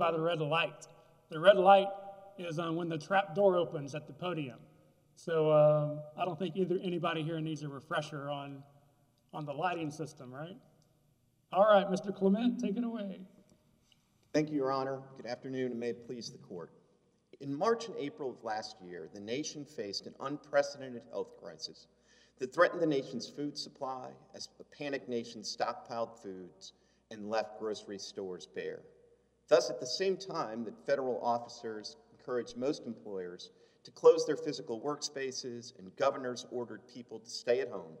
by 0.00 0.10
the 0.10 0.18
red 0.18 0.40
light. 0.40 0.88
The 1.28 1.38
red 1.38 1.58
light 1.58 1.86
is 2.38 2.58
um, 2.58 2.74
when 2.74 2.88
the 2.88 2.98
trap 2.98 3.36
door 3.36 3.56
opens 3.56 3.94
at 3.94 4.08
the 4.08 4.12
podium. 4.12 4.58
So 5.14 5.52
um, 5.52 6.00
I 6.18 6.24
don't 6.24 6.38
think 6.38 6.56
either 6.56 6.80
anybody 6.82 7.22
here 7.22 7.38
needs 7.40 7.62
a 7.62 7.68
refresher 7.68 8.30
on, 8.30 8.64
on 9.34 9.44
the 9.44 9.52
lighting 9.52 9.90
system, 9.90 10.34
right? 10.34 10.56
All 11.52 11.64
right, 11.70 11.86
Mr. 11.86 12.16
Clement, 12.16 12.58
take 12.58 12.76
it 12.76 12.84
away. 12.84 13.20
Thank 14.32 14.48
you, 14.48 14.56
Your 14.56 14.72
Honor. 14.72 15.00
Good 15.16 15.26
afternoon, 15.26 15.72
and 15.72 15.78
may 15.78 15.90
it 15.90 16.06
please 16.06 16.30
the 16.30 16.38
court. 16.38 16.72
In 17.40 17.54
March 17.54 17.86
and 17.86 17.96
April 17.98 18.30
of 18.30 18.42
last 18.42 18.76
year, 18.82 19.08
the 19.12 19.20
nation 19.20 19.64
faced 19.64 20.06
an 20.06 20.14
unprecedented 20.20 21.02
health 21.10 21.36
crisis 21.42 21.88
that 22.38 22.54
threatened 22.54 22.80
the 22.80 22.86
nation's 22.86 23.28
food 23.28 23.58
supply 23.58 24.08
as 24.34 24.48
the 24.56 24.64
panicked 24.64 25.08
nation 25.08 25.42
stockpiled 25.42 26.22
foods 26.22 26.72
and 27.10 27.28
left 27.28 27.58
grocery 27.58 27.98
stores 27.98 28.46
bare. 28.54 28.80
Thus, 29.50 29.68
at 29.68 29.80
the 29.80 29.86
same 29.86 30.16
time 30.16 30.64
that 30.64 30.86
federal 30.86 31.20
officers 31.20 31.96
encouraged 32.12 32.56
most 32.56 32.86
employers 32.86 33.50
to 33.82 33.90
close 33.90 34.24
their 34.24 34.36
physical 34.36 34.80
workspaces 34.80 35.76
and 35.76 35.94
governors 35.96 36.46
ordered 36.52 36.86
people 36.86 37.18
to 37.18 37.28
stay 37.28 37.60
at 37.60 37.68
home, 37.68 37.98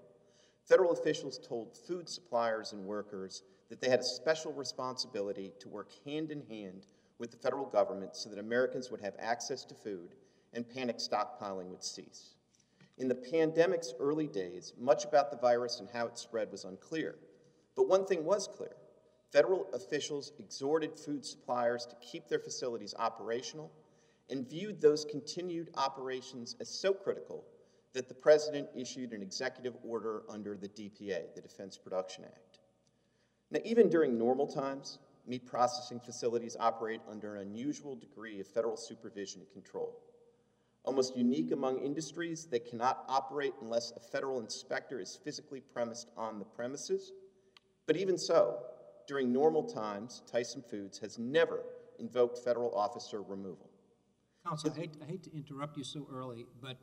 federal 0.64 0.92
officials 0.92 1.40
told 1.40 1.76
food 1.76 2.08
suppliers 2.08 2.72
and 2.72 2.86
workers 2.86 3.42
that 3.68 3.80
they 3.80 3.90
had 3.90 3.98
a 3.98 4.04
special 4.04 4.52
responsibility 4.52 5.52
to 5.58 5.68
work 5.68 5.90
hand 6.06 6.30
in 6.30 6.42
hand 6.46 6.86
with 7.18 7.32
the 7.32 7.36
federal 7.36 7.66
government 7.66 8.14
so 8.14 8.30
that 8.30 8.38
Americans 8.38 8.92
would 8.92 9.00
have 9.00 9.16
access 9.18 9.64
to 9.64 9.74
food 9.74 10.14
and 10.54 10.68
panic 10.72 10.98
stockpiling 10.98 11.68
would 11.68 11.82
cease. 11.82 12.36
In 12.98 13.08
the 13.08 13.14
pandemic's 13.16 13.92
early 13.98 14.28
days, 14.28 14.72
much 14.78 15.04
about 15.04 15.32
the 15.32 15.36
virus 15.36 15.80
and 15.80 15.88
how 15.92 16.06
it 16.06 16.16
spread 16.16 16.52
was 16.52 16.64
unclear. 16.64 17.16
But 17.74 17.88
one 17.88 18.06
thing 18.06 18.24
was 18.24 18.46
clear 18.46 18.76
federal 19.32 19.66
officials 19.72 20.32
exhorted 20.38 20.98
food 20.98 21.24
suppliers 21.24 21.86
to 21.86 21.94
keep 21.96 22.28
their 22.28 22.38
facilities 22.38 22.94
operational 22.98 23.70
and 24.30 24.48
viewed 24.48 24.80
those 24.80 25.04
continued 25.04 25.70
operations 25.76 26.56
as 26.60 26.68
so 26.68 26.92
critical 26.92 27.44
that 27.92 28.08
the 28.08 28.14
president 28.14 28.68
issued 28.76 29.12
an 29.12 29.22
executive 29.22 29.74
order 29.84 30.22
under 30.28 30.56
the 30.56 30.68
DPA, 30.68 31.34
the 31.34 31.40
Defense 31.40 31.76
Production 31.76 32.24
Act. 32.24 32.58
Now, 33.50 33.60
even 33.64 33.88
during 33.88 34.16
normal 34.16 34.46
times, 34.46 34.98
meat 35.26 35.46
processing 35.46 35.98
facilities 35.98 36.56
operate 36.58 37.00
under 37.10 37.36
an 37.36 37.48
unusual 37.48 37.96
degree 37.96 38.40
of 38.40 38.46
federal 38.46 38.76
supervision 38.76 39.40
and 39.40 39.50
control. 39.52 39.98
Almost 40.84 41.16
unique 41.16 41.50
among 41.50 41.78
industries, 41.80 42.46
they 42.46 42.60
cannot 42.60 43.04
operate 43.08 43.52
unless 43.60 43.92
a 43.96 44.00
federal 44.00 44.40
inspector 44.40 45.00
is 45.00 45.18
physically 45.22 45.60
premised 45.60 46.08
on 46.16 46.38
the 46.38 46.44
premises. 46.44 47.12
But 47.86 47.96
even 47.96 48.16
so, 48.16 48.60
during 49.10 49.32
normal 49.32 49.64
times, 49.64 50.22
Tyson 50.30 50.62
Foods 50.70 50.96
has 50.96 51.18
never 51.18 51.64
invoked 51.98 52.38
federal 52.38 52.72
officer 52.76 53.20
removal. 53.22 53.68
Counsel, 54.46 54.72
I 54.72 54.78
hate, 54.78 54.96
I 55.02 55.04
hate 55.04 55.24
to 55.24 55.34
interrupt 55.34 55.76
you 55.76 55.82
so 55.82 56.06
early, 56.14 56.46
but 56.62 56.76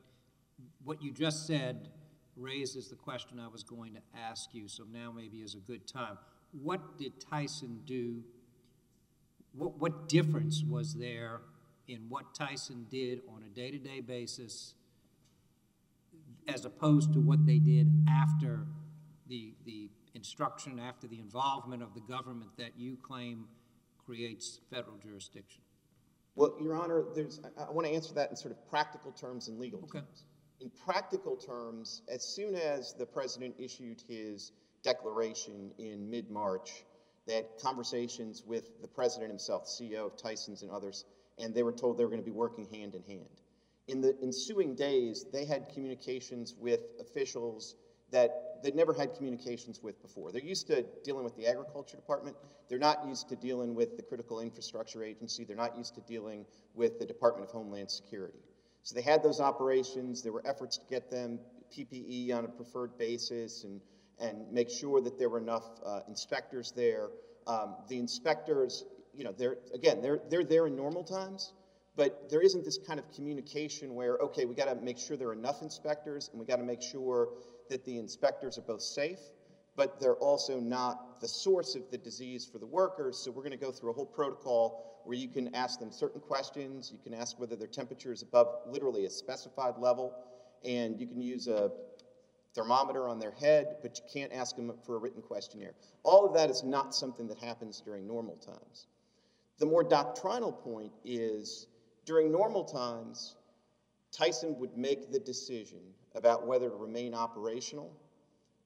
what 0.84 1.02
you 1.02 1.14
just 1.14 1.48
said 1.48 1.88
raises 2.36 2.90
the 2.90 2.98
question 2.98 3.40
I 3.40 3.48
was 3.48 3.64
going 3.64 3.94
to 3.94 4.02
ask 4.14 4.54
you, 4.54 4.68
so 4.68 4.84
now 4.92 5.10
maybe 5.16 5.38
is 5.38 5.56
a 5.56 5.60
good 5.60 5.88
time. 5.88 6.18
What 6.52 6.98
did 6.98 7.14
Tyson 7.22 7.80
do? 7.86 8.22
What, 9.54 9.80
what 9.80 10.10
difference 10.10 10.66
was 10.68 10.96
there 10.96 11.40
in 11.88 12.08
what 12.10 12.36
Tyson 12.36 12.88
did 12.90 13.22
on 13.34 13.42
a 13.44 13.50
day 13.50 13.72
to 13.72 13.78
day 13.78 14.02
basis 14.02 14.74
as 16.50 16.66
opposed 16.66 17.14
to 17.14 17.22
what 17.22 17.46
they 17.46 17.60
did 17.60 17.90
after 18.10 18.66
the, 19.30 19.54
the 19.66 19.90
instruction, 20.18 20.80
after 20.80 21.08
the 21.08 21.20
involvement 21.20 21.82
of 21.82 21.94
the 21.94 22.02
government 22.02 22.50
that 22.58 22.72
you 22.76 22.98
claim 23.02 23.46
creates 24.06 24.60
federal 24.70 24.98
jurisdiction? 24.98 25.62
Well, 26.36 26.56
Your 26.62 26.76
Honor, 26.76 27.06
there's, 27.16 27.40
I, 27.58 27.64
I 27.64 27.72
want 27.72 27.88
to 27.88 27.94
answer 27.94 28.14
that 28.16 28.30
in 28.30 28.36
sort 28.36 28.52
of 28.52 28.70
practical 28.70 29.12
terms 29.12 29.48
and 29.48 29.60
legal 29.60 29.80
Okay. 29.84 30.00
terms. 30.00 30.24
In 30.60 30.72
practical 30.86 31.36
terms, 31.36 32.02
as 32.10 32.24
soon 32.24 32.56
as 32.56 32.94
the 32.94 33.06
president 33.06 33.56
issued 33.60 34.04
his 34.08 34.52
declaration 34.84 35.72
in 35.78 36.10
mid 36.10 36.32
March, 36.32 36.84
they 37.28 37.36
had 37.36 37.46
conversations 37.62 38.44
with 38.46 38.82
the 38.82 38.88
president 38.88 39.30
himself, 39.30 39.68
CEO 39.68 40.08
of 40.08 40.18
Tyson's 40.18 40.64
and 40.64 40.72
others, 40.72 41.06
and 41.38 41.54
they 41.54 41.62
were 41.62 41.72
told 41.72 41.98
they 41.98 42.04
were 42.04 42.10
going 42.10 42.22
to 42.22 42.26
be 42.26 42.32
working 42.32 42.66
hand 42.74 42.96
in 42.96 43.04
hand. 43.04 43.42
In 43.88 44.02
the 44.02 44.18
ensuing 44.24 44.74
days, 44.76 45.26
they 45.32 45.46
had 45.46 45.70
communications 45.70 46.56
with 46.58 46.80
officials 47.00 47.76
that 48.12 48.47
they'd 48.64 48.76
never 48.76 48.94
had 48.94 49.16
communications 49.16 49.82
with 49.82 50.02
before. 50.02 50.32
They're 50.32 50.42
used 50.42 50.68
to 50.68 50.86
dealing 51.04 51.24
with 51.24 51.36
the 51.36 51.48
agriculture 51.48 51.98
department. 51.98 52.36
They're 52.70 52.80
not 52.80 53.08
used 53.08 53.30
to 53.30 53.36
dealing 53.36 53.76
with 53.76 53.98
the 53.98 54.04
critical 54.04 54.40
infrastructure 54.40 55.04
agency. 55.04 55.44
They're 55.44 55.56
not 55.56 55.78
used 55.78 55.96
to 55.96 56.02
dealing 56.02 56.46
with 56.76 57.00
the 57.00 57.06
Department 57.06 57.48
of 57.48 57.52
Homeland 57.52 57.90
Security. 57.90 58.40
So 58.84 58.96
they 58.96 59.02
had 59.02 59.24
those 59.24 59.40
operations. 59.42 60.22
There 60.22 60.32
were 60.32 60.46
efforts 60.48 60.78
to 60.78 60.86
get 60.90 61.12
them 61.12 61.40
PPE 61.78 62.34
on 62.34 62.46
a 62.46 62.48
preferred 62.48 62.98
basis 62.98 63.64
and, 63.64 63.82
and 64.20 64.52
make 64.52 64.70
sure 64.70 65.02
that 65.02 65.20
there 65.20 65.30
were 65.30 65.40
enough 65.40 65.66
uh, 65.86 66.02
inspectors 66.08 66.72
there. 66.76 67.10
Um, 67.46 67.76
the 67.90 68.00
inspectors, 68.00 68.86
you 69.14 69.24
know, 69.24 69.34
they're, 69.38 69.58
again, 69.74 70.02
they're, 70.02 70.20
they're 70.30 70.44
there 70.44 70.68
in 70.68 70.76
normal 70.76 71.04
times, 71.04 71.54
but 71.96 72.30
there 72.30 72.42
isn't 72.42 72.64
this 72.64 72.78
kind 72.78 73.00
of 73.00 73.12
communication 73.12 73.96
where, 73.96 74.18
okay, 74.18 74.46
we 74.46 74.54
got 74.54 74.66
to 74.66 74.76
make 74.76 74.98
sure 74.98 75.18
there 75.18 75.30
are 75.30 75.34
enough 75.34 75.62
inspectors 75.62 76.30
and 76.32 76.40
we 76.40 76.46
got 76.46 76.58
to 76.58 76.64
make 76.64 76.82
sure 76.82 77.30
that 77.70 77.86
the 77.86 77.98
inspectors 77.98 78.58
are 78.58 78.62
both 78.62 78.82
safe, 78.82 79.20
but 79.76 80.00
they're 80.00 80.16
also 80.16 80.60
not 80.60 81.22
the 81.22 81.28
source 81.28 81.76
of 81.76 81.84
the 81.92 81.98
disease 81.98 82.46
for 82.46 82.58
the 82.58 82.66
workers. 82.66 83.18
So 83.18 83.32
we're 83.32 83.44
going 83.44 83.52
to 83.52 83.58
go 83.58 83.72
through 83.72 83.92
a 83.92 83.94
whole 83.94 84.06
protocol 84.06 85.02
where 85.06 85.18
you 85.18 85.30
can 85.30 85.54
ask 85.56 85.80
them 85.80 85.92
certain 85.92 86.20
questions. 86.20 86.92
You 86.92 87.00
can 87.04 87.14
ask 87.14 87.40
whether 87.40 87.56
their 87.56 87.68
temperature 87.68 88.12
is 88.12 88.24
above 88.24 88.48
literally 88.68 89.06
a 89.06 89.10
specified 89.10 89.78
level, 89.78 90.14
and 90.66 91.00
you 91.00 91.08
can 91.08 91.22
use 91.22 91.48
a 91.48 91.72
thermometer 92.54 93.08
on 93.08 93.20
their 93.20 93.32
head, 93.32 93.78
but 93.82 94.00
you 94.00 94.04
can't 94.12 94.34
ask 94.34 94.56
them 94.56 94.74
for 94.84 94.96
a 94.96 94.98
written 94.98 95.22
questionnaire. 95.22 95.74
All 96.04 96.26
of 96.26 96.34
that 96.34 96.50
is 96.50 96.64
not 96.64 96.96
something 96.96 97.28
that 97.28 97.38
happens 97.38 97.82
during 97.82 98.08
normal 98.08 98.36
times. 98.36 98.88
The 99.60 99.66
more 99.66 99.84
doctrinal 99.84 100.52
point 100.52 100.92
is 101.06 101.68
during 102.06 102.32
normal 102.32 102.64
times, 102.64 103.36
Tyson 104.12 104.58
would 104.60 104.76
make 104.76 105.12
the 105.12 105.20
decision 105.20 105.80
about 106.18 106.46
whether 106.46 106.70
to 106.70 106.76
remain 106.76 107.14
operational 107.14 107.94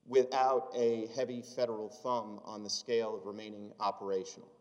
without 0.07 0.69
a 0.75 1.07
heavy 1.16 1.44
federal 1.56 1.89
thumb 1.89 2.39
on 2.45 2.63
the 2.63 2.69
scale 2.69 3.16
of 3.16 3.25
remaining 3.25 3.72
operational. 3.79 4.51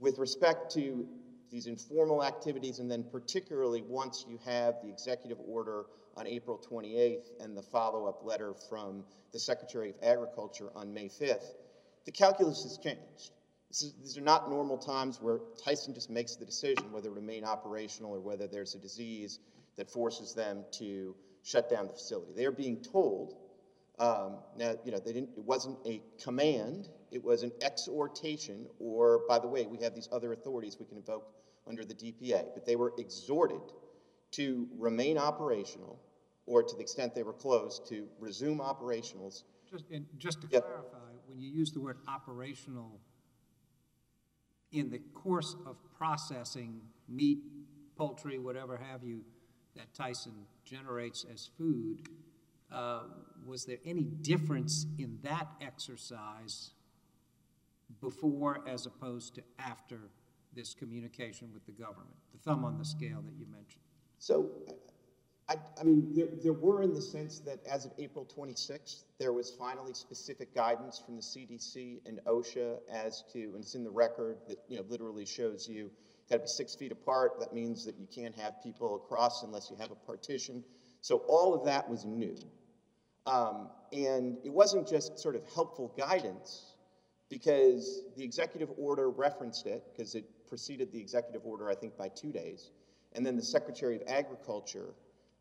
With 0.00 0.18
respect 0.18 0.72
to 0.74 1.06
these 1.50 1.66
informal 1.66 2.24
activities, 2.24 2.78
and 2.78 2.90
then 2.90 3.04
particularly 3.04 3.82
once 3.82 4.24
you 4.28 4.38
have 4.44 4.76
the 4.82 4.88
executive 4.88 5.38
order 5.46 5.84
on 6.16 6.26
April 6.26 6.58
28th 6.58 7.26
and 7.40 7.56
the 7.56 7.62
follow 7.62 8.06
up 8.06 8.24
letter 8.24 8.54
from 8.68 9.04
the 9.32 9.38
Secretary 9.38 9.90
of 9.90 9.96
Agriculture 10.02 10.70
on 10.74 10.92
May 10.92 11.08
5th, 11.08 11.54
the 12.04 12.12
calculus 12.12 12.62
has 12.62 12.78
changed. 12.78 13.32
Is, 13.70 13.94
these 14.00 14.18
are 14.18 14.22
not 14.22 14.50
normal 14.50 14.78
times 14.78 15.20
where 15.20 15.38
Tyson 15.64 15.94
just 15.94 16.10
makes 16.10 16.36
the 16.36 16.44
decision 16.44 16.90
whether 16.90 17.08
to 17.08 17.14
remain 17.14 17.44
operational 17.44 18.12
or 18.12 18.20
whether 18.20 18.48
there's 18.48 18.74
a 18.74 18.78
disease 18.78 19.38
that 19.76 19.90
forces 19.90 20.34
them 20.34 20.64
to 20.72 21.14
shut 21.42 21.70
down 21.70 21.86
the 21.86 21.92
facility. 21.92 22.32
They 22.34 22.44
are 22.44 22.52
being 22.52 22.82
told. 22.82 23.36
Um, 23.98 24.38
now, 24.56 24.76
you 24.84 24.92
know, 24.92 24.98
they 24.98 25.12
didn't. 25.12 25.30
It 25.36 25.44
wasn't 25.44 25.78
a 25.86 26.02
command. 26.22 26.88
It 27.10 27.22
was 27.22 27.42
an 27.42 27.52
exhortation. 27.60 28.66
Or, 28.78 29.22
by 29.28 29.38
the 29.38 29.48
way, 29.48 29.66
we 29.66 29.78
have 29.78 29.94
these 29.94 30.08
other 30.12 30.32
authorities 30.32 30.76
we 30.78 30.86
can 30.86 30.96
invoke 30.96 31.26
under 31.66 31.84
the 31.84 31.94
DPA. 31.94 32.46
But 32.54 32.64
they 32.66 32.76
were 32.76 32.94
exhorted 32.98 33.60
to 34.32 34.68
remain 34.78 35.18
operational, 35.18 36.00
or 36.46 36.62
to 36.62 36.74
the 36.76 36.80
extent 36.80 37.14
they 37.14 37.22
were 37.22 37.32
closed, 37.32 37.88
to 37.88 38.06
resume 38.20 38.58
operationals. 38.58 39.42
Just, 39.68 39.84
and 39.90 40.06
just 40.18 40.40
to 40.42 40.48
Yep. 40.50 40.62
clarify, 40.62 41.12
when 41.26 41.40
you 41.40 41.50
use 41.50 41.72
the 41.72 41.80
word 41.80 41.98
operational, 42.08 43.00
in 44.72 44.90
the 44.90 44.98
course 44.98 45.56
of 45.66 45.76
processing 45.96 46.80
meat, 47.08 47.38
poultry, 47.96 48.38
whatever 48.38 48.76
have 48.76 49.02
you, 49.02 49.24
that 49.76 49.92
Tyson 49.94 50.46
generates 50.64 51.24
as 51.32 51.50
food, 51.58 52.08
uh, 52.72 53.02
was 53.46 53.64
there 53.64 53.78
any 53.84 54.04
difference 54.04 54.86
in 54.98 55.18
that 55.22 55.48
exercise 55.60 56.70
before 58.00 58.60
as 58.68 58.86
opposed 58.86 59.34
to 59.34 59.42
after 59.58 59.98
this 60.54 60.74
communication 60.74 61.50
with 61.52 61.64
the 61.66 61.72
government? 61.72 62.16
The 62.32 62.38
thumb 62.38 62.64
on 62.64 62.78
the 62.78 62.84
scale 62.84 63.22
that 63.22 63.34
you 63.38 63.46
mentioned. 63.50 63.82
So, 64.18 64.50
I, 65.48 65.56
I 65.80 65.82
mean, 65.82 66.12
there, 66.14 66.28
there 66.42 66.52
were 66.52 66.82
in 66.82 66.94
the 66.94 67.02
sense 67.02 67.40
that 67.40 67.58
as 67.66 67.84
of 67.84 67.92
April 67.98 68.24
26th, 68.24 69.02
there 69.18 69.32
was 69.32 69.50
finally 69.50 69.94
specific 69.94 70.54
guidance 70.54 71.02
from 71.04 71.16
the 71.16 71.22
CDC 71.22 72.00
and 72.06 72.20
OSHA 72.26 72.78
as 72.92 73.24
to, 73.32 73.40
and 73.54 73.56
it's 73.56 73.74
in 73.74 73.82
the 73.82 73.90
record 73.90 74.38
that, 74.46 74.58
you 74.68 74.76
know, 74.76 74.84
literally 74.88 75.26
shows 75.26 75.68
you 75.68 75.90
got 76.30 76.36
to 76.36 76.42
be 76.42 76.48
six 76.48 76.74
feet 76.74 76.92
apart. 76.92 77.40
That 77.40 77.52
means 77.52 77.84
that 77.84 77.96
you 77.98 78.06
can't 78.14 78.34
have 78.36 78.62
people 78.62 78.96
across 78.96 79.42
unless 79.42 79.70
you 79.70 79.76
have 79.76 79.90
a 79.90 79.96
partition. 79.96 80.64
So 81.00 81.18
all 81.28 81.54
of 81.54 81.64
that 81.66 81.88
was 81.88 82.04
new. 82.04 82.36
Um, 83.26 83.68
and 83.92 84.38
it 84.44 84.52
wasn't 84.52 84.88
just 84.88 85.18
sort 85.18 85.36
of 85.36 85.42
helpful 85.52 85.92
guidance, 85.98 86.74
because 87.30 88.02
the 88.16 88.24
executive 88.24 88.68
order 88.76 89.08
referenced 89.08 89.66
it, 89.66 89.84
because 89.92 90.14
it 90.14 90.24
preceded 90.48 90.92
the 90.92 91.00
executive 91.00 91.46
order, 91.46 91.70
I 91.70 91.74
think, 91.74 91.96
by 91.96 92.08
two 92.08 92.32
days. 92.32 92.72
And 93.14 93.24
then 93.24 93.36
the 93.36 93.42
Secretary 93.42 93.96
of 93.96 94.02
Agriculture 94.08 94.94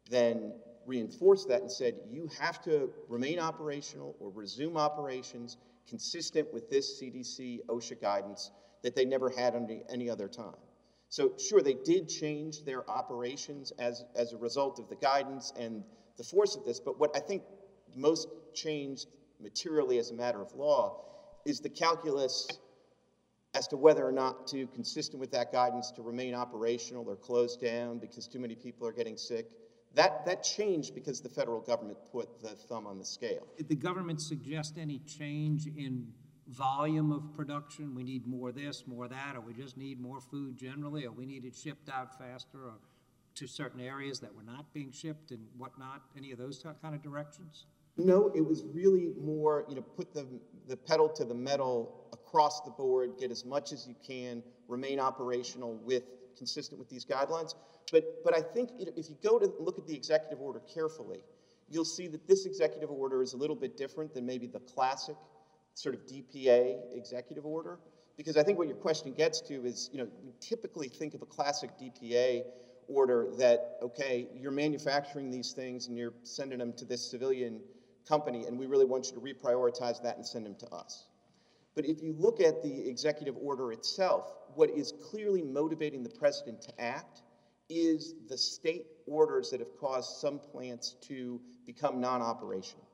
then 0.10 0.54
reinforced 0.86 1.48
that 1.50 1.62
and 1.62 1.72
said, 1.72 1.96
you 2.10 2.30
have 2.40 2.62
to 2.64 2.92
remain 3.08 3.40
operational 3.40 4.16
or 4.20 4.30
resume 4.30 4.78
operations 4.78 5.58
consistent 5.88 6.52
with 6.54 6.70
this 6.70 7.02
CDC 7.02 7.66
OSHA 7.68 8.02
guidance 8.02 8.52
that 8.84 8.96
they 8.96 9.06
never 9.06 9.30
had 9.30 9.56
under 9.56 9.80
any 9.90 10.10
other 10.10 10.28
time. 10.28 10.56
So 11.10 11.34
sure, 11.38 11.62
they 11.62 11.74
did 11.74 12.08
change 12.08 12.64
their 12.64 12.90
operations 12.90 13.72
as, 13.80 14.06
as 14.16 14.32
a 14.34 14.38
result 14.38 14.80
of 14.80 14.90
the 14.90 14.96
guidance 14.96 15.52
and 15.58 15.84
the 16.18 16.24
force 16.24 16.56
of 16.56 16.66
this, 16.66 16.80
but 16.80 17.00
what 17.00 17.16
I 17.16 17.20
think 17.20 17.44
most 17.96 18.28
changed 18.54 19.08
materially 19.40 19.98
as 19.98 20.12
a 20.12 20.14
matter 20.14 20.42
of 20.42 20.54
law 20.54 21.02
is 21.46 21.60
the 21.62 21.70
calculus 21.70 22.48
as 23.56 23.68
to 23.70 23.78
whether 23.78 24.06
or 24.06 24.12
not 24.12 24.48
to, 24.48 24.68
consistent 24.68 25.20
with 25.20 25.32
that 25.32 25.52
guidance, 25.52 25.92
to 25.92 26.04
remain 26.04 26.36
operational 26.36 27.10
or 27.10 27.16
close 27.16 27.58
down 27.58 27.98
because 27.98 28.28
too 28.28 28.40
many 28.40 28.54
people 28.54 28.88
are 28.88 28.92
getting 28.92 29.18
sick. 29.18 29.48
That, 29.96 30.26
that 30.28 30.44
changed 30.44 30.94
because 30.94 31.22
the 31.22 31.30
federal 31.30 31.62
government 31.62 31.98
put 32.12 32.42
the 32.42 32.50
thumb 32.50 32.86
on 32.86 33.00
the 33.00 33.06
scale. 33.06 33.48
Did 33.58 33.70
the 33.70 33.76
government 33.76 34.22
suggest 34.22 34.78
any 34.78 35.00
change 35.00 35.66
in 35.66 36.14
volume 36.50 37.12
of 37.12 37.34
production? 37.34 37.96
We 37.96 38.04
need 38.04 38.28
more 38.28 38.52
this, 38.52 38.84
more 38.88 39.08
that, 39.08 39.36
or 39.36 39.42
we 39.42 39.54
just 39.54 39.78
need 39.78 40.00
more 40.00 40.20
food 40.20 40.58
generally, 40.58 41.06
or 41.06 41.12
we 41.12 41.26
need 41.26 41.46
it 41.46 41.56
shipped 41.56 41.90
out 41.90 42.18
faster, 42.18 42.58
or 42.58 42.74
to 43.36 43.48
certain 43.48 43.80
areas 43.80 44.20
that 44.20 44.34
were 44.36 44.44
not 44.44 44.74
being 44.74 44.92
shipped 44.92 45.32
and 45.32 45.40
whatnot? 45.58 46.02
Any 46.18 46.32
of 46.32 46.38
those 46.38 46.64
kind 46.82 46.96
of 46.96 47.02
directions? 47.02 47.66
No, 47.98 48.32
it 48.36 48.46
was 48.46 48.64
really 48.74 49.12
more, 49.20 49.66
you 49.70 49.76
know, 49.76 49.82
put 49.82 50.14
the, 50.14 50.26
the 50.68 50.78
pedal 50.78 51.10
to 51.10 51.26
the 51.26 51.34
metal 51.34 52.08
across 52.14 52.62
the 52.62 52.72
board, 52.72 53.12
get 53.20 53.32
as 53.32 53.46
much 53.46 53.72
as 53.72 53.88
you 53.88 53.96
can, 54.06 54.44
remain 54.68 55.00
operational 55.00 55.76
with, 55.84 56.04
consistent 56.38 56.80
with 56.80 56.90
these 56.90 57.06
guidelines. 57.06 57.56
But, 57.92 58.24
but 58.24 58.38
I 58.38 58.42
think 58.42 58.70
if 58.78 59.10
you 59.10 59.18
go 59.24 59.40
to 59.40 59.52
look 59.60 59.78
at 59.78 59.88
the 59.88 59.96
executive 59.96 60.40
order 60.40 60.62
carefully, 60.74 61.20
you'll 61.70 61.86
see 61.86 62.08
that 62.08 62.28
this 62.28 62.46
executive 62.46 62.90
order 62.90 63.22
is 63.22 63.34
a 63.34 63.38
little 63.38 63.56
bit 63.56 63.78
different 63.78 64.14
than 64.14 64.26
maybe 64.26 64.48
the 64.48 64.60
classic 64.60 65.16
sort 65.80 65.96
of 65.96 66.02
DPA 66.06 66.76
executive 66.94 67.46
order. 67.46 67.80
Because 68.18 68.36
I 68.36 68.44
think 68.44 68.58
what 68.58 68.68
your 68.68 68.76
question 68.76 69.14
gets 69.14 69.40
to 69.42 69.66
is, 69.66 69.90
you 69.94 70.00
know, 70.00 70.08
we 70.26 70.34
typically 70.42 70.90
think 70.90 71.14
of 71.14 71.22
a 71.22 71.26
classic 71.26 71.70
DPA 71.82 72.44
order 72.90 73.28
that, 73.38 73.78
okay, 73.82 74.28
you're 74.36 74.52
manufacturing 74.52 75.32
these 75.32 75.54
things 75.54 75.88
and 75.88 75.98
you're 75.98 76.14
sending 76.24 76.60
them 76.60 76.74
to 76.74 76.86
this 76.86 77.10
civilian 77.10 77.62
company, 78.08 78.46
and 78.46 78.60
we 78.60 78.66
really 78.66 78.86
want 78.86 79.08
you 79.08 79.14
to 79.14 79.22
reprioritize 79.22 80.04
that 80.04 80.18
and 80.18 80.26
send 80.26 80.46
them 80.46 80.56
to 80.56 80.68
us. 80.68 81.06
But 81.76 81.86
if 81.86 82.02
you 82.02 82.14
look 82.18 82.42
at 82.42 82.62
the 82.62 82.90
executive 82.90 83.38
order 83.42 83.72
itself, 83.72 84.34
what 84.56 84.70
is 84.72 84.94
clearly 85.10 85.44
motivating 85.44 86.04
the 86.04 86.10
president 86.10 86.62
to 86.64 86.82
act 86.82 87.22
is 87.70 88.16
the 88.28 88.38
state 88.38 88.88
orders 89.06 89.52
that 89.52 89.62
have 89.62 89.78
caused 89.80 90.18
some 90.18 90.40
plants 90.40 90.96
to 91.04 91.40
become 91.66 92.02
non 92.02 92.22
operational. 92.22 92.89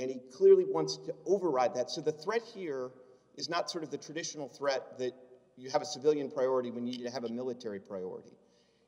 And 0.00 0.10
he 0.10 0.18
clearly 0.34 0.64
wants 0.64 0.96
to 0.96 1.14
override 1.26 1.74
that. 1.74 1.90
So 1.90 2.00
the 2.00 2.12
threat 2.12 2.40
here 2.54 2.90
is 3.36 3.50
not 3.50 3.70
sort 3.70 3.84
of 3.84 3.90
the 3.90 3.98
traditional 3.98 4.48
threat 4.48 4.98
that 4.98 5.12
you 5.56 5.68
have 5.68 5.82
a 5.82 5.84
civilian 5.84 6.30
priority 6.30 6.70
when 6.70 6.86
you 6.86 6.96
need 6.96 7.04
to 7.04 7.10
have 7.10 7.24
a 7.24 7.28
military 7.28 7.78
priority. 7.78 8.32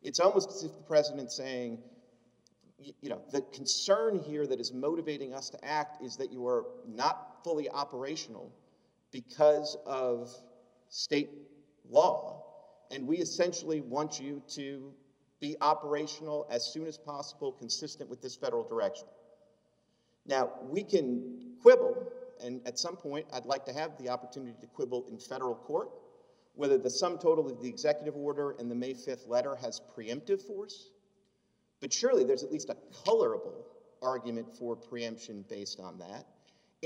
It's 0.02 0.20
almost 0.20 0.50
as 0.50 0.64
if 0.64 0.74
the 0.74 0.82
president's 0.82 1.36
saying, 1.36 1.78
you 2.78 3.10
know, 3.10 3.20
the 3.30 3.42
concern 3.52 4.18
here 4.18 4.46
that 4.46 4.58
is 4.58 4.72
motivating 4.72 5.34
us 5.34 5.50
to 5.50 5.62
act 5.62 6.02
is 6.02 6.16
that 6.16 6.32
you 6.32 6.46
are 6.46 6.64
not 6.88 7.44
fully 7.44 7.68
operational 7.68 8.50
because 9.12 9.76
of 9.84 10.30
state 10.88 11.28
law. 11.90 12.42
And 12.90 13.06
we 13.06 13.18
essentially 13.18 13.82
want 13.82 14.18
you 14.18 14.42
to 14.54 14.94
be 15.40 15.56
operational 15.60 16.46
as 16.50 16.72
soon 16.72 16.86
as 16.86 16.96
possible, 16.96 17.52
consistent 17.52 18.08
with 18.08 18.22
this 18.22 18.34
federal 18.34 18.66
direction. 18.66 19.06
Now, 20.26 20.50
we 20.62 20.82
can 20.82 21.56
quibble, 21.62 22.06
and 22.42 22.60
at 22.66 22.78
some 22.78 22.96
point, 22.96 23.26
I'd 23.32 23.46
like 23.46 23.64
to 23.66 23.72
have 23.72 23.96
the 23.98 24.08
opportunity 24.08 24.54
to 24.60 24.66
quibble 24.66 25.06
in 25.08 25.18
federal 25.18 25.54
court 25.54 25.90
whether 26.54 26.76
the 26.76 26.90
sum 26.90 27.16
total 27.18 27.50
of 27.50 27.62
the 27.62 27.68
executive 27.68 28.14
order 28.14 28.54
and 28.58 28.70
the 28.70 28.74
May 28.74 28.92
5th 28.92 29.26
letter 29.26 29.56
has 29.56 29.80
preemptive 29.96 30.42
force 30.42 30.90
but 31.82 31.92
surely 31.92 32.24
there's 32.24 32.44
at 32.44 32.50
least 32.50 32.70
a 32.70 32.76
colorable 33.04 33.66
argument 34.00 34.56
for 34.56 34.74
preemption 34.76 35.44
based 35.50 35.80
on 35.80 35.98
that. 35.98 36.24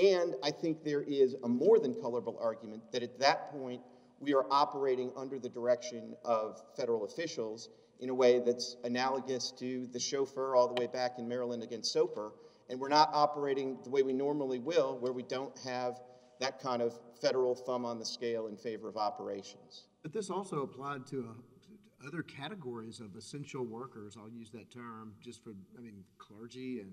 And 0.03 0.35
I 0.43 0.51
think 0.51 0.83
there 0.83 1.03
is 1.03 1.37
a 1.45 1.49
more 1.49 1.79
than 1.79 1.95
colorable 1.95 2.39
argument 2.41 2.83
that 2.93 3.03
at 3.03 3.19
that 3.21 3.53
point 3.53 3.83
we 4.21 4.35
are 4.35 4.47
operating 4.51 5.13
under 5.17 5.39
the 5.39 5.51
direction 5.51 6.17
of 6.25 6.63
federal 6.77 7.05
officials 7.05 7.69
in 8.01 8.09
a 8.09 8.15
way 8.15 8.41
that's 8.41 8.77
analogous 8.85 9.53
to 9.59 9.87
the 9.93 10.01
chauffeur 10.01 10.55
all 10.55 10.67
the 10.67 10.81
way 10.81 10.87
back 10.87 11.19
in 11.19 11.29
Maryland 11.29 11.63
against 11.63 11.93
Soper. 11.93 12.33
And 12.69 12.81
we're 12.81 12.89
not 12.89 13.11
operating 13.13 13.79
the 13.85 13.91
way 13.91 14.03
we 14.03 14.13
normally 14.13 14.59
will, 14.59 14.99
where 14.99 15.13
we 15.13 15.23
don't 15.23 15.57
have 15.59 16.01
that 16.41 16.61
kind 16.61 16.83
of 16.83 16.99
federal 17.21 17.55
thumb 17.55 17.85
on 17.85 17.99
the 17.99 18.05
scale 18.05 18.49
in 18.49 18.57
favor 18.57 18.89
of 18.89 18.97
operations. 18.97 19.85
But 20.03 20.13
this 20.13 20.31
also 20.31 20.63
applied 20.63 21.07
to 21.07 21.21
uh, 21.21 21.33
a 21.33 22.07
other 22.07 22.23
categories 22.23 23.01
of 23.01 23.17
essential 23.17 23.65
workers, 23.65 24.17
I'll 24.21 24.29
use 24.31 24.51
that 24.51 24.71
term 24.71 25.15
just 25.21 25.43
for, 25.43 25.55
I 25.77 25.81
mean, 25.81 26.05
clergy 26.19 26.81
and 26.81 26.91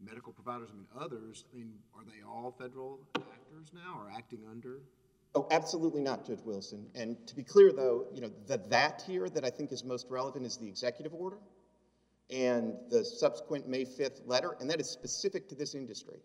medical 0.00 0.32
providers, 0.32 0.68
I 0.72 0.76
mean, 0.76 0.86
others, 0.98 1.44
I 1.52 1.56
mean, 1.56 1.72
are 1.94 2.04
they 2.04 2.22
all 2.26 2.54
federal 2.58 3.00
actors 3.16 3.72
now 3.72 3.98
or 3.98 4.10
acting 4.14 4.40
under? 4.50 4.80
Oh, 5.34 5.46
absolutely 5.50 6.02
not, 6.02 6.26
Judge 6.26 6.40
Wilson. 6.44 6.86
And 6.94 7.16
to 7.26 7.34
be 7.34 7.42
clear, 7.42 7.72
though, 7.72 8.06
you 8.12 8.20
know, 8.20 8.30
the 8.46 8.58
that 8.68 9.02
here 9.06 9.28
that 9.30 9.44
I 9.44 9.50
think 9.50 9.72
is 9.72 9.84
most 9.84 10.06
relevant 10.10 10.44
is 10.44 10.56
the 10.56 10.68
executive 10.68 11.14
order 11.14 11.38
and 12.30 12.74
the 12.90 13.04
subsequent 13.04 13.68
May 13.68 13.84
5th 13.84 14.20
letter, 14.26 14.56
and 14.60 14.68
that 14.70 14.80
is 14.80 14.88
specific 14.88 15.48
to 15.48 15.54
this 15.54 15.74
industry. 15.74 16.18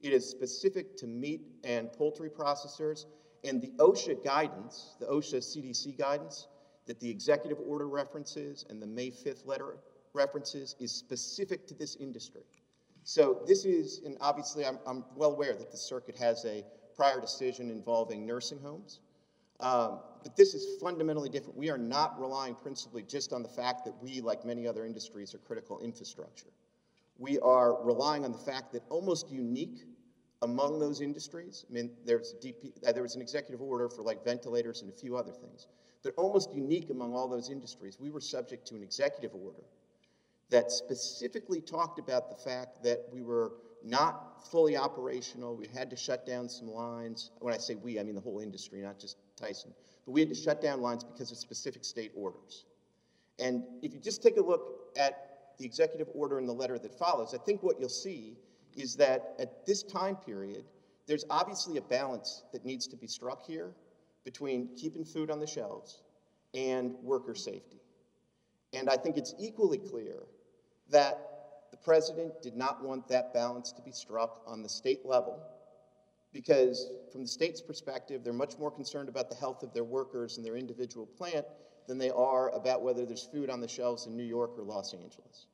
It 0.00 0.12
is 0.12 0.28
specific 0.28 0.96
to 0.98 1.06
meat 1.06 1.42
and 1.62 1.92
poultry 1.92 2.28
processors, 2.28 3.06
and 3.44 3.60
the 3.60 3.72
OSHA 3.78 4.24
guidance, 4.24 4.96
the 5.00 5.06
OSHA 5.06 5.38
CDC 5.38 5.96
guidance, 5.96 6.48
that 6.86 7.00
the 7.00 7.08
executive 7.08 7.58
order 7.66 7.88
references 7.88 8.64
and 8.68 8.82
the 8.82 8.86
May 8.86 9.10
5th 9.10 9.46
letter 9.46 9.78
references 10.12 10.76
is 10.78 10.92
specific 10.92 11.66
to 11.68 11.74
this 11.74 11.96
industry. 11.96 12.42
So 13.04 13.42
this 13.46 13.64
is, 13.64 14.00
and 14.04 14.16
obviously 14.20 14.64
I'm, 14.64 14.78
I'm 14.86 15.04
well 15.14 15.32
aware 15.32 15.54
that 15.54 15.70
the 15.70 15.76
circuit 15.76 16.16
has 16.16 16.44
a 16.44 16.64
prior 16.96 17.20
decision 17.20 17.70
involving 17.70 18.26
nursing 18.26 18.58
homes. 18.60 19.00
Um, 19.60 20.00
but 20.24 20.36
this 20.36 20.54
is 20.54 20.80
fundamentally 20.80 21.28
different. 21.28 21.56
We 21.56 21.70
are 21.70 21.78
not 21.78 22.18
relying 22.18 22.54
principally 22.56 23.02
just 23.02 23.32
on 23.32 23.42
the 23.42 23.48
fact 23.48 23.84
that 23.84 23.94
we, 24.02 24.20
like 24.20 24.44
many 24.44 24.66
other 24.66 24.84
industries, 24.84 25.34
are 25.34 25.38
critical 25.38 25.78
infrastructure. 25.80 26.48
We 27.18 27.38
are 27.40 27.84
relying 27.84 28.24
on 28.24 28.32
the 28.32 28.38
fact 28.38 28.72
that 28.72 28.82
almost 28.88 29.30
unique 29.30 29.84
among 30.42 30.80
those 30.80 31.00
industries, 31.00 31.64
I 31.68 31.72
mean, 31.72 31.90
there's 32.04 32.34
DP, 32.42 32.72
uh, 32.86 32.92
there 32.92 33.02
was 33.02 33.14
an 33.14 33.22
executive 33.22 33.62
order 33.62 33.88
for 33.88 34.02
like 34.02 34.24
ventilators 34.24 34.82
and 34.82 34.90
a 34.90 34.96
few 34.96 35.16
other 35.16 35.32
things. 35.32 35.68
They're 36.02 36.12
almost 36.12 36.52
unique 36.52 36.90
among 36.90 37.14
all 37.14 37.28
those 37.28 37.50
industries. 37.50 37.98
We 38.00 38.10
were 38.10 38.20
subject 38.20 38.66
to 38.68 38.74
an 38.74 38.82
executive 38.82 39.34
order 39.34 39.62
that 40.50 40.70
specifically 40.70 41.60
talked 41.60 41.98
about 41.98 42.28
the 42.28 42.36
fact 42.36 42.82
that 42.82 43.06
we 43.12 43.22
were 43.22 43.52
not 43.84 44.46
fully 44.50 44.76
operational. 44.76 45.56
We 45.56 45.66
had 45.68 45.90
to 45.90 45.96
shut 45.96 46.26
down 46.26 46.48
some 46.48 46.68
lines. 46.68 47.30
When 47.40 47.54
I 47.54 47.58
say 47.58 47.74
we, 47.74 47.98
I 47.98 48.02
mean 48.02 48.14
the 48.14 48.20
whole 48.20 48.40
industry, 48.40 48.80
not 48.80 48.98
just 48.98 49.16
Tyson. 49.36 49.72
But 50.04 50.12
we 50.12 50.20
had 50.20 50.28
to 50.28 50.34
shut 50.34 50.60
down 50.60 50.80
lines 50.80 51.04
because 51.04 51.30
of 51.30 51.38
specific 51.38 51.84
state 51.84 52.12
orders. 52.14 52.64
And 53.38 53.64
if 53.82 53.92
you 53.92 54.00
just 54.00 54.22
take 54.22 54.36
a 54.36 54.42
look 54.42 54.92
at 54.96 55.54
the 55.58 55.64
executive 55.64 56.08
order 56.14 56.38
and 56.38 56.48
the 56.48 56.52
letter 56.52 56.78
that 56.78 56.98
follows, 56.98 57.34
I 57.34 57.38
think 57.38 57.62
what 57.62 57.80
you'll 57.80 57.88
see 57.88 58.36
is 58.76 58.96
that 58.96 59.34
at 59.38 59.64
this 59.66 59.82
time 59.82 60.16
period, 60.16 60.64
there's 61.06 61.24
obviously 61.30 61.76
a 61.78 61.82
balance 61.82 62.44
that 62.52 62.64
needs 62.64 62.86
to 62.88 62.96
be 62.96 63.06
struck 63.06 63.46
here 63.46 63.72
between 64.24 64.68
keeping 64.76 65.04
food 65.04 65.30
on 65.30 65.38
the 65.38 65.46
shelves 65.46 66.02
and 66.54 66.94
worker 67.02 67.34
safety. 67.34 67.80
And 68.72 68.88
I 68.88 68.96
think 68.96 69.16
it's 69.16 69.34
equally 69.38 69.78
clear 69.78 70.22
that 70.90 71.18
the 71.70 71.76
president 71.76 72.42
did 72.42 72.56
not 72.56 72.82
want 72.82 73.08
that 73.08 73.34
balance 73.34 73.72
to 73.72 73.82
be 73.82 73.92
struck 73.92 74.42
on 74.46 74.62
the 74.62 74.68
state 74.68 75.04
level 75.04 75.40
because, 76.34 76.90
from 77.12 77.22
the 77.22 77.28
state's 77.28 77.62
perspective, 77.62 78.22
they're 78.24 78.32
much 78.32 78.58
more 78.58 78.70
concerned 78.70 79.08
about 79.08 79.30
the 79.30 79.36
health 79.36 79.62
of 79.62 79.72
their 79.72 79.84
workers 79.84 80.36
and 80.36 80.44
their 80.44 80.56
individual 80.56 81.06
plant 81.06 81.46
than 81.86 81.96
they 81.96 82.10
are 82.10 82.50
about 82.50 82.82
whether 82.82 83.06
there's 83.06 83.28
food 83.32 83.48
on 83.48 83.60
the 83.60 83.68
shelves 83.68 84.06
in 84.06 84.16
New 84.16 84.24
York 84.24 84.50
or 84.58 84.64
Los 84.64 84.92
Angeles. 84.92 85.46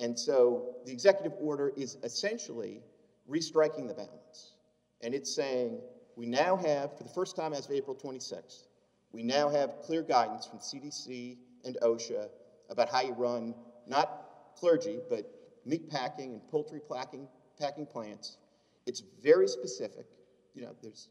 And 0.00 0.18
so 0.18 0.76
the 0.86 0.92
executive 0.92 1.34
order 1.38 1.70
is 1.76 1.98
essentially 2.02 2.82
restriking 3.28 3.86
the 3.86 3.94
balance. 3.94 4.54
And 5.02 5.14
it's 5.14 5.34
saying 5.34 5.80
we 6.16 6.26
now 6.26 6.56
have, 6.56 6.96
for 6.96 7.04
the 7.04 7.10
first 7.10 7.36
time 7.36 7.52
as 7.52 7.66
of 7.66 7.72
April 7.72 7.94
26th, 7.94 8.64
we 9.12 9.22
now 9.22 9.50
have 9.50 9.82
clear 9.82 10.02
guidance 10.02 10.46
from 10.46 10.60
CDC 10.60 11.36
and 11.64 11.76
OSHA 11.82 12.28
about 12.70 12.88
how 12.88 13.02
you 13.02 13.12
run 13.12 13.54
not 13.86 14.54
clergy, 14.56 14.98
but 15.10 15.30
meat 15.66 15.90
packing 15.90 16.32
and 16.32 16.48
poultry 16.48 16.80
packing, 16.90 17.28
packing 17.58 17.86
plants. 17.86 18.38
It's 18.86 19.02
very 19.22 19.48
specific. 19.48 20.06
You 20.54 20.62
know, 20.62 20.74
there's 20.82 21.08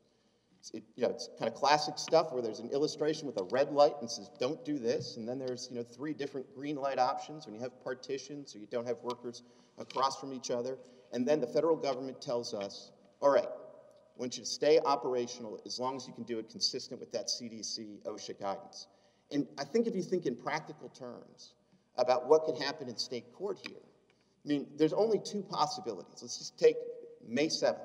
it, 0.73 0.83
you 0.95 1.03
know, 1.03 1.09
it's 1.09 1.29
kind 1.37 1.51
of 1.51 1.55
classic 1.55 1.97
stuff 1.97 2.31
where 2.31 2.41
there's 2.41 2.59
an 2.59 2.69
illustration 2.69 3.27
with 3.27 3.39
a 3.39 3.43
red 3.51 3.71
light 3.71 3.93
and 4.01 4.09
says, 4.09 4.29
don't 4.39 4.63
do 4.65 4.79
this. 4.79 5.17
And 5.17 5.27
then 5.27 5.37
there's, 5.37 5.67
you 5.69 5.77
know, 5.77 5.83
three 5.83 6.13
different 6.13 6.47
green 6.55 6.75
light 6.75 6.97
options 6.97 7.45
when 7.45 7.53
you 7.53 7.61
have 7.61 7.83
partitions 7.83 8.51
so 8.51 8.59
you 8.59 8.67
don't 8.71 8.87
have 8.87 8.97
workers 9.03 9.43
across 9.77 10.19
from 10.19 10.33
each 10.33 10.49
other. 10.49 10.77
And 11.13 11.27
then 11.27 11.39
the 11.39 11.47
federal 11.47 11.75
government 11.75 12.21
tells 12.21 12.53
us, 12.53 12.91
all 13.21 13.29
right, 13.29 13.45
I 13.45 14.19
want 14.19 14.37
you 14.37 14.43
to 14.43 14.49
stay 14.49 14.79
operational 14.79 15.59
as 15.65 15.79
long 15.79 15.95
as 15.97 16.07
you 16.07 16.13
can 16.13 16.23
do 16.23 16.39
it 16.39 16.49
consistent 16.49 16.99
with 16.99 17.11
that 17.11 17.27
CDC 17.27 18.01
OSHA 18.03 18.39
guidance. 18.39 18.87
And 19.31 19.47
I 19.57 19.63
think 19.63 19.87
if 19.87 19.95
you 19.95 20.03
think 20.03 20.25
in 20.25 20.35
practical 20.35 20.89
terms 20.89 21.53
about 21.97 22.27
what 22.27 22.45
could 22.45 22.57
happen 22.57 22.87
in 22.87 22.97
state 22.97 23.33
court 23.33 23.59
here, 23.67 23.77
I 23.77 24.47
mean, 24.47 24.67
there's 24.77 24.93
only 24.93 25.19
two 25.19 25.41
possibilities. 25.41 26.21
Let's 26.21 26.37
just 26.37 26.57
take 26.57 26.75
May 27.27 27.47
7th. 27.47 27.79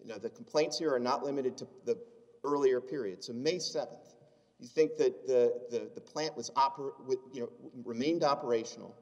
You 0.00 0.08
know, 0.08 0.18
the 0.18 0.30
complaints 0.30 0.78
here 0.78 0.94
are 0.94 1.00
not 1.00 1.24
limited 1.24 1.58
to 1.58 1.68
the 1.84 1.98
earlier 2.44 2.80
period. 2.80 3.22
So 3.22 3.32
May 3.32 3.56
7th, 3.56 4.14
you 4.58 4.68
think 4.68 4.96
that 4.98 5.26
the, 5.26 5.52
the, 5.70 5.90
the 5.94 6.00
plant 6.00 6.36
was 6.36 6.50
oper, 6.50 6.92
you 7.32 7.40
know, 7.40 7.50
remained 7.84 8.24
operational 8.24 8.94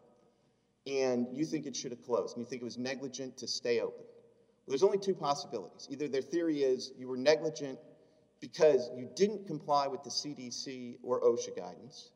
and 0.87 1.26
you 1.32 1.44
think 1.44 1.66
it 1.66 1.76
should 1.76 1.90
have 1.90 2.02
closed 2.02 2.37
and 2.37 2.44
you 2.44 2.48
think 2.48 2.62
it 2.62 2.64
was 2.64 2.78
negligent 2.78 3.37
to 3.38 3.46
stay 3.46 3.80
open. 3.80 4.00
Well, 4.00 4.72
there's 4.72 4.82
only 4.82 4.98
two 4.98 5.14
possibilities. 5.14 5.88
Either 5.90 6.08
their 6.08 6.22
theory 6.22 6.62
is 6.62 6.92
you 6.98 7.08
were 7.08 7.16
negligent 7.16 7.78
because 8.40 8.88
you 8.96 9.08
didn't 9.16 9.46
comply 9.46 9.88
with 9.88 10.02
the 10.04 10.10
CDC 10.10 10.96
or 11.02 11.20
OSHA 11.22 11.56
guidance. 11.56 12.10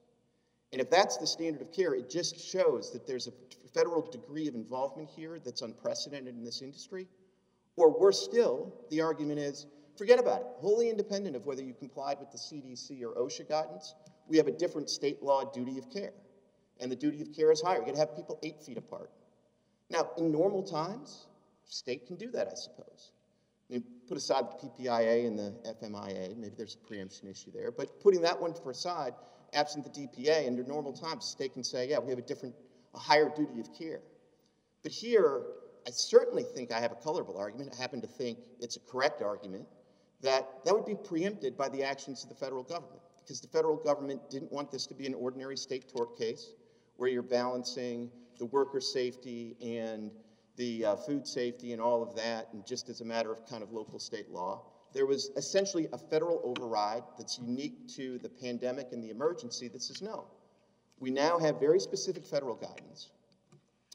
And 0.73 0.80
if 0.80 0.88
that's 0.88 1.18
the 1.18 1.26
standard 1.26 1.61
of 1.61 1.73
care, 1.73 1.94
it 1.94 2.09
just 2.09 2.38
shows 2.38 2.92
that 2.92 3.06
there's 3.06 3.26
a 3.26 3.32
federal 3.75 4.09
degree 4.11 4.49
of 4.49 4.54
involvement 4.54 5.11
here 5.11 5.38
that's 5.38 5.62
unprecedented 5.62 6.35
in 6.35 6.44
this 6.44 6.62
industry. 6.62 7.09
Or 7.76 7.99
worse 7.99 8.23
still, 8.23 8.73
the 8.91 9.00
argument 9.00 9.38
is 9.38 9.67
forget 9.97 10.19
about 10.19 10.41
it. 10.41 10.47
Wholly 10.57 10.91
independent 10.91 11.37
of 11.37 11.47
whether 11.47 11.62
you 11.62 11.75
complied 11.75 12.19
with 12.19 12.31
the 12.31 12.38
CDC 12.38 13.02
or 13.02 13.14
OSHA 13.14 13.49
guidance, 13.49 13.95
we 14.29 14.37
have 14.37 14.47
a 14.47 14.52
different 14.52 14.91
state 14.91 15.23
law 15.23 15.45
duty 15.45 15.79
of 15.79 15.91
care. 15.91 16.12
And 16.81 16.91
the 16.91 16.97
duty 16.97 17.23
of 17.23 17.33
care 17.33 17.50
is 17.52 17.62
higher. 17.62 17.79
You 17.79 17.87
gotta 17.87 17.99
have 17.99 18.17
people 18.17 18.38
eight 18.43 18.62
feet 18.62 18.79
apart. 18.79 19.11
Now, 19.91 20.11
in 20.17 20.33
normal 20.33 20.62
times, 20.62 21.26
state 21.64 22.07
can 22.07 22.17
do 22.17 22.31
that, 22.31 22.49
I 22.49 22.55
suppose. 22.55 23.12
I 23.69 23.75
mean, 23.75 23.85
put 24.09 24.17
aside 24.17 24.45
the 24.50 24.69
PPIA 24.69 25.26
and 25.26 25.38
the 25.38 25.55
FMIA, 25.81 26.37
maybe 26.37 26.55
there's 26.57 26.75
a 26.75 26.87
preemption 26.87 27.29
issue 27.29 27.50
there, 27.52 27.71
but 27.71 28.00
putting 28.02 28.21
that 28.23 28.41
one 28.41 28.55
aside, 28.67 29.14
absent 29.55 29.85
the 29.85 29.91
DPA, 29.91 30.47
under 30.47 30.64
normal 30.64 30.93
times, 30.93 31.25
state 31.25 31.55
can 31.55 31.64
say, 31.64 31.88
yeah, 31.88 31.99
we 31.99 32.11
have 32.11 32.19
a 32.19 32.23
different, 32.23 32.55
a 32.95 32.99
higher 32.99 33.31
duty 33.35 33.61
of 33.61 33.73
care. 33.79 34.00
But 34.83 34.93
here, 34.93 35.43
I 35.87 35.91
certainly 35.91 36.43
think 36.43 36.73
I 36.73 36.81
have 36.81 36.93
a 36.93 36.97
colorable 36.97 37.37
argument. 37.37 37.75
I 37.77 37.81
happen 37.81 38.01
to 38.01 38.07
think 38.07 38.39
it's 38.61 38.77
a 38.77 38.81
correct 38.81 39.23
argument 39.23 39.67
that 40.23 40.65
that 40.65 40.75
would 40.75 40.87
be 40.87 40.95
preempted 40.95 41.57
by 41.57 41.69
the 41.69 41.83
actions 41.83 42.23
of 42.23 42.29
the 42.29 42.35
federal 42.35 42.62
government 42.62 43.01
because 43.23 43.41
the 43.41 43.49
federal 43.49 43.77
government 43.77 44.21
didn't 44.31 44.53
want 44.53 44.71
this 44.71 44.87
to 44.87 44.95
be 44.95 45.07
an 45.07 45.15
ordinary 45.15 45.57
state 45.57 45.93
tort 45.95 46.17
case 46.17 46.53
where 46.97 47.09
you're 47.09 47.23
balancing 47.23 48.11
the 48.39 48.47
worker 48.47 48.81
safety 48.81 49.57
and 49.61 50.11
the 50.57 50.85
uh, 50.85 50.97
food 50.97 51.27
safety 51.27 51.73
and 51.73 51.81
all 51.81 52.03
of 52.03 52.15
that, 52.15 52.49
and 52.53 52.67
just 52.67 52.89
as 52.89 53.01
a 53.01 53.05
matter 53.05 53.33
of 53.33 53.47
kind 53.49 53.62
of 53.62 53.73
local 53.73 53.99
state 53.99 54.31
law. 54.31 54.62
There 54.93 55.07
was 55.07 55.31
essentially 55.37 55.89
a 55.93 55.99
federal 55.99 56.41
override 56.45 57.03
that's 57.17 57.39
unique 57.39 57.89
to 57.97 58.19
the 58.19 58.29
pandemic 58.29 58.89
and 58.93 59.03
the 59.03 59.11
emergency 59.11 59.69
that 59.69 59.83
says 59.83 60.03
no. 60.03 60.27
We 61.01 61.11
now 61.11 61.39
have 61.39 61.59
very 61.59 61.81
specific 61.81 62.27
federal 62.27 62.55
guidance, 62.55 63.11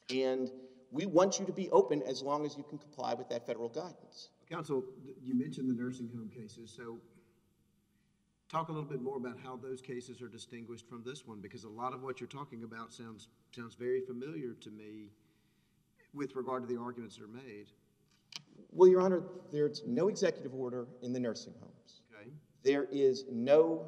and 0.10 0.50
we 0.92 1.06
want 1.06 1.40
you 1.40 1.46
to 1.46 1.52
be 1.52 1.70
open 1.72 2.02
as 2.04 2.22
long 2.22 2.46
as 2.46 2.58
you 2.58 2.64
can 2.64 2.78
comply 2.78 3.14
with 3.14 3.30
that 3.30 3.46
federal 3.46 3.70
guidance. 3.70 4.30
Counsel, 4.50 4.84
you 5.22 5.36
mentioned 5.36 5.70
the 5.70 5.74
nursing 5.74 6.10
home 6.16 6.30
cases, 6.30 6.74
so 6.76 6.98
talk 8.50 8.70
a 8.70 8.72
little 8.72 8.88
bit 8.88 9.02
more 9.02 9.18
about 9.18 9.38
how 9.44 9.58
those 9.58 9.82
cases 9.82 10.22
are 10.22 10.30
distinguished 10.30 10.88
from 10.88 11.04
this 11.04 11.28
one, 11.28 11.42
because 11.42 11.66
a 11.66 11.70
lot 11.70 11.94
of 11.94 12.02
what 12.02 12.22
you're 12.22 12.28
talking 12.30 12.64
about 12.64 12.94
sounds, 12.94 13.28
sounds 13.52 13.76
very 13.76 14.02
familiar 14.02 14.54
to 14.62 14.70
me 14.72 15.10
with 16.14 16.36
regard 16.36 16.66
to 16.66 16.74
the 16.74 16.80
arguments 16.80 17.18
that 17.18 17.26
are 17.26 17.28
made, 17.28 17.68
Well, 18.72 18.90
Your 18.90 19.02
Honor, 19.02 19.24
there's 19.52 19.84
no 19.86 20.08
executive 20.08 20.54
order 20.56 20.88
in 21.02 21.12
the 21.12 21.20
nursing 21.20 21.54
homes. 21.60 22.02
okay? 22.16 22.30
There 22.64 22.88
is 22.92 23.26
no 23.30 23.86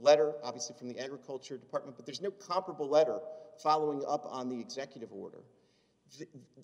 letter, 0.00 0.34
obviously 0.42 0.76
from 0.78 0.88
the 0.88 0.98
Agriculture 0.98 1.56
Department, 1.56 1.96
but 1.96 2.04
there's 2.04 2.20
no 2.20 2.30
comparable 2.30 2.88
letter 2.88 3.18
following 3.62 4.02
up 4.06 4.26
on 4.28 4.48
the 4.48 4.60
executive 4.60 5.10
order. 5.12 5.38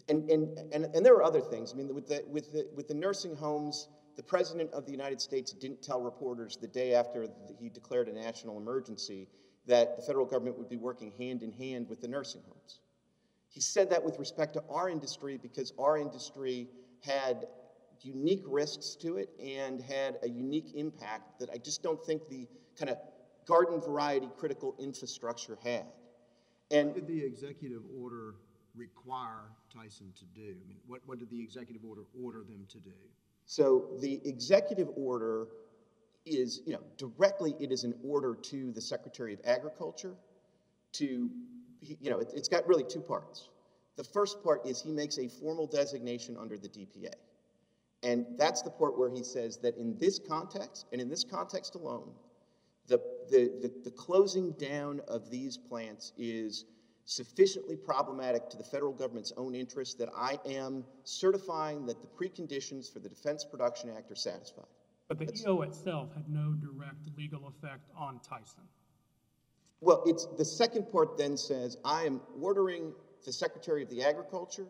And, 0.08 0.30
and, 0.30 0.58
and, 0.72 0.84
and 0.94 1.04
there 1.04 1.14
are 1.14 1.22
other 1.22 1.40
things. 1.40 1.72
I 1.72 1.76
mean, 1.76 1.94
with 1.94 2.08
the, 2.08 2.22
with 2.28 2.52
the, 2.52 2.66
with 2.74 2.88
the 2.88 2.94
nursing 2.94 3.36
homes, 3.36 3.88
the 4.16 4.22
President 4.22 4.72
of 4.72 4.84
the 4.84 4.90
United 4.90 5.20
States 5.20 5.52
didn't 5.52 5.82
tell 5.82 6.00
reporters 6.00 6.58
the 6.60 6.66
day 6.66 6.94
after 6.94 7.28
he 7.60 7.68
declared 7.68 8.08
a 8.08 8.12
national 8.12 8.58
emergency 8.58 9.28
that 9.66 9.96
the 9.96 10.02
federal 10.02 10.26
government 10.26 10.58
would 10.58 10.68
be 10.68 10.76
working 10.76 11.12
hand 11.18 11.42
in 11.42 11.52
hand 11.52 11.88
with 11.88 12.00
the 12.00 12.08
nursing 12.08 12.42
homes. 12.48 12.80
He 13.48 13.60
said 13.60 13.90
that 13.90 14.04
with 14.04 14.18
respect 14.18 14.54
to 14.54 14.62
our 14.68 14.88
industry 14.88 15.38
because 15.40 15.72
our 15.78 15.98
industry 15.98 16.68
had 17.04 17.46
unique 18.00 18.42
risks 18.46 18.96
to 18.96 19.16
it 19.18 19.30
and 19.40 19.80
had 19.80 20.18
a 20.22 20.28
unique 20.28 20.74
impact 20.74 21.38
that 21.40 21.50
I 21.50 21.58
just 21.58 21.82
don't 21.82 22.04
think 22.04 22.28
the 22.28 22.46
kind 22.78 22.90
of 22.90 22.98
garden 23.46 23.80
variety 23.80 24.28
critical 24.36 24.74
infrastructure 24.78 25.58
had. 25.62 25.86
And 26.70 26.94
did 26.94 27.06
the 27.06 27.24
executive 27.24 27.82
order 28.00 28.34
require 28.78 29.42
Tyson 29.74 30.12
to 30.18 30.24
do? 30.26 30.56
I 30.64 30.68
mean, 30.68 30.78
what, 30.86 31.00
what 31.06 31.18
did 31.18 31.30
the 31.30 31.42
executive 31.42 31.82
order 31.84 32.02
order 32.22 32.40
them 32.40 32.66
to 32.70 32.78
do? 32.78 32.92
so 33.50 33.86
the 34.00 34.20
executive 34.26 34.88
order 34.96 35.46
is, 36.26 36.60
you 36.66 36.74
know, 36.74 36.82
directly 36.98 37.54
it 37.58 37.72
is 37.72 37.84
an 37.84 37.94
order 38.04 38.34
to 38.34 38.72
the 38.72 38.80
Secretary 38.80 39.32
of 39.32 39.40
Agriculture 39.44 40.14
to, 40.92 41.30
you 41.80 42.10
know, 42.10 42.18
it- 42.18 42.32
it's 42.34 42.48
got 42.48 42.66
really 42.66 42.84
two 42.84 43.00
parts. 43.00 43.48
The 43.96 44.04
first 44.04 44.42
part 44.42 44.66
is 44.66 44.80
he 44.82 44.92
makes 44.92 45.18
a 45.18 45.28
formal 45.28 45.66
designation 45.66 46.36
under 46.36 46.58
the 46.58 46.68
DPA. 46.68 47.14
And 48.02 48.26
that's 48.36 48.62
the 48.62 48.70
part 48.70 48.98
where 48.98 49.10
he 49.10 49.24
says 49.24 49.56
that 49.58 49.76
in 49.76 49.98
this 49.98 50.18
context, 50.18 50.86
and 50.92 51.00
in 51.00 51.08
this 51.08 51.24
context 51.24 51.74
alone, 51.74 52.12
the, 52.86 52.98
the, 53.30 53.50
the, 53.62 53.72
the 53.84 53.90
closing 53.90 54.52
down 54.52 55.00
of 55.08 55.30
these 55.30 55.56
plants 55.56 56.12
is 56.16 56.64
sufficiently 57.08 57.74
problematic 57.74 58.50
to 58.50 58.58
the 58.58 58.62
federal 58.62 58.92
government's 58.92 59.32
own 59.38 59.54
interest 59.54 59.98
that 59.98 60.10
I 60.14 60.38
am 60.46 60.84
certifying 61.04 61.86
that 61.86 61.96
the 62.02 62.06
preconditions 62.06 62.92
for 62.92 62.98
the 62.98 63.08
Defense 63.08 63.46
Production 63.46 63.88
Act 63.96 64.12
are 64.12 64.14
satisfied. 64.14 64.66
But 65.08 65.18
the 65.18 65.32
EO 65.42 65.62
itself 65.62 66.10
had 66.14 66.28
no 66.28 66.52
direct 66.52 67.08
legal 67.16 67.48
effect 67.48 67.88
on 67.96 68.20
Tyson. 68.20 68.64
Well, 69.80 70.02
it's, 70.04 70.26
the 70.36 70.44
second 70.44 70.92
part 70.92 71.16
then 71.16 71.38
says, 71.38 71.78
I 71.82 72.04
am 72.04 72.20
ordering 72.38 72.92
the 73.24 73.32
Secretary 73.32 73.82
of 73.82 73.88
the 73.88 74.02
Agriculture 74.02 74.66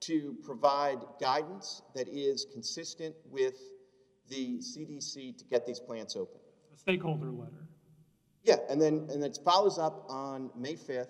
to 0.00 0.36
provide 0.44 0.98
guidance 1.20 1.82
that 1.96 2.06
is 2.08 2.46
consistent 2.52 3.16
with 3.28 3.58
the 4.28 4.58
CDC 4.58 5.36
to 5.38 5.44
get 5.46 5.66
these 5.66 5.80
plants 5.80 6.14
open. 6.14 6.38
The 6.70 6.78
stakeholder 6.78 7.32
letter. 7.32 7.66
Yeah, 8.44 8.58
and 8.70 8.80
then, 8.80 9.08
and 9.10 9.24
it 9.24 9.40
follows 9.44 9.76
up 9.76 10.04
on 10.08 10.50
May 10.56 10.74
5th 10.74 11.08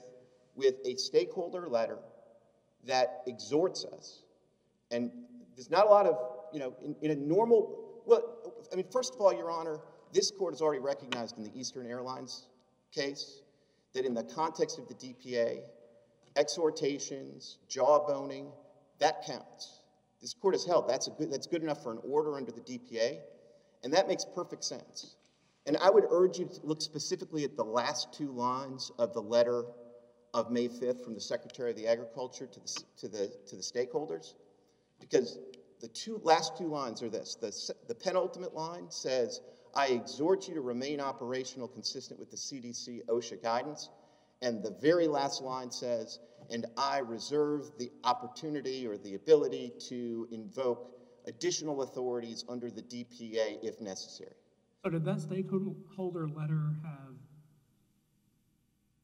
with 0.61 0.75
a 0.85 0.95
stakeholder 0.97 1.69
letter 1.69 1.99
that 2.87 3.23
exhorts 3.27 3.87
us. 3.87 4.23
And 4.91 5.11
there's 5.57 5.71
not 5.71 5.87
a 5.87 5.89
lot 5.89 6.07
of, 6.07 6.17
you 6.53 6.61
know, 6.61 6.75
in, 6.85 6.95
in 7.01 7.11
a 7.13 7.15
normal, 7.15 8.03
well, 8.05 8.23
I 8.71 8.77
mean, 8.77 8.85
first 8.93 9.15
of 9.15 9.21
all, 9.23 9.33
Your 9.33 9.51
Honor, 9.51 9.81
this 10.13 10.31
court 10.31 10.53
has 10.53 10.61
already 10.61 10.81
recognized 10.81 11.39
in 11.39 11.45
the 11.45 11.51
Eastern 11.59 11.87
Airlines 11.87 12.47
case 12.93 13.41
that 13.95 14.05
in 14.05 14.13
the 14.13 14.25
context 14.25 14.79
of 14.79 14.87
the 14.87 14.95
DPA, 14.95 15.61
exhortations, 16.37 17.57
jawboning, 17.71 18.53
that 18.99 19.25
counts. 19.27 19.81
This 20.21 20.35
court 20.35 20.55
has 20.55 20.67
held 20.67 20.89
that's, 20.89 21.07
a 21.07 21.11
good, 21.13 21.33
that's 21.33 21.47
good 21.47 21.63
enough 21.63 21.83
for 21.83 21.93
an 21.93 22.01
order 22.07 22.37
under 22.37 22.53
the 22.53 22.61
DPA, 22.61 23.19
and 23.83 23.95
that 23.95 24.09
makes 24.09 24.27
perfect 24.35 24.63
sense. 24.63 25.17
And 25.67 25.79
I 25.79 25.89
would 25.89 26.05
urge 26.11 26.39
you 26.39 26.47
to 26.47 26.61
look 26.63 26.83
specifically 26.83 27.45
at 27.45 27.57
the 27.57 27.65
last 27.65 28.13
two 28.13 28.31
lines 28.31 28.93
of 28.99 29.15
the 29.15 29.23
letter 29.23 29.65
of 30.35 30.51
May 30.51 30.69
5th 30.69 31.03
from 31.05 31.15
the 31.15 31.21
Secretary 31.21 31.71
of 31.71 31.77
the 31.77 31.87
Agriculture 31.87 32.47
to 32.47 32.61
the, 32.61 32.83
to 32.99 33.09
the, 33.09 33.33
to 33.49 33.57
the 33.57 33.63
stakeholders, 33.63 34.35
because 35.01 35.39
the 35.81 35.89
two, 35.89 36.21
last 36.23 36.57
two 36.57 36.69
lines 36.69 37.03
are 37.03 37.09
this. 37.09 37.35
The, 37.35 37.75
the 37.89 37.95
penultimate 37.95 38.55
line 38.55 38.91
says, 38.91 39.41
I 39.75 39.89
exhort 39.89 40.49
you 40.49 40.55
to 40.55 40.61
remain 40.61 41.01
operational 41.01 41.69
consistent 41.69 42.19
with 42.19 42.31
the 42.31 42.37
CDC 42.37 43.07
OSHA 43.07 43.43
guidance. 43.43 43.89
And 44.43 44.63
the 44.63 44.77
very 44.81 45.07
last 45.07 45.43
line 45.43 45.71
says, 45.71 46.19
and 46.51 46.67
I 46.77 46.99
reserve 46.99 47.71
the 47.79 47.91
opportunity 48.05 48.87
or 48.87 48.97
the 48.97 49.15
ability 49.15 49.73
to 49.89 50.29
invoke 50.33 50.91
additional 51.27 51.83
authorities 51.83 52.45
under 52.49 52.71
the 52.71 52.83
DPA 52.83 53.59
if 53.63 53.81
necessary. 53.81 54.35
So 54.85 54.91
did 54.91 55.05
that 55.05 55.21
stakeholder 55.21 56.29
letter 56.29 56.75
have 56.83 57.15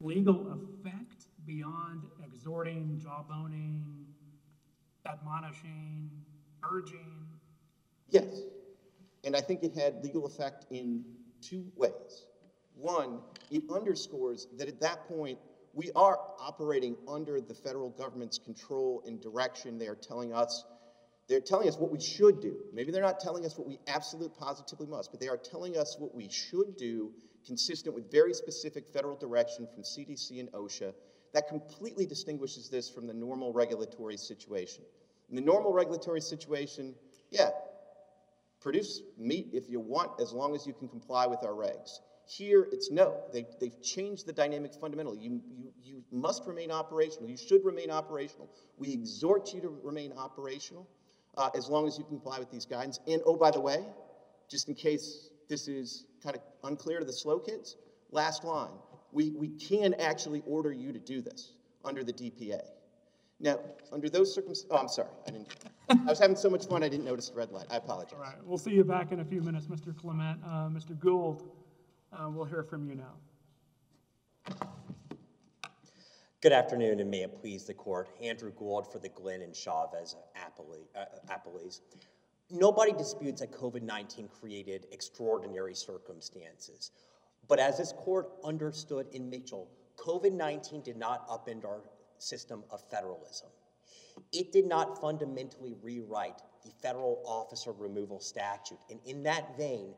legal 0.00 0.52
effect 0.52 1.15
beyond 1.46 2.02
exhorting, 2.24 3.00
jawboning, 3.04 3.82
admonishing, 5.06 6.10
urging? 6.68 7.26
Yes. 8.10 8.42
And 9.24 9.34
I 9.36 9.40
think 9.40 9.62
it 9.62 9.74
had 9.74 10.02
legal 10.02 10.26
effect 10.26 10.66
in 10.70 11.04
two 11.40 11.64
ways. 11.76 12.26
One, 12.74 13.20
it 13.50 13.62
underscores 13.72 14.48
that 14.58 14.68
at 14.68 14.80
that 14.80 15.08
point, 15.08 15.38
we 15.72 15.90
are 15.94 16.18
operating 16.40 16.96
under 17.06 17.40
the 17.40 17.54
federal 17.54 17.90
government's 17.90 18.38
control 18.38 19.02
and 19.06 19.20
direction. 19.20 19.78
They 19.78 19.88
are 19.88 19.94
telling 19.94 20.32
us, 20.32 20.64
they're 21.28 21.40
telling 21.40 21.68
us 21.68 21.76
what 21.76 21.90
we 21.90 22.00
should 22.00 22.40
do. 22.40 22.56
Maybe 22.72 22.92
they're 22.92 23.02
not 23.02 23.20
telling 23.20 23.44
us 23.44 23.58
what 23.58 23.66
we 23.66 23.78
absolutely 23.86 24.34
positively 24.38 24.86
must, 24.86 25.10
but 25.10 25.20
they 25.20 25.28
are 25.28 25.36
telling 25.36 25.76
us 25.76 25.96
what 25.98 26.14
we 26.14 26.28
should 26.28 26.76
do 26.76 27.12
consistent 27.46 27.94
with 27.94 28.10
very 28.10 28.32
specific 28.32 28.88
federal 28.88 29.16
direction 29.16 29.68
from 29.72 29.82
CDC 29.82 30.40
and 30.40 30.50
OSHA 30.52 30.92
that 31.34 31.48
completely 31.48 32.06
distinguishes 32.06 32.68
this 32.68 32.90
from 32.90 33.06
the 33.06 33.14
normal 33.14 33.52
regulatory 33.52 34.16
situation. 34.16 34.84
In 35.28 35.36
the 35.36 35.42
normal 35.42 35.72
regulatory 35.72 36.20
situation, 36.20 36.94
yeah, 37.30 37.50
produce 38.60 39.02
meat 39.18 39.48
if 39.52 39.68
you 39.68 39.80
want, 39.80 40.20
as 40.20 40.32
long 40.32 40.54
as 40.54 40.66
you 40.66 40.72
can 40.72 40.88
comply 40.88 41.26
with 41.26 41.42
our 41.44 41.52
regs. 41.52 42.00
Here, 42.28 42.66
it's 42.72 42.90
no. 42.90 43.20
They, 43.32 43.46
they've 43.60 43.80
changed 43.82 44.26
the 44.26 44.32
dynamic 44.32 44.74
fundamentally. 44.74 45.18
You, 45.18 45.40
you, 45.46 45.72
you 45.82 46.02
must 46.10 46.44
remain 46.46 46.72
operational. 46.72 47.28
You 47.28 47.36
should 47.36 47.64
remain 47.64 47.90
operational. 47.90 48.50
We 48.76 48.92
exhort 48.92 49.54
you 49.54 49.60
to 49.60 49.78
remain 49.84 50.12
operational 50.12 50.88
uh, 51.36 51.50
as 51.54 51.68
long 51.68 51.86
as 51.86 51.98
you 51.98 52.04
comply 52.04 52.40
with 52.40 52.50
these 52.50 52.66
guidance. 52.66 52.98
And 53.06 53.22
oh, 53.26 53.36
by 53.36 53.52
the 53.52 53.60
way, 53.60 53.84
just 54.50 54.68
in 54.68 54.74
case 54.74 55.30
this 55.48 55.68
is 55.68 56.06
kind 56.22 56.34
of 56.34 56.42
unclear 56.64 56.98
to 56.98 57.04
the 57.04 57.12
slow 57.12 57.38
kids, 57.38 57.76
last 58.10 58.42
line. 58.42 58.70
We, 59.16 59.30
we 59.30 59.48
can 59.48 59.94
actually 59.94 60.42
order 60.44 60.70
you 60.70 60.92
to 60.92 60.98
do 60.98 61.22
this 61.22 61.54
under 61.86 62.04
the 62.04 62.12
DPA. 62.12 62.60
Now, 63.40 63.58
under 63.90 64.10
those 64.10 64.34
circumstances, 64.34 64.66
oh, 64.70 64.76
I'm 64.76 64.88
sorry. 64.88 65.08
I 65.26 65.30
didn't. 65.30 65.56
I 65.88 66.04
was 66.04 66.18
having 66.18 66.36
so 66.36 66.50
much 66.50 66.66
fun, 66.66 66.82
I 66.82 66.90
didn't 66.90 67.06
notice 67.06 67.30
the 67.30 67.36
red 67.36 67.50
light. 67.50 67.64
I 67.70 67.76
apologize. 67.76 68.12
All 68.12 68.20
right, 68.20 68.36
we'll 68.44 68.58
see 68.58 68.72
you 68.72 68.84
back 68.84 69.12
in 69.12 69.20
a 69.20 69.24
few 69.24 69.40
minutes, 69.40 69.68
Mr. 69.68 69.96
Clement. 69.96 70.38
Uh, 70.44 70.68
Mr. 70.68 70.98
Gould, 70.98 71.48
uh, 72.12 72.28
we'll 72.28 72.44
hear 72.44 72.62
from 72.62 72.86
you 72.86 72.94
now. 72.94 74.54
Good 76.42 76.52
afternoon, 76.52 77.00
and 77.00 77.10
may 77.10 77.22
it 77.22 77.40
please 77.40 77.64
the 77.64 77.72
court. 77.72 78.10
Andrew 78.22 78.52
Gould 78.52 78.92
for 78.92 78.98
the 78.98 79.08
Glenn 79.08 79.40
and 79.40 79.56
Chavez 79.56 80.14
appellee- 80.36 80.88
uh, 80.94 81.06
appellees. 81.30 81.80
Nobody 82.50 82.92
disputes 82.92 83.40
that 83.40 83.50
COVID 83.50 83.80
19 83.80 84.28
created 84.28 84.88
extraordinary 84.92 85.74
circumstances. 85.74 86.90
But 87.48 87.58
as 87.60 87.78
this 87.78 87.92
court 87.92 88.28
understood 88.44 89.06
in 89.12 89.30
Mitchell, 89.30 89.68
COVID 89.96 90.32
19 90.32 90.82
did 90.82 90.96
not 90.96 91.28
upend 91.28 91.64
our 91.64 91.80
system 92.18 92.64
of 92.70 92.82
federalism. 92.90 93.48
It 94.32 94.52
did 94.52 94.66
not 94.66 95.00
fundamentally 95.00 95.74
rewrite 95.82 96.40
the 96.64 96.72
federal 96.82 97.22
officer 97.24 97.72
removal 97.72 98.20
statute. 98.20 98.78
And 98.90 98.98
in 99.04 99.22
that 99.24 99.56
vein, 99.56 99.94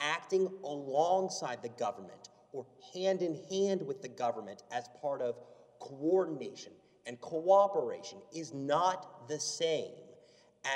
acting 0.00 0.48
alongside 0.64 1.62
the 1.62 1.68
government 1.70 2.30
or 2.52 2.66
hand 2.94 3.22
in 3.22 3.38
hand 3.50 3.82
with 3.82 4.02
the 4.02 4.08
government 4.08 4.62
as 4.70 4.88
part 5.00 5.20
of 5.20 5.36
coordination 5.80 6.72
and 7.06 7.20
cooperation 7.20 8.18
is 8.34 8.52
not 8.52 9.28
the 9.28 9.38
same 9.38 9.92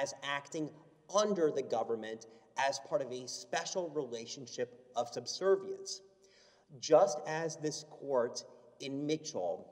as 0.00 0.14
acting 0.22 0.70
under 1.14 1.50
the 1.50 1.62
government 1.62 2.26
as 2.56 2.78
part 2.88 3.02
of 3.02 3.10
a 3.10 3.26
special 3.26 3.90
relationship 3.90 4.90
of 4.96 5.08
subservience. 5.08 6.00
Just 6.78 7.18
as 7.26 7.56
this 7.56 7.84
court 7.90 8.44
in 8.78 9.06
Mitchell 9.06 9.66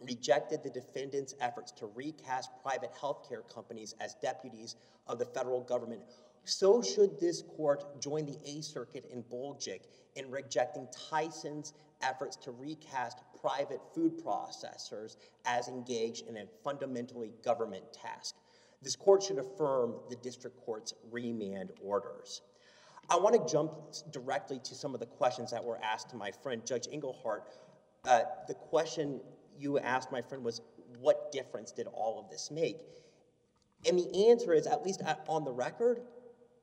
rejected 0.00 0.62
the 0.62 0.70
defendant's 0.70 1.34
efforts 1.40 1.70
to 1.72 1.86
recast 1.86 2.50
private 2.62 2.90
healthcare 2.94 3.48
companies 3.54 3.94
as 4.00 4.14
deputies 4.14 4.74
of 5.06 5.18
the 5.18 5.24
federal 5.24 5.60
government, 5.60 6.02
so 6.44 6.82
should 6.82 7.20
this 7.20 7.42
court 7.56 8.00
join 8.00 8.26
the 8.26 8.38
Eighth 8.44 8.64
Circuit 8.64 9.04
in 9.12 9.22
Buljic 9.22 9.82
in 10.16 10.28
rejecting 10.30 10.88
Tyson's 11.08 11.72
efforts 12.02 12.36
to 12.38 12.50
recast 12.50 13.22
private 13.40 13.80
food 13.94 14.18
processors 14.24 15.16
as 15.44 15.68
engaged 15.68 16.26
in 16.26 16.36
a 16.36 16.46
fundamentally 16.64 17.32
government 17.44 17.84
task. 17.92 18.34
This 18.82 18.96
court 18.96 19.22
should 19.22 19.38
affirm 19.38 19.94
the 20.10 20.16
district 20.16 20.56
court's 20.64 20.92
remand 21.12 21.70
orders. 21.80 22.42
I 23.12 23.16
want 23.16 23.34
to 23.34 23.52
jump 23.52 23.72
directly 24.10 24.58
to 24.60 24.74
some 24.74 24.94
of 24.94 25.00
the 25.00 25.06
questions 25.06 25.50
that 25.50 25.62
were 25.62 25.78
asked 25.84 26.08
to 26.10 26.16
my 26.16 26.30
friend 26.30 26.64
Judge 26.64 26.88
Engelhardt. 26.90 27.44
Uh, 28.06 28.22
the 28.48 28.54
question 28.54 29.20
you 29.58 29.78
asked 29.78 30.10
my 30.10 30.22
friend 30.22 30.42
was, 30.42 30.62
what 30.98 31.30
difference 31.30 31.72
did 31.72 31.86
all 31.88 32.18
of 32.18 32.30
this 32.30 32.50
make? 32.50 32.78
And 33.86 33.98
the 33.98 34.30
answer 34.30 34.54
is, 34.54 34.66
at 34.66 34.82
least 34.82 35.02
on 35.28 35.44
the 35.44 35.52
record, 35.52 36.00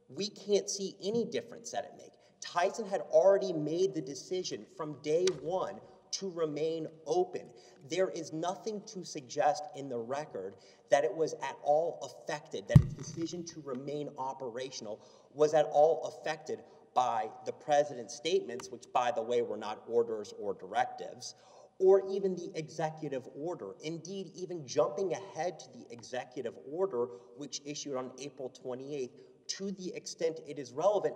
we 0.10 0.28
can't 0.28 0.68
see 0.68 0.96
any 1.04 1.24
difference 1.24 1.70
that 1.70 1.86
it 1.86 1.92
made. 1.98 2.10
Tyson 2.42 2.88
had 2.88 3.02
already 3.12 3.54
made 3.54 3.94
the 3.94 4.02
decision 4.02 4.66
from 4.76 4.98
day 5.04 5.28
one 5.44 5.76
to 6.12 6.30
remain 6.32 6.88
open. 7.06 7.44
There 7.90 8.10
is 8.10 8.34
nothing 8.34 8.82
to 8.88 9.04
suggest 9.04 9.64
in 9.76 9.90
the 9.90 9.98
record 9.98 10.56
that 10.90 11.04
it 11.04 11.16
was 11.16 11.34
at 11.34 11.56
all 11.64 12.00
affected, 12.02 12.68
that 12.68 12.82
its 12.82 12.94
decision 12.94 13.44
to 13.46 13.62
remain 13.64 14.10
operational 14.18 15.00
was 15.34 15.54
at 15.54 15.66
all 15.66 16.04
affected 16.06 16.60
by 16.94 17.30
the 17.46 17.52
president's 17.52 18.16
statements, 18.16 18.70
which, 18.70 18.86
by 18.94 19.12
the 19.12 19.22
way, 19.22 19.42
were 19.42 19.58
not 19.58 19.84
orders 19.88 20.34
or 20.40 20.54
directives, 20.54 21.36
or 21.78 22.04
even 22.10 22.36
the 22.36 22.52
executive 22.56 23.28
order. 23.38 23.74
Indeed, 23.84 24.32
even 24.36 24.68
jumping 24.68 25.14
ahead 25.14 25.60
to 25.60 25.66
the 25.74 25.86
executive 25.92 26.56
order, 26.70 27.08
which 27.38 27.62
issued 27.66 27.96
on 27.96 28.12
April 28.20 28.52
28th, 28.66 29.12
to 29.48 29.72
the 29.72 29.94
extent 29.96 30.40
it 30.48 30.60
is 30.60 30.72
relevant, 30.72 31.16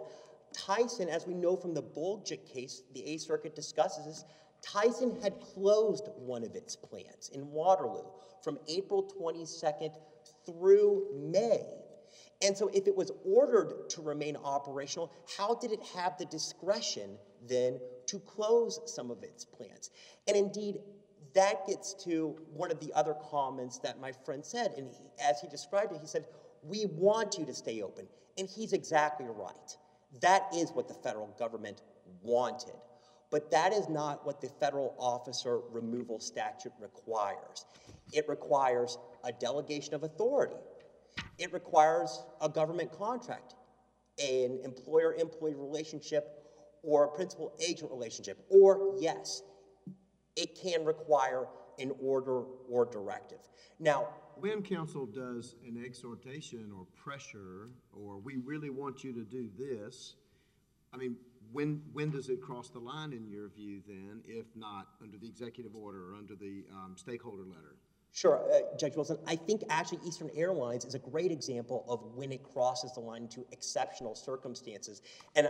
Tyson, 0.53 1.09
as 1.09 1.25
we 1.27 1.33
know 1.33 1.55
from 1.55 1.73
the 1.73 1.81
Buljic 1.81 2.45
case, 2.45 2.83
the 2.93 3.03
Eighth 3.05 3.23
Circuit 3.23 3.55
discusses 3.55 4.05
this, 4.05 4.23
Tyson 4.63 5.17
had 5.21 5.39
closed 5.41 6.07
one 6.15 6.43
of 6.43 6.55
its 6.55 6.75
plants 6.75 7.29
in 7.29 7.51
Waterloo 7.51 8.05
from 8.43 8.59
April 8.67 9.03
22nd 9.19 9.95
through 10.45 11.07
May. 11.13 11.65
And 12.41 12.57
so, 12.57 12.69
if 12.73 12.87
it 12.87 12.95
was 12.95 13.11
ordered 13.25 13.89
to 13.91 14.01
remain 14.01 14.35
operational, 14.35 15.11
how 15.37 15.55
did 15.55 15.71
it 15.71 15.81
have 15.95 16.17
the 16.17 16.25
discretion 16.25 17.17
then 17.47 17.79
to 18.07 18.19
close 18.19 18.79
some 18.85 19.11
of 19.11 19.23
its 19.23 19.45
plants? 19.45 19.91
And 20.27 20.35
indeed, 20.35 20.77
that 21.35 21.65
gets 21.65 21.93
to 22.05 22.35
one 22.53 22.69
of 22.69 22.79
the 22.79 22.91
other 22.93 23.15
comments 23.29 23.79
that 23.79 23.99
my 23.99 24.11
friend 24.25 24.45
said. 24.45 24.73
And 24.77 24.89
he, 24.89 25.23
as 25.23 25.39
he 25.39 25.47
described 25.47 25.93
it, 25.93 25.99
he 26.01 26.07
said, 26.07 26.25
We 26.63 26.85
want 26.85 27.37
you 27.37 27.45
to 27.45 27.53
stay 27.53 27.81
open. 27.81 28.07
And 28.37 28.49
he's 28.49 28.73
exactly 28.73 29.25
right. 29.27 29.77
That 30.21 30.43
is 30.53 30.71
what 30.71 30.87
the 30.87 30.93
federal 30.95 31.27
government 31.39 31.81
wanted. 32.21 32.75
But 33.33 33.49
that 33.49 33.73
is 33.73 33.89
not 33.89 34.23
what 34.27 34.41
the 34.41 34.47
federal 34.47 34.93
officer 34.99 35.61
removal 35.71 36.19
statute 36.19 36.71
requires. 36.79 37.65
It 38.11 38.29
requires 38.29 38.99
a 39.23 39.31
delegation 39.31 39.95
of 39.95 40.03
authority, 40.03 40.61
it 41.39 41.51
requires 41.51 42.21
a 42.41 42.47
government 42.47 42.91
contract, 42.91 43.55
an 44.19 44.59
employer 44.63 45.15
employee 45.15 45.55
relationship, 45.55 46.25
or 46.83 47.05
a 47.05 47.07
principal 47.07 47.51
agent 47.67 47.89
relationship. 47.89 48.45
Or, 48.49 48.93
yes, 48.99 49.41
it 50.35 50.55
can 50.61 50.85
require 50.85 51.47
an 51.79 51.91
order 51.99 52.43
or 52.69 52.85
directive. 52.85 53.39
Now, 53.79 54.09
When 54.35 54.61
counsel 54.61 55.07
does 55.07 55.55
an 55.67 55.83
exhortation 55.83 56.71
or 56.71 56.85
pressure, 56.95 57.71
or 57.93 58.19
we 58.19 58.37
really 58.37 58.69
want 58.69 59.03
you 59.03 59.11
to 59.13 59.23
do 59.23 59.49
this, 59.57 60.15
I 60.93 60.97
mean, 60.97 61.15
when, 61.53 61.81
when 61.93 62.09
does 62.09 62.29
it 62.29 62.41
cross 62.41 62.69
the 62.69 62.79
line 62.79 63.13
in 63.13 63.29
your 63.29 63.49
view 63.49 63.81
then, 63.87 64.21
if 64.25 64.45
not 64.55 64.87
under 65.01 65.17
the 65.17 65.27
executive 65.27 65.75
order 65.75 66.11
or 66.11 66.15
under 66.15 66.35
the 66.35 66.65
um, 66.73 66.95
stakeholder 66.97 67.43
letter? 67.43 67.75
Sure, 68.11 68.43
uh, 68.53 68.77
Judge 68.77 68.95
Wilson. 68.95 69.17
I 69.25 69.35
think 69.35 69.63
actually 69.69 69.99
Eastern 70.05 70.29
Airlines 70.35 70.85
is 70.85 70.93
a 70.93 70.99
great 70.99 71.31
example 71.31 71.83
of 71.87 72.15
when 72.15 72.31
it 72.31 72.43
crosses 72.43 72.91
the 72.93 72.99
line 72.99 73.23
into 73.23 73.45
exceptional 73.51 74.13
circumstances. 74.13 75.01
And 75.35 75.49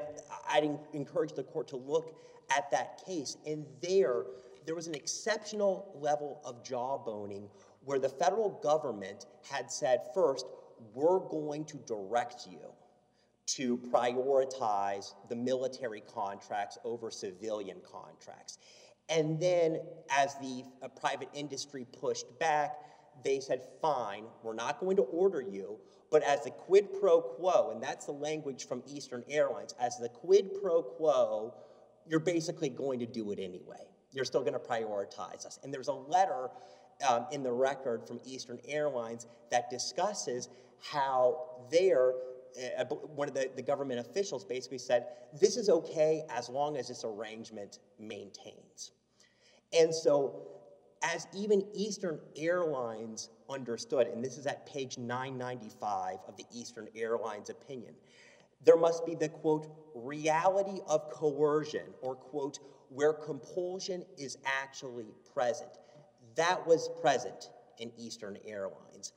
I'd 0.49 0.69
encourage 0.93 1.33
the 1.33 1.43
court 1.43 1.67
to 1.69 1.77
look 1.77 2.15
at 2.55 2.71
that 2.71 3.01
case. 3.05 3.35
And 3.45 3.65
there, 3.81 4.23
there 4.65 4.75
was 4.75 4.87
an 4.87 4.95
exceptional 4.95 5.91
level 5.99 6.41
of 6.45 6.63
jawboning 6.63 7.49
where 7.83 7.99
the 7.99 8.07
federal 8.07 8.49
government 8.63 9.25
had 9.49 9.69
said, 9.69 10.01
first, 10.13 10.45
we're 10.93 11.19
going 11.19 11.65
to 11.65 11.77
direct 11.85 12.47
you 12.49 12.59
to 13.45 13.77
prioritize 13.77 15.13
the 15.29 15.35
military 15.35 16.01
contracts 16.01 16.77
over 16.83 17.11
civilian 17.11 17.77
contracts. 17.89 18.57
And 19.09 19.39
then, 19.39 19.81
as 20.09 20.35
the 20.35 20.63
uh, 20.81 20.87
private 20.87 21.29
industry 21.33 21.85
pushed 21.99 22.25
back, 22.39 22.75
they 23.23 23.39
said, 23.39 23.61
fine, 23.81 24.23
we're 24.43 24.53
not 24.53 24.79
going 24.79 24.95
to 24.95 25.03
order 25.03 25.41
you, 25.41 25.77
but 26.09 26.23
as 26.23 26.43
the 26.43 26.51
quid 26.51 26.87
pro 26.99 27.21
quo, 27.21 27.71
and 27.71 27.83
that's 27.83 28.05
the 28.05 28.11
language 28.11 28.67
from 28.67 28.81
Eastern 28.87 29.23
Airlines, 29.29 29.75
as 29.79 29.97
the 29.97 30.09
quid 30.09 30.51
pro 30.61 30.81
quo, 30.81 31.53
you're 32.07 32.19
basically 32.19 32.69
going 32.69 32.99
to 32.99 33.05
do 33.05 33.31
it 33.31 33.39
anyway. 33.39 33.87
You're 34.11 34.25
still 34.25 34.41
going 34.41 34.53
to 34.53 34.59
prioritize 34.59 35.45
us. 35.45 35.59
And 35.63 35.73
there's 35.73 35.87
a 35.87 35.93
letter 35.93 36.49
um, 37.07 37.25
in 37.31 37.43
the 37.43 37.51
record 37.51 38.07
from 38.07 38.19
Eastern 38.25 38.59
Airlines 38.67 39.25
that 39.51 39.69
discusses 39.69 40.49
how 40.79 41.65
there 41.71 42.13
uh, 42.79 42.85
one 42.85 43.27
of 43.27 43.33
the, 43.33 43.49
the 43.55 43.61
government 43.61 43.99
officials 43.99 44.43
basically 44.43 44.77
said, 44.77 45.07
this 45.39 45.57
is 45.57 45.69
okay 45.69 46.23
as 46.29 46.49
long 46.49 46.77
as 46.77 46.87
this 46.87 47.03
arrangement 47.03 47.79
maintains. 47.99 48.91
And 49.77 49.93
so, 49.93 50.47
as 51.01 51.27
even 51.35 51.65
Eastern 51.73 52.19
Airlines 52.35 53.29
understood, 53.49 54.07
and 54.07 54.23
this 54.23 54.37
is 54.37 54.45
at 54.45 54.65
page 54.65 54.97
995 54.97 56.17
of 56.27 56.37
the 56.37 56.45
Eastern 56.53 56.87
Airlines 56.95 57.49
opinion, 57.49 57.93
there 58.63 58.77
must 58.77 59.05
be 59.05 59.15
the 59.15 59.29
quote, 59.29 59.67
reality 59.93 60.79
of 60.87 61.09
coercion, 61.09 61.85
or 62.01 62.15
quote, 62.15 62.59
where 62.89 63.13
compulsion 63.13 64.05
is 64.17 64.37
actually 64.45 65.07
present. 65.33 65.71
That 66.35 66.65
was 66.65 66.89
present 67.01 67.49
in 67.79 67.91
Eastern 67.97 68.37
Airlines. 68.45 69.13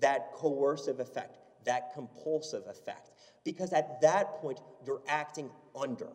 That 0.00 0.32
coercive 0.34 1.00
effect, 1.00 1.38
that 1.64 1.92
compulsive 1.94 2.64
effect. 2.68 3.10
Because 3.44 3.72
at 3.72 4.00
that 4.00 4.40
point, 4.40 4.60
you're 4.86 5.02
acting 5.08 5.50
under 5.80 6.08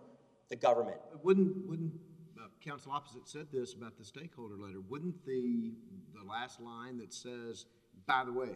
the 0.49 0.55
government. 0.55 0.97
Wouldn't, 1.23 1.67
wouldn't, 1.67 1.93
uh, 2.37 2.47
counsel 2.63 2.91
opposite 2.91 3.27
said 3.27 3.47
this 3.51 3.73
about 3.73 3.97
the 3.97 4.05
stakeholder 4.05 4.55
letter, 4.55 4.81
wouldn't 4.89 5.25
the, 5.25 5.73
the 6.13 6.23
last 6.27 6.59
line 6.59 6.97
that 6.99 7.13
says, 7.13 7.65
by 8.05 8.23
the 8.23 8.31
way, 8.31 8.49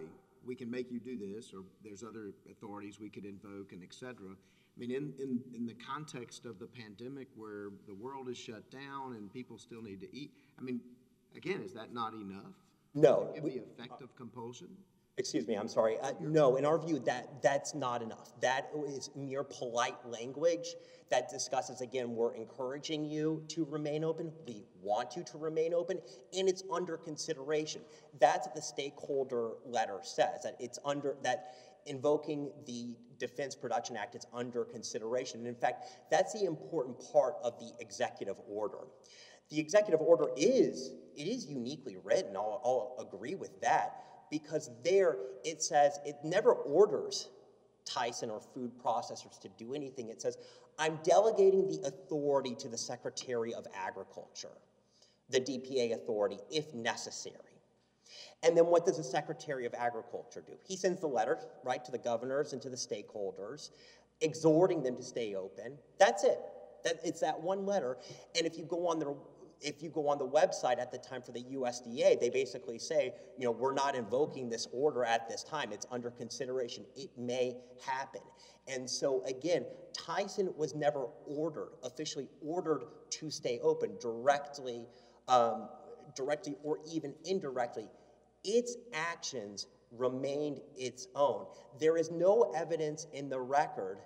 we 0.45 0.56
can 0.56 0.69
make 0.69 0.91
you 0.91 1.00
do 1.00 1.17
this, 1.17 1.54
or 1.54 1.63
there's 1.84 2.04
other 2.04 2.32
authorities 2.50 3.00
we 3.00 3.10
could 3.10 3.26
invoke 3.26 3.73
and 3.73 3.84
etc. 3.84 4.15
I 4.30 4.80
mean, 4.80 4.91
in, 4.91 5.13
in, 5.19 5.39
in 5.56 5.65
the 5.65 5.73
context 5.73 6.45
of 6.45 6.60
the 6.60 6.67
pandemic 6.67 7.28
where 7.36 7.69
the 7.88 7.95
world 7.95 8.30
is 8.30 8.38
shut 8.38 8.69
down 8.69 9.15
and 9.15 9.32
people 9.32 9.58
still 9.58 9.82
need 9.82 10.00
to 10.02 10.15
eat, 10.15 10.32
I 10.58 10.62
mean, 10.62 10.82
again, 11.36 11.62
is 11.63 11.73
that 11.73 11.93
not 11.93 12.13
enough? 12.13 12.54
No. 12.93 13.30
Give 13.34 13.43
the 13.43 13.58
effect 13.58 14.02
of 14.02 14.15
compulsion? 14.15 14.69
Excuse 15.19 15.47
me, 15.47 15.56
I'm 15.56 15.67
sorry. 15.67 15.97
Uh, 15.99 16.12
no, 16.19 16.58
in 16.58 16.65
our 16.65 16.77
view, 16.77 16.99
that 16.99 17.41
that's 17.41 17.73
not 17.73 18.03
enough. 18.03 18.39
That 18.39 18.69
is 18.88 19.10
mere 19.15 19.43
polite 19.43 19.97
language 20.06 20.75
that 21.10 21.27
discusses 21.27 21.82
again. 21.82 22.13
We're 22.13 22.36
encouraging 22.36 23.03
you 23.03 23.43
to 23.47 23.65
remain 23.65 24.03
open. 24.03 24.32
We 24.45 24.63
want 24.80 25.15
you 25.15 25.23
to 25.23 25.39
remain 25.39 25.73
open, 25.73 25.99
and 26.38 26.47
it's 26.47 26.63
under 26.71 26.97
consideration. 26.97 27.82
That's 28.19 28.45
what 28.45 28.56
the 28.56 28.62
stakeholder 28.62 29.53
letter 29.65 29.97
says. 30.03 30.43
That 30.43 30.56
it's 30.60 30.77
under 30.86 31.15
that 31.23 31.56
invoking 31.88 32.51
the 32.67 32.95
Defense 33.17 33.56
Production 33.56 33.97
Act 33.97 34.13
is 34.13 34.27
under 34.32 34.65
consideration. 34.65 35.39
And 35.39 35.47
in 35.47 35.56
fact, 35.56 35.86
that's 36.12 36.34
the 36.34 36.45
important 36.45 36.97
part 37.12 37.38
of 37.43 37.58
the 37.60 37.71
executive 37.80 38.38
order. 38.47 38.86
The 39.49 39.60
executive 39.60 40.01
order 40.01 40.27
is 40.38 40.91
it 41.15 41.27
is 41.27 41.47
uniquely 41.47 41.97
written. 42.03 42.36
I'll, 42.36 42.62
I'll 42.63 43.08
agree 43.08 43.34
with 43.34 43.60
that 43.62 44.03
because 44.30 44.70
there 44.84 45.18
it 45.44 45.62
says 45.62 46.00
it 46.06 46.18
never 46.24 46.54
orders 46.54 47.30
Tyson 47.88 48.30
or 48.30 48.40
food 48.40 48.72
processors 48.84 49.40
to 49.40 49.50
do 49.58 49.74
anything. 49.74 50.10
It 50.10 50.22
says, 50.22 50.38
I'm 50.78 51.00
delegating 51.04 51.68
the 51.68 51.88
authority 51.88 52.56
to 52.56 52.68
the 52.68 52.78
Secretary 52.78 53.54
of 53.54 53.66
Agriculture, 53.74 54.52
the 55.30 55.40
DPA 55.40 55.94
authority, 55.94 56.40
if 56.52 56.74
necessary. 56.74 57.36
And 58.44 58.56
then 58.56 58.68
what 58.68 58.86
does 58.86 58.98
the 58.98 59.04
Secretary 59.04 59.66
of 59.66 59.74
Agriculture 59.74 60.44
do? 60.46 60.54
He 60.68 60.76
sends 60.76 61.02
the 61.02 61.08
letter, 61.08 61.40
right, 61.63 61.84
to 61.84 61.92
the 61.92 61.98
governors 61.98 62.54
and 62.54 62.62
to 62.62 62.70
the 62.70 62.76
stakeholders, 62.76 63.72
exhorting 64.22 64.84
them 64.84 64.96
to 64.98 65.04
stay 65.04 65.36
open. 65.36 65.78
That's 65.98 66.24
it. 66.24 66.40
That, 66.84 67.00
it's 67.04 67.22
that 67.22 67.42
one 67.42 67.66
letter. 67.66 67.98
And 68.36 68.46
if 68.46 68.58
you 68.58 68.66
go 68.66 68.88
on 68.88 69.00
their 69.00 69.13
if 69.62 69.82
you 69.82 69.89
go 69.89 70.08
on 70.08 70.17
the 70.17 70.28
website 70.28 70.80
at 70.80 70.91
the 70.91 70.98
time 70.98 71.22
for 71.22 71.32
the 71.32 71.43
USDA, 71.43 72.20
they 72.20 72.30
basically 72.30 72.80
say, 72.80 73.13
you 73.38 73.46
know, 73.46 73.52
we're 73.52 73.74
not 73.74 73.96
invoking 73.96 74.50
this 74.50 74.67
order 74.72 75.04
at 75.04 75.28
this 75.28 75.43
time. 75.43 75.72
It's 75.72 75.86
under 75.91 76.12
consideration. 76.12 76.86
It 76.96 77.10
may 77.17 77.56
happen. 77.86 78.22
And 78.67 78.89
so 78.89 79.24
again, 79.26 79.65
Tyson 79.93 80.54
was 80.58 80.76
never 80.76 81.08
ordered, 81.26 81.70
officially 81.84 82.28
ordered 82.46 82.84
to 83.12 83.32
stay 83.32 83.60
open 83.62 83.98
directly, 84.00 84.86
um, 85.28 85.70
directly 86.15 86.56
or 86.63 86.80
even 86.91 87.13
indirectly. 87.26 87.88
Its 88.43 88.76
actions 88.93 89.67
remained 89.91 90.60
its 90.78 91.08
own. 91.15 91.46
There 91.80 91.98
is 91.98 92.12
no 92.12 92.52
evidence 92.56 93.08
in 93.13 93.30
the 93.30 93.39
record 93.39 94.00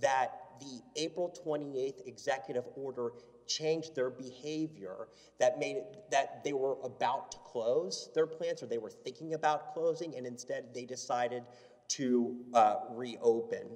that 0.00 0.32
the 0.60 0.80
April 0.96 1.34
28th 1.44 2.06
executive 2.06 2.64
order 2.76 3.10
changed 3.46 3.94
their 3.94 4.10
behavior 4.10 5.08
that 5.38 5.58
made 5.58 5.76
it 5.76 6.04
that 6.10 6.42
they 6.44 6.52
were 6.52 6.76
about 6.84 7.30
to 7.32 7.38
close 7.38 8.10
their 8.14 8.26
plants 8.26 8.62
or 8.62 8.66
they 8.66 8.78
were 8.78 8.90
thinking 8.90 9.34
about 9.34 9.74
closing 9.74 10.16
and 10.16 10.26
instead 10.26 10.66
they 10.74 10.84
decided 10.84 11.42
to 11.88 12.36
uh, 12.54 12.76
reopen. 12.90 13.68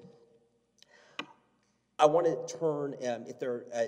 I 1.98 2.06
want 2.06 2.26
to 2.26 2.58
turn, 2.58 2.94
um, 3.08 3.24
if 3.26 3.40
there, 3.40 3.64
uh, 3.74 3.86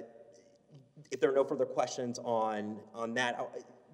if 1.11 1.21
there 1.21 1.31
are 1.31 1.35
no 1.35 1.45
further 1.45 1.65
questions 1.65 2.19
on, 2.19 2.79
on 2.93 3.15
that, 3.15 3.39
uh, 3.39 3.45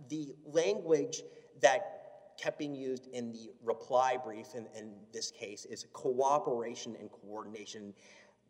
the 0.09 0.35
language 0.47 1.23
that 1.61 1.97
kept 2.39 2.59
being 2.59 2.75
used 2.75 3.09
in 3.13 3.33
the 3.33 3.51
reply 3.65 4.17
brief 4.23 4.55
in, 4.55 4.67
in 4.77 4.93
this 5.13 5.31
case 5.31 5.65
is 5.67 5.87
cooperation 5.93 6.97
and 7.01 7.11
coordination 7.11 7.95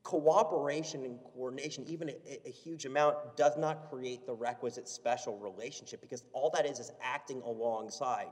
cooperation 0.06 1.04
and 1.04 1.18
coordination, 1.34 1.84
even 1.88 2.08
a, 2.10 2.14
a, 2.46 2.50
huge 2.52 2.86
amount, 2.86 3.16
does 3.36 3.56
not 3.56 3.90
create 3.90 4.24
the 4.24 4.32
requisite 4.32 4.88
special 4.88 5.36
relationship 5.36 6.00
because 6.00 6.22
all 6.32 6.48
that 6.48 6.64
is 6.64 6.78
is 6.78 6.92
acting 7.02 7.42
alongside, 7.42 8.28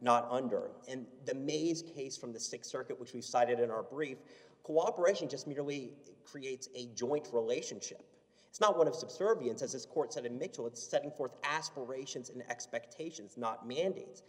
not 0.00 0.28
under. 0.30 0.70
And 0.88 1.06
the 1.26 1.34
Mays 1.34 1.82
case 1.82 2.16
from 2.16 2.32
the 2.32 2.38
Sixth 2.38 2.70
Circuit, 2.70 3.00
which 3.00 3.14
we 3.14 3.20
cited 3.20 3.58
in 3.58 3.68
our 3.68 3.82
brief, 3.82 4.18
cooperation 4.62 5.28
just 5.28 5.48
merely 5.48 5.90
creates 6.24 6.68
a 6.76 6.86
joint 6.94 7.28
relationship. 7.32 8.04
It's 8.48 8.60
not 8.60 8.78
one 8.78 8.86
of 8.86 8.94
subservience, 8.94 9.60
as 9.60 9.72
this 9.72 9.86
court 9.86 10.12
said 10.12 10.24
in 10.24 10.38
Mitchell, 10.38 10.68
it's 10.68 10.80
setting 10.80 11.10
forth 11.10 11.32
aspirations 11.42 12.30
and 12.30 12.48
expectations, 12.48 13.36
not 13.36 13.66
mandates. 13.66 14.22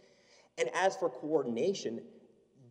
And 0.58 0.68
as 0.74 0.96
for 0.96 1.08
coordination, 1.08 2.00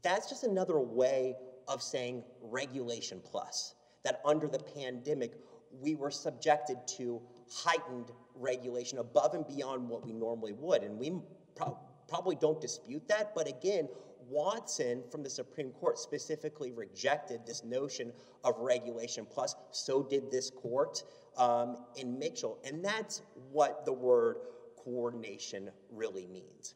that's 0.04 0.28
just 0.28 0.44
another 0.44 0.78
way 0.78 1.38
of 1.70 1.82
saying 1.82 2.24
regulation 2.42 3.22
plus 3.24 3.76
that 4.04 4.22
under 4.26 4.48
the 4.48 4.60
pandemic, 4.60 5.34
we 5.82 5.96
were 5.96 6.12
subjected 6.12 6.78
to 6.88 7.22
heightened 7.52 8.12
regulation 8.36 9.00
above 9.00 9.34
and 9.34 9.46
beyond 9.48 9.88
what 9.88 10.06
we 10.06 10.14
normally 10.14 10.54
would. 10.54 10.84
And 10.84 10.98
we 10.98 11.14
pro- 11.56 11.78
probably 12.08 12.36
don't 12.36 12.60
dispute 12.60 13.08
that. 13.08 13.34
But 13.36 13.48
again, 13.48 13.88
Watson 14.30 15.04
from 15.12 15.24
the 15.24 15.30
Supreme 15.30 15.72
Court 15.72 15.98
specifically 15.98 16.72
rejected 16.72 17.42
this 17.46 17.64
notion 17.64 18.12
of 18.44 18.56
regulation 18.60 19.26
plus. 19.30 19.56
So 19.72 20.04
did 20.04 20.32
this 20.32 20.50
court 20.50 21.04
um, 21.38 21.78
in 21.96 22.18
Mitchell. 22.18 22.60
And 22.64 22.84
that's 22.84 23.22
what 23.52 23.86
the 23.86 23.94
word 23.94 24.38
coordination 24.84 25.70
really 25.92 26.28
means. 26.28 26.76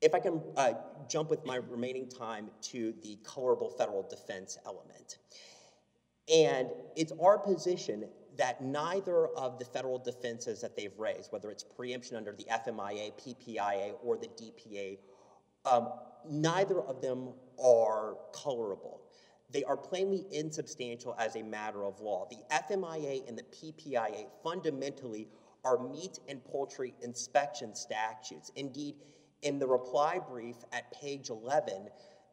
If 0.00 0.14
I 0.14 0.20
can 0.20 0.40
uh, 0.56 0.72
jump 1.08 1.28
with 1.28 1.44
my 1.44 1.56
remaining 1.56 2.08
time 2.08 2.50
to 2.62 2.94
the 3.02 3.18
colorable 3.22 3.68
federal 3.68 4.02
defense 4.02 4.56
element. 4.64 5.18
And 6.32 6.68
it's 6.96 7.12
our 7.22 7.38
position 7.38 8.04
that 8.36 8.62
neither 8.62 9.26
of 9.28 9.58
the 9.58 9.64
federal 9.64 9.98
defenses 9.98 10.60
that 10.60 10.76
they've 10.76 10.98
raised, 10.98 11.30
whether 11.32 11.50
it's 11.50 11.62
preemption 11.64 12.16
under 12.16 12.32
the 12.32 12.44
FMIA, 12.44 13.12
PPIA, 13.12 13.94
or 14.02 14.16
the 14.16 14.28
DPA, 14.28 14.98
um, 15.66 15.88
neither 16.28 16.80
of 16.80 17.02
them 17.02 17.28
are 17.62 18.16
colorable. 18.32 19.02
They 19.52 19.64
are 19.64 19.76
plainly 19.76 20.26
insubstantial 20.30 21.16
as 21.18 21.36
a 21.36 21.42
matter 21.42 21.84
of 21.84 22.00
law. 22.00 22.28
The 22.30 22.38
FMIA 22.54 23.28
and 23.28 23.36
the 23.36 23.42
PPIA 23.42 24.26
fundamentally 24.42 25.28
are 25.64 25.78
meat 25.78 26.20
and 26.28 26.42
poultry 26.44 26.94
inspection 27.02 27.74
statutes. 27.74 28.50
Indeed, 28.56 28.94
in 29.42 29.58
the 29.58 29.66
reply 29.66 30.18
brief 30.18 30.56
at 30.72 30.90
page 30.92 31.30
11, 31.30 31.74
uh, 31.74 31.88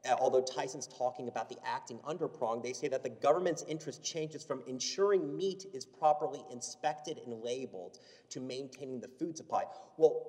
Uh, 0.08 0.16
although 0.20 0.42
Tyson's 0.42 0.88
talking 0.88 1.28
about 1.28 1.50
the 1.50 1.58
acting 1.66 2.00
under 2.06 2.28
prong, 2.28 2.62
they 2.62 2.74
say 2.74 2.88
that 2.88 3.04
the 3.04 3.10
government's 3.10 3.64
interest 3.68 4.04
changes 4.04 4.44
from 4.44 4.62
ensuring 4.68 5.36
meat 5.36 5.66
is 5.74 5.86
properly 5.86 6.44
inspected 6.52 7.20
and 7.26 7.42
labeled 7.44 8.00
to 8.30 8.40
maintaining 8.40 9.02
the 9.02 9.10
food 9.20 9.36
supply. 9.36 9.64
Well, 9.98 10.28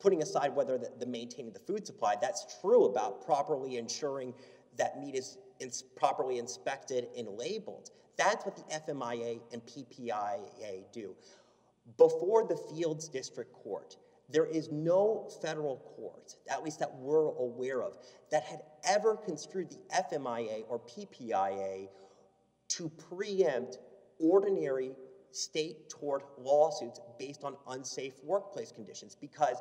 putting 0.00 0.22
aside 0.22 0.54
whether 0.54 0.76
the, 0.76 0.90
the 0.98 1.06
maintaining 1.06 1.52
the 1.52 1.60
food 1.60 1.86
supply, 1.86 2.16
that's 2.20 2.60
true 2.60 2.84
about 2.84 3.24
properly 3.24 3.78
ensuring 3.78 4.34
that 4.76 5.00
meat 5.00 5.14
is 5.14 5.38
ins- 5.60 5.82
properly 5.82 6.38
inspected 6.38 7.08
and 7.16 7.28
labeled. 7.28 7.90
That's 8.18 8.44
what 8.44 8.56
the 8.56 8.62
FMIA 8.92 9.40
and 9.52 9.62
PPIA 9.62 10.84
do. 10.92 11.14
Before 11.96 12.46
the 12.46 12.56
Fields 12.56 13.08
District 13.08 13.52
Court, 13.52 13.96
there 14.28 14.46
is 14.46 14.70
no 14.72 15.28
federal 15.40 15.76
court, 15.96 16.34
at 16.50 16.62
least 16.64 16.80
that 16.80 16.94
we're 16.96 17.28
aware 17.36 17.82
of, 17.82 17.96
that 18.30 18.42
had 18.44 18.60
ever 18.84 19.16
construed 19.16 19.70
the 19.70 19.78
FMIA 19.94 20.64
or 20.68 20.80
PPIA 20.80 21.88
to 22.68 22.88
preempt 22.88 23.78
ordinary 24.18 24.92
state 25.30 25.88
tort 25.88 26.24
lawsuits 26.38 27.00
based 27.18 27.44
on 27.44 27.56
unsafe 27.68 28.14
workplace 28.24 28.72
conditions. 28.72 29.16
Because 29.20 29.56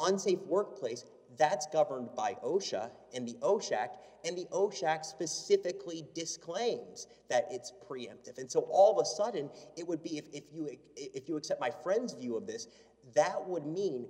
unsafe 0.00 0.40
workplace 0.46 1.04
that's 1.38 1.66
governed 1.66 2.08
by 2.16 2.34
OSHA 2.44 2.90
and 3.14 3.26
the 3.26 3.36
OSHA 3.42 3.72
Act, 3.72 3.98
and 4.24 4.36
the 4.36 4.46
OSHA 4.52 4.84
Act 4.84 5.06
specifically 5.06 6.04
disclaims 6.14 7.06
that 7.28 7.46
it's 7.50 7.72
preemptive. 7.88 8.38
And 8.38 8.50
so 8.50 8.60
all 8.70 8.98
of 8.98 9.02
a 9.02 9.06
sudden, 9.06 9.50
it 9.76 9.86
would 9.86 10.02
be, 10.02 10.18
if, 10.18 10.26
if 10.32 10.44
you, 10.52 10.68
if 10.96 11.28
you 11.28 11.36
accept 11.36 11.60
my 11.60 11.70
friend's 11.82 12.12
view 12.14 12.36
of 12.36 12.46
this, 12.46 12.68
that 13.14 13.46
would 13.46 13.66
mean 13.66 14.06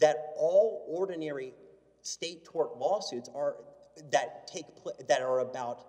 that 0.00 0.16
all 0.36 0.86
ordinary 0.88 1.54
state 2.02 2.44
tort 2.44 2.76
lawsuits 2.78 3.28
are, 3.34 3.56
that 4.10 4.46
take, 4.46 4.66
that 5.08 5.22
are 5.22 5.40
about 5.40 5.86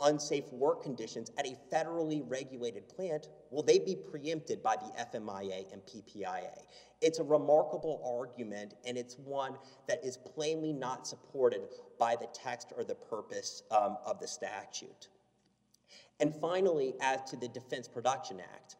unsafe 0.00 0.52
work 0.52 0.82
conditions 0.82 1.30
at 1.38 1.46
a 1.46 1.56
federally 1.72 2.22
regulated 2.28 2.88
plant, 2.88 3.28
will 3.50 3.62
they 3.62 3.78
be 3.78 3.96
preempted 3.96 4.62
by 4.62 4.76
the 4.76 5.18
FMIA 5.18 5.72
and 5.72 5.82
PPIA? 5.82 6.58
It's 7.02 7.18
a 7.18 7.24
remarkable 7.24 8.00
argument, 8.20 8.74
and 8.86 8.96
it's 8.96 9.18
one 9.18 9.56
that 9.86 10.04
is 10.04 10.16
plainly 10.16 10.72
not 10.72 11.06
supported 11.06 11.62
by 11.98 12.16
the 12.16 12.26
text 12.32 12.72
or 12.76 12.84
the 12.84 12.94
purpose 12.94 13.62
um, 13.70 13.98
of 14.06 14.18
the 14.18 14.26
statute. 14.26 15.08
And 16.20 16.34
finally, 16.34 16.94
as 17.00 17.22
to 17.30 17.36
the 17.36 17.48
Defense 17.48 17.86
Production 17.86 18.40
Act, 18.40 18.76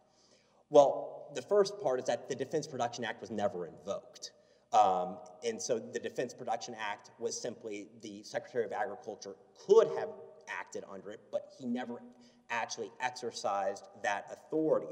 well, 0.70 1.30
the 1.34 1.42
first 1.42 1.80
part 1.82 2.00
is 2.00 2.06
that 2.06 2.28
the 2.28 2.34
Defense 2.34 2.66
Production 2.66 3.04
Act 3.04 3.20
was 3.20 3.30
never 3.30 3.66
invoked. 3.66 4.32
Um, 4.72 5.18
and 5.44 5.60
so 5.60 5.78
the 5.78 6.00
Defense 6.00 6.34
Production 6.34 6.74
Act 6.78 7.10
was 7.18 7.40
simply 7.40 7.88
the 8.02 8.22
Secretary 8.22 8.64
of 8.64 8.72
Agriculture 8.72 9.34
could 9.66 9.88
have 9.98 10.08
acted 10.48 10.84
under 10.90 11.10
it, 11.10 11.20
but 11.30 11.52
he 11.58 11.66
never 11.66 12.02
actually 12.50 12.90
exercised 13.00 13.84
that 14.02 14.26
authority. 14.32 14.86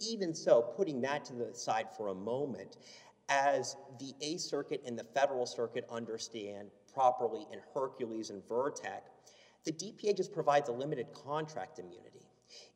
Even 0.00 0.34
so, 0.34 0.62
putting 0.62 1.00
that 1.02 1.24
to 1.26 1.34
the 1.34 1.54
side 1.54 1.86
for 1.96 2.08
a 2.08 2.14
moment, 2.14 2.76
as 3.28 3.76
the 3.98 4.14
Eighth 4.20 4.40
Circuit 4.40 4.82
and 4.86 4.98
the 4.98 5.04
Federal 5.04 5.46
Circuit 5.46 5.84
understand 5.90 6.70
properly 6.92 7.46
in 7.52 7.60
Hercules 7.74 8.30
and 8.30 8.42
Vertac, 8.48 9.02
the 9.64 9.72
DPA 9.72 10.16
just 10.16 10.32
provides 10.32 10.68
a 10.68 10.72
limited 10.72 11.08
contract 11.12 11.78
immunity. 11.78 12.18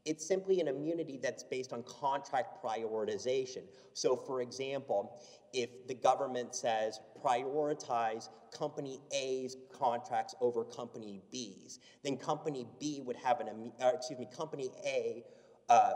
It's 0.04 0.26
simply 0.26 0.60
an 0.60 0.68
immunity 0.68 1.18
that's 1.22 1.42
based 1.44 1.72
on 1.72 1.82
contract 1.84 2.62
prioritization. 2.62 3.62
So, 3.94 4.16
for 4.16 4.42
example, 4.42 5.22
if 5.52 5.86
the 5.86 5.94
government 5.94 6.54
says 6.54 7.00
prioritize 7.24 8.28
company 8.50 9.00
A's 9.12 9.56
contracts 9.72 10.34
over 10.40 10.64
company 10.64 11.22
B's, 11.30 11.78
then 12.02 12.16
company 12.16 12.66
B 12.80 13.00
would 13.04 13.16
have 13.16 13.40
an, 13.40 13.72
uh, 13.80 13.92
excuse 13.94 14.18
me, 14.18 14.28
company 14.36 14.70
A, 14.84 15.24
uh, 15.68 15.92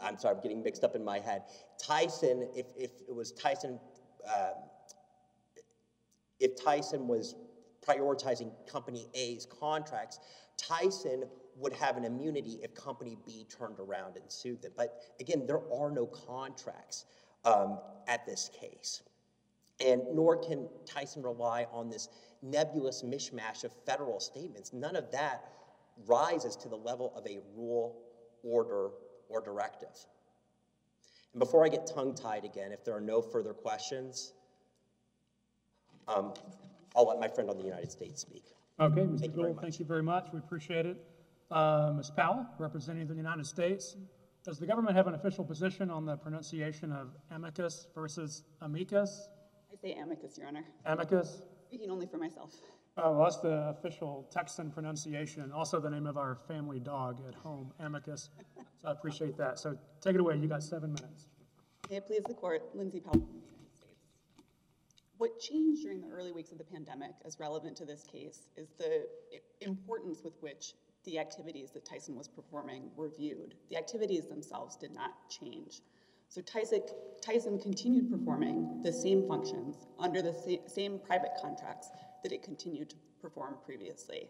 I'm 0.00 0.18
sorry, 0.18 0.36
I'm 0.36 0.42
getting 0.42 0.62
mixed 0.62 0.84
up 0.84 0.94
in 0.94 1.04
my 1.04 1.18
head. 1.18 1.42
Tyson, 1.78 2.48
if, 2.54 2.66
if 2.76 2.90
it 3.08 3.14
was 3.14 3.32
Tyson, 3.32 3.80
uh, 4.28 4.52
if 6.40 6.62
Tyson 6.62 7.08
was 7.08 7.34
prioritizing 7.86 8.50
company 8.70 9.08
A's 9.14 9.46
contracts, 9.46 10.20
Tyson 10.56 11.24
would 11.56 11.72
have 11.72 11.96
an 11.96 12.04
immunity 12.04 12.58
if 12.62 12.74
company 12.74 13.18
B 13.26 13.46
turned 13.58 13.78
around 13.78 14.16
and 14.16 14.24
sued 14.30 14.62
them. 14.62 14.72
But 14.76 15.02
again, 15.20 15.46
there 15.46 15.60
are 15.72 15.90
no 15.90 16.06
contracts 16.06 17.04
um, 17.44 17.78
at 18.08 18.24
this 18.24 18.50
case. 18.58 19.02
And 19.84 20.02
nor 20.12 20.36
can 20.36 20.68
Tyson 20.86 21.22
rely 21.22 21.66
on 21.72 21.90
this 21.90 22.08
nebulous 22.42 23.02
mishmash 23.02 23.64
of 23.64 23.72
federal 23.84 24.20
statements. 24.20 24.72
None 24.72 24.96
of 24.96 25.10
that 25.12 25.44
rises 26.06 26.56
to 26.56 26.68
the 26.68 26.76
level 26.76 27.12
of 27.16 27.26
a 27.26 27.38
rule, 27.54 27.98
order, 28.42 28.90
or 29.32 29.40
directive. 29.40 29.96
And 31.32 31.40
before 31.40 31.64
I 31.64 31.68
get 31.68 31.86
tongue 31.86 32.14
tied 32.14 32.44
again, 32.44 32.72
if 32.72 32.84
there 32.84 32.94
are 32.94 33.00
no 33.00 33.22
further 33.22 33.54
questions, 33.54 34.34
um, 36.06 36.34
I'll 36.94 37.08
let 37.08 37.18
my 37.18 37.28
friend 37.28 37.48
on 37.48 37.56
the 37.56 37.64
United 37.64 37.90
States 37.90 38.20
speak. 38.20 38.44
Okay, 38.78 39.00
Mr. 39.00 39.20
Thank 39.20 39.22
you 39.22 39.42
very 39.42 39.52
Gould, 39.52 39.60
thank 39.60 39.78
you 39.78 39.84
very 39.84 40.02
much. 40.02 40.28
We 40.32 40.38
appreciate 40.38 40.86
it. 40.86 40.96
Uh, 41.50 41.92
Ms. 41.96 42.10
Powell, 42.10 42.46
representing 42.58 43.06
the 43.06 43.14
United 43.14 43.46
States. 43.46 43.96
Does 44.44 44.58
the 44.58 44.66
government 44.66 44.96
have 44.96 45.06
an 45.06 45.14
official 45.14 45.44
position 45.44 45.90
on 45.90 46.04
the 46.04 46.16
pronunciation 46.16 46.90
of 46.92 47.14
amicus 47.30 47.86
versus 47.94 48.42
amicus? 48.60 49.28
I 49.72 49.76
say 49.76 49.94
amicus, 49.94 50.36
Your 50.36 50.48
Honor, 50.48 50.64
Amicus? 50.84 51.42
speaking 51.68 51.90
only 51.90 52.06
for 52.06 52.18
myself. 52.18 52.54
Oh, 52.98 53.22
that's 53.22 53.38
the 53.38 53.70
official 53.70 54.28
Texan 54.30 54.70
pronunciation, 54.70 55.50
also 55.50 55.80
the 55.80 55.88
name 55.88 56.06
of 56.06 56.18
our 56.18 56.36
family 56.46 56.78
dog 56.78 57.20
at 57.26 57.34
home, 57.34 57.72
Amicus. 57.80 58.28
So 58.82 58.88
I 58.88 58.92
appreciate 58.92 59.36
that. 59.38 59.58
So 59.58 59.78
take 60.02 60.14
it 60.14 60.20
away. 60.20 60.36
You 60.36 60.46
got 60.46 60.62
seven 60.62 60.92
minutes. 60.92 61.26
It 61.88 62.06
please 62.06 62.22
the 62.28 62.34
court, 62.34 62.62
Lindsay 62.74 63.00
Powell 63.00 63.14
from 63.14 63.40
the 63.40 63.46
United 63.46 63.74
States. 63.74 63.96
What 65.16 65.40
changed 65.40 65.82
during 65.82 66.02
the 66.02 66.08
early 66.08 66.32
weeks 66.32 66.52
of 66.52 66.58
the 66.58 66.64
pandemic 66.64 67.12
as 67.24 67.40
relevant 67.40 67.78
to 67.78 67.86
this 67.86 68.04
case 68.04 68.48
is 68.56 68.68
the 68.78 69.06
importance 69.62 70.20
with 70.22 70.34
which 70.40 70.74
the 71.04 71.18
activities 71.18 71.70
that 71.72 71.86
Tyson 71.86 72.14
was 72.14 72.28
performing 72.28 72.90
were 72.94 73.08
viewed. 73.08 73.54
The 73.70 73.78
activities 73.78 74.26
themselves 74.26 74.76
did 74.76 74.94
not 74.94 75.12
change. 75.30 75.80
So 76.28 76.42
Tyson, 76.42 76.82
Tyson 77.22 77.58
continued 77.58 78.10
performing 78.10 78.82
the 78.82 78.92
same 78.92 79.26
functions 79.26 79.86
under 79.98 80.20
the 80.22 80.32
sa- 80.32 80.66
same 80.66 80.98
private 80.98 81.32
contracts 81.40 81.88
that 82.22 82.32
it 82.32 82.42
continued 82.42 82.90
to 82.90 82.96
perform 83.20 83.56
previously. 83.64 84.28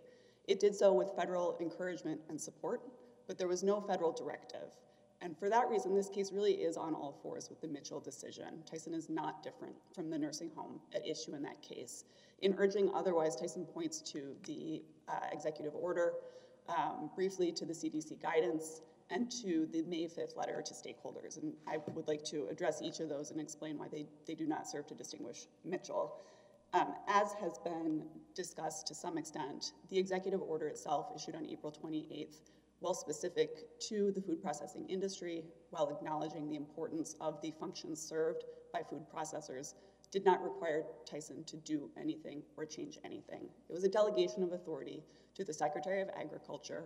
It 0.48 0.61
did 0.61 0.74
so 0.74 0.92
with 0.92 1.12
federal 1.16 1.57
encouragement 1.61 2.20
and 2.28 2.40
support, 2.40 2.81
but 3.26 3.38
there 3.38 3.48
was 3.48 3.62
no 3.62 3.81
federal 3.81 4.12
directive. 4.12 4.68
And 5.20 5.38
for 5.38 5.48
that 5.48 5.68
reason, 5.68 5.94
this 5.94 6.09
case 6.09 6.33
really 6.33 6.55
is 6.55 6.76
on 6.76 6.94
all 6.94 7.16
fours 7.22 7.48
with 7.48 7.61
the 7.61 7.68
Mitchell 7.68 8.00
decision. 8.00 8.64
Tyson 8.68 8.92
is 8.92 9.09
not 9.09 9.42
different 9.42 9.76
from 9.94 10.11
the 10.11 10.18
nursing 10.18 10.50
home 10.57 10.81
at 10.94 11.07
issue 11.07 11.35
in 11.35 11.42
that 11.42 11.62
case. 11.62 12.05
In 12.40 12.55
urging 12.59 12.90
otherwise, 12.92 13.37
Tyson 13.37 13.64
points 13.64 14.00
to 14.12 14.35
the 14.46 14.83
uh, 15.09 15.28
executive 15.31 15.74
order, 15.76 16.14
um, 16.68 17.09
briefly 17.14 17.52
to 17.52 17.64
the 17.64 17.72
CDC 17.72 18.20
guidance, 18.20 18.81
and 19.11 19.31
to 19.31 19.68
the 19.70 19.83
May 19.83 20.07
5th 20.07 20.37
letter 20.37 20.61
to 20.61 20.74
stakeholders. 20.74 21.40
And 21.40 21.52
I 21.68 21.78
would 21.94 22.09
like 22.09 22.24
to 22.24 22.48
address 22.50 22.83
each 22.83 22.98
of 22.98 23.09
those 23.09 23.31
and 23.31 23.40
explain 23.40 23.78
why 23.78 23.87
they, 23.88 24.07
they 24.26 24.35
do 24.35 24.46
not 24.46 24.68
serve 24.68 24.87
to 24.88 24.94
distinguish 24.94 25.46
Mitchell. 25.64 26.16
Um, 26.74 26.94
as 27.06 27.35
has 27.35 27.58
been 27.58 28.04
discussed 28.35 28.87
to 28.87 28.94
some 28.94 29.18
extent, 29.18 29.72
the 29.90 29.98
executive 29.98 30.40
order 30.40 30.68
itself, 30.68 31.12
issued 31.14 31.35
on 31.35 31.46
April 31.46 31.70
28th, 31.70 32.40
while 32.80 32.94
specific 32.94 33.78
to 33.88 34.11
the 34.12 34.22
food 34.22 34.42
processing 34.42 34.87
industry, 34.88 35.44
while 35.70 35.90
acknowledging 35.90 36.48
the 36.48 36.56
importance 36.56 37.14
of 37.20 37.40
the 37.42 37.52
functions 37.61 38.00
served 38.00 38.44
by 38.72 38.80
food 38.82 39.04
processors, 39.14 39.74
did 40.11 40.24
not 40.24 40.42
require 40.42 40.85
Tyson 41.04 41.44
to 41.44 41.56
do 41.58 41.90
anything 42.00 42.42
or 42.56 42.64
change 42.64 42.98
anything. 43.04 43.48
It 43.68 43.72
was 43.72 43.85
a 43.85 43.88
delegation 43.88 44.42
of 44.42 44.52
authority 44.52 45.02
to 45.35 45.44
the 45.44 45.52
Secretary 45.52 46.00
of 46.00 46.08
Agriculture, 46.18 46.85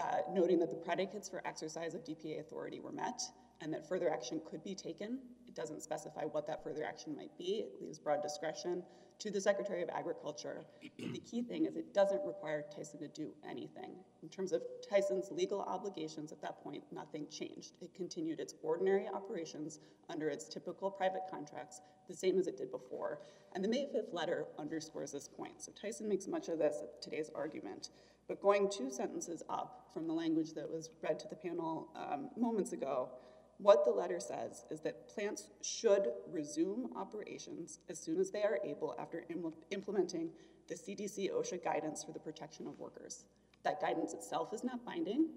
uh, 0.00 0.18
noting 0.32 0.58
that 0.58 0.70
the 0.70 0.76
predicates 0.76 1.28
for 1.28 1.46
exercise 1.46 1.94
of 1.94 2.04
DPA 2.04 2.40
authority 2.40 2.80
were 2.80 2.92
met 2.92 3.22
and 3.60 3.72
that 3.72 3.88
further 3.88 4.12
action 4.12 4.40
could 4.48 4.62
be 4.62 4.74
taken. 4.74 5.18
It 5.54 5.60
doesn't 5.60 5.82
specify 5.82 6.24
what 6.24 6.48
that 6.48 6.64
further 6.64 6.82
action 6.82 7.14
might 7.14 7.36
be. 7.38 7.66
It 7.66 7.80
leaves 7.80 8.00
broad 8.00 8.22
discretion 8.22 8.82
to 9.20 9.30
the 9.30 9.40
Secretary 9.40 9.82
of 9.82 9.88
Agriculture. 9.88 10.64
the 10.98 11.20
key 11.20 11.42
thing 11.42 11.66
is 11.66 11.76
it 11.76 11.94
doesn't 11.94 12.24
require 12.26 12.64
Tyson 12.74 12.98
to 12.98 13.06
do 13.06 13.30
anything. 13.48 13.92
In 14.24 14.28
terms 14.28 14.50
of 14.50 14.62
Tyson's 14.90 15.30
legal 15.30 15.60
obligations 15.60 16.32
at 16.32 16.42
that 16.42 16.60
point, 16.64 16.82
nothing 16.90 17.28
changed. 17.30 17.74
It 17.80 17.94
continued 17.94 18.40
its 18.40 18.54
ordinary 18.64 19.06
operations 19.06 19.78
under 20.10 20.28
its 20.28 20.48
typical 20.48 20.90
private 20.90 21.22
contracts, 21.30 21.82
the 22.08 22.16
same 22.16 22.36
as 22.36 22.48
it 22.48 22.56
did 22.56 22.72
before. 22.72 23.20
And 23.54 23.62
the 23.62 23.68
May 23.68 23.86
5th 23.94 24.12
letter 24.12 24.46
underscores 24.58 25.12
this 25.12 25.28
point. 25.28 25.62
So 25.62 25.70
Tyson 25.80 26.08
makes 26.08 26.26
much 26.26 26.48
of 26.48 26.58
this 26.58 26.78
at 26.82 27.00
today's 27.00 27.30
argument. 27.32 27.90
But 28.26 28.42
going 28.42 28.68
two 28.68 28.90
sentences 28.90 29.44
up 29.48 29.90
from 29.94 30.08
the 30.08 30.14
language 30.14 30.54
that 30.54 30.68
was 30.68 30.90
read 31.00 31.20
to 31.20 31.28
the 31.28 31.36
panel 31.36 31.90
um, 31.94 32.30
moments 32.36 32.72
ago, 32.72 33.10
what 33.58 33.84
the 33.84 33.90
letter 33.90 34.20
says 34.20 34.64
is 34.70 34.80
that 34.80 35.08
plants 35.08 35.48
should 35.62 36.08
resume 36.30 36.90
operations 36.96 37.78
as 37.88 37.98
soon 37.98 38.18
as 38.18 38.30
they 38.30 38.42
are 38.42 38.58
able 38.64 38.94
after 38.98 39.24
im- 39.30 39.52
implementing 39.70 40.30
the 40.68 40.74
CDC 40.74 41.30
OSHA 41.32 41.62
guidance 41.62 42.02
for 42.02 42.12
the 42.12 42.18
protection 42.18 42.66
of 42.66 42.78
workers. 42.78 43.24
That 43.62 43.80
guidance 43.80 44.12
itself 44.12 44.52
is 44.52 44.64
not 44.64 44.84
binding. 44.84 45.28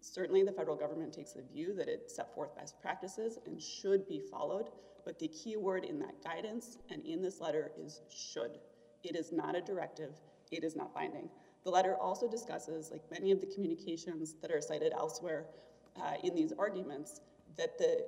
Certainly, 0.00 0.44
the 0.44 0.52
federal 0.52 0.76
government 0.76 1.12
takes 1.12 1.32
the 1.32 1.42
view 1.42 1.74
that 1.74 1.88
it 1.88 2.10
set 2.10 2.34
forth 2.34 2.56
best 2.56 2.80
practices 2.80 3.38
and 3.46 3.60
should 3.60 4.06
be 4.06 4.20
followed, 4.20 4.70
but 5.04 5.18
the 5.18 5.28
key 5.28 5.56
word 5.56 5.84
in 5.84 5.98
that 6.00 6.22
guidance 6.22 6.78
and 6.90 7.04
in 7.04 7.22
this 7.22 7.40
letter 7.40 7.72
is 7.78 8.00
should. 8.08 8.58
It 9.02 9.16
is 9.16 9.32
not 9.32 9.56
a 9.56 9.60
directive, 9.60 10.14
it 10.50 10.64
is 10.64 10.76
not 10.76 10.94
binding. 10.94 11.28
The 11.64 11.70
letter 11.70 11.96
also 11.96 12.28
discusses, 12.28 12.90
like 12.90 13.02
many 13.10 13.32
of 13.32 13.40
the 13.40 13.46
communications 13.46 14.34
that 14.40 14.52
are 14.52 14.60
cited 14.60 14.92
elsewhere 14.92 15.46
uh, 16.00 16.14
in 16.22 16.34
these 16.34 16.52
arguments, 16.58 17.20
that 17.58 17.78
the 17.78 18.04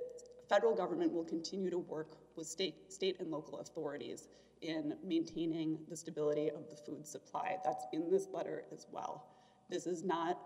federal 0.47 0.75
government 0.75 1.11
will 1.13 1.23
continue 1.23 1.69
to 1.69 1.77
work 1.77 2.17
with 2.35 2.47
state, 2.47 2.91
state 2.91 3.17
and 3.19 3.29
local 3.29 3.59
authorities 3.59 4.27
in 4.61 4.95
maintaining 5.03 5.77
the 5.89 5.95
stability 5.95 6.49
of 6.49 6.69
the 6.69 6.75
food 6.75 7.07
supply. 7.07 7.57
That's 7.63 7.85
in 7.93 8.09
this 8.09 8.27
letter 8.33 8.63
as 8.73 8.87
well. 8.91 9.27
This 9.69 9.87
is 9.87 10.03
not 10.03 10.39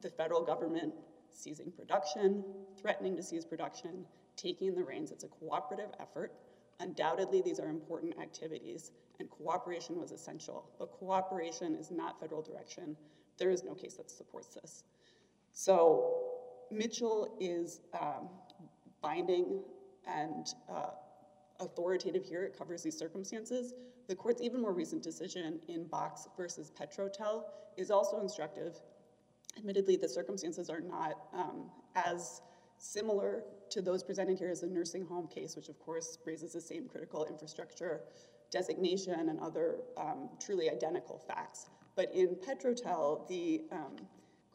the 0.00 0.10
federal 0.10 0.42
government 0.42 0.94
seizing 1.30 1.70
production, 1.72 2.44
threatening 2.80 3.16
to 3.16 3.22
seize 3.22 3.44
production, 3.44 4.04
taking 4.36 4.74
the 4.74 4.82
reins. 4.82 5.10
It's 5.10 5.24
a 5.24 5.28
cooperative 5.28 5.90
effort 6.00 6.32
Undoubtedly, 6.80 7.42
these 7.42 7.58
are 7.58 7.68
important 7.68 8.18
activities, 8.20 8.92
and 9.18 9.28
cooperation 9.28 9.98
was 9.98 10.12
essential. 10.12 10.70
But 10.78 10.92
cooperation 10.92 11.74
is 11.74 11.90
not 11.90 12.20
federal 12.20 12.40
direction. 12.40 12.96
There 13.36 13.50
is 13.50 13.64
no 13.64 13.74
case 13.74 13.94
that 13.94 14.10
supports 14.10 14.54
this. 14.54 14.84
So 15.52 16.22
Mitchell 16.70 17.36
is 17.40 17.80
um, 18.00 18.28
binding 19.02 19.60
and 20.06 20.54
uh, 20.70 20.90
authoritative 21.60 22.24
here. 22.24 22.44
It 22.44 22.56
covers 22.56 22.82
these 22.82 22.96
circumstances. 22.96 23.74
The 24.08 24.14
court's 24.14 24.40
even 24.42 24.60
more 24.60 24.72
recent 24.72 25.02
decision 25.02 25.60
in 25.68 25.86
Box 25.86 26.28
versus 26.36 26.72
Petrotel 26.78 27.44
is 27.76 27.90
also 27.90 28.20
instructive. 28.20 28.80
Admittedly, 29.56 29.96
the 29.96 30.08
circumstances 30.08 30.70
are 30.70 30.80
not 30.80 31.18
um, 31.34 31.70
as 31.94 32.40
similar 32.78 33.42
to 33.70 33.82
those 33.82 34.02
presented 34.02 34.38
here 34.38 34.50
as 34.50 34.60
the 34.60 34.66
nursing 34.66 35.04
home 35.04 35.26
case, 35.26 35.56
which 35.56 35.68
of 35.68 35.78
course 35.78 36.18
raises 36.24 36.52
the 36.52 36.60
same 36.60 36.88
critical 36.88 37.26
infrastructure 37.26 38.02
designation 38.50 39.28
and 39.28 39.38
other 39.40 39.80
um, 39.96 40.30
truly 40.40 40.70
identical 40.70 41.18
facts. 41.18 41.68
But 41.96 42.14
in 42.14 42.36
Petrotel, 42.36 43.28
the 43.28 43.62
um, 43.72 43.96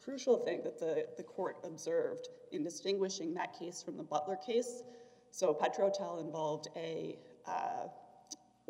crucial 0.04 0.38
thing 0.38 0.62
that 0.62 0.78
the, 0.78 1.06
the 1.16 1.22
court 1.22 1.56
observed 1.64 2.28
in 2.52 2.62
distinguishing 2.62 3.34
that 3.34 3.58
case 3.58 3.82
from 3.82 3.96
the 3.96 4.02
Butler 4.02 4.36
case, 4.36 4.82
so 5.30 5.54
Petrotel 5.54 6.20
involved 6.20 6.68
a 6.76 7.16
uh, 7.46 7.88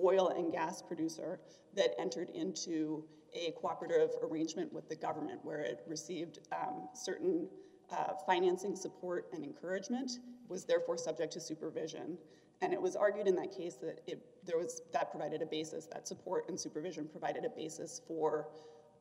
oil 0.03 0.29
and 0.29 0.53
gas 0.53 0.83
producer 0.83 1.41
that 1.77 1.95
entered 1.99 2.31
into 2.31 3.05
a 3.35 3.53
cooperative 3.61 4.11
arrangement 4.23 4.73
with 4.73 4.89
the 4.89 4.97
government 4.97 5.41
where 5.43 5.61
it 5.61 5.81
received 5.89 6.39
um, 6.53 6.89
certain 6.95 7.49
uh, 7.91 8.13
financing 8.27 8.77
support 8.77 9.27
and 9.33 9.45
encouragement, 9.45 10.13
was 10.49 10.65
therefore 10.65 10.97
subject 10.97 11.33
to 11.33 11.41
supervision. 11.41 12.17
And 12.63 12.73
it 12.73 12.81
was 12.81 12.97
argued 12.97 13.27
in 13.27 13.35
that 13.37 13.55
case 13.55 13.75
that 13.77 14.01
it, 14.07 14.25
there 14.47 14.57
was, 14.57 14.83
that 14.93 15.11
provided 15.11 15.43
a 15.43 15.47
basis, 15.47 15.87
that 15.87 16.07
support 16.09 16.49
and 16.49 16.59
supervision 16.59 17.07
provided 17.07 17.45
a 17.45 17.51
basis 17.51 18.01
for 18.07 18.49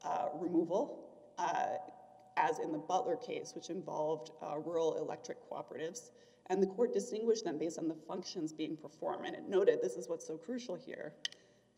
uh, 0.03 0.27
removal, 0.33 0.99
uh, 1.37 1.77
as 2.37 2.59
in 2.59 2.71
the 2.71 2.77
Butler 2.77 3.15
case, 3.15 3.53
which 3.55 3.69
involved 3.69 4.31
uh, 4.41 4.57
rural 4.57 4.97
electric 4.97 5.37
cooperatives. 5.49 6.11
And 6.47 6.61
the 6.61 6.67
court 6.67 6.93
distinguished 6.93 7.45
them 7.45 7.57
based 7.57 7.79
on 7.79 7.87
the 7.87 7.95
functions 8.07 8.51
being 8.51 8.75
performed. 8.75 9.25
And 9.25 9.35
it 9.35 9.47
noted, 9.47 9.79
this 9.81 9.93
is 9.93 10.09
what's 10.09 10.27
so 10.27 10.37
crucial 10.37 10.75
here, 10.75 11.13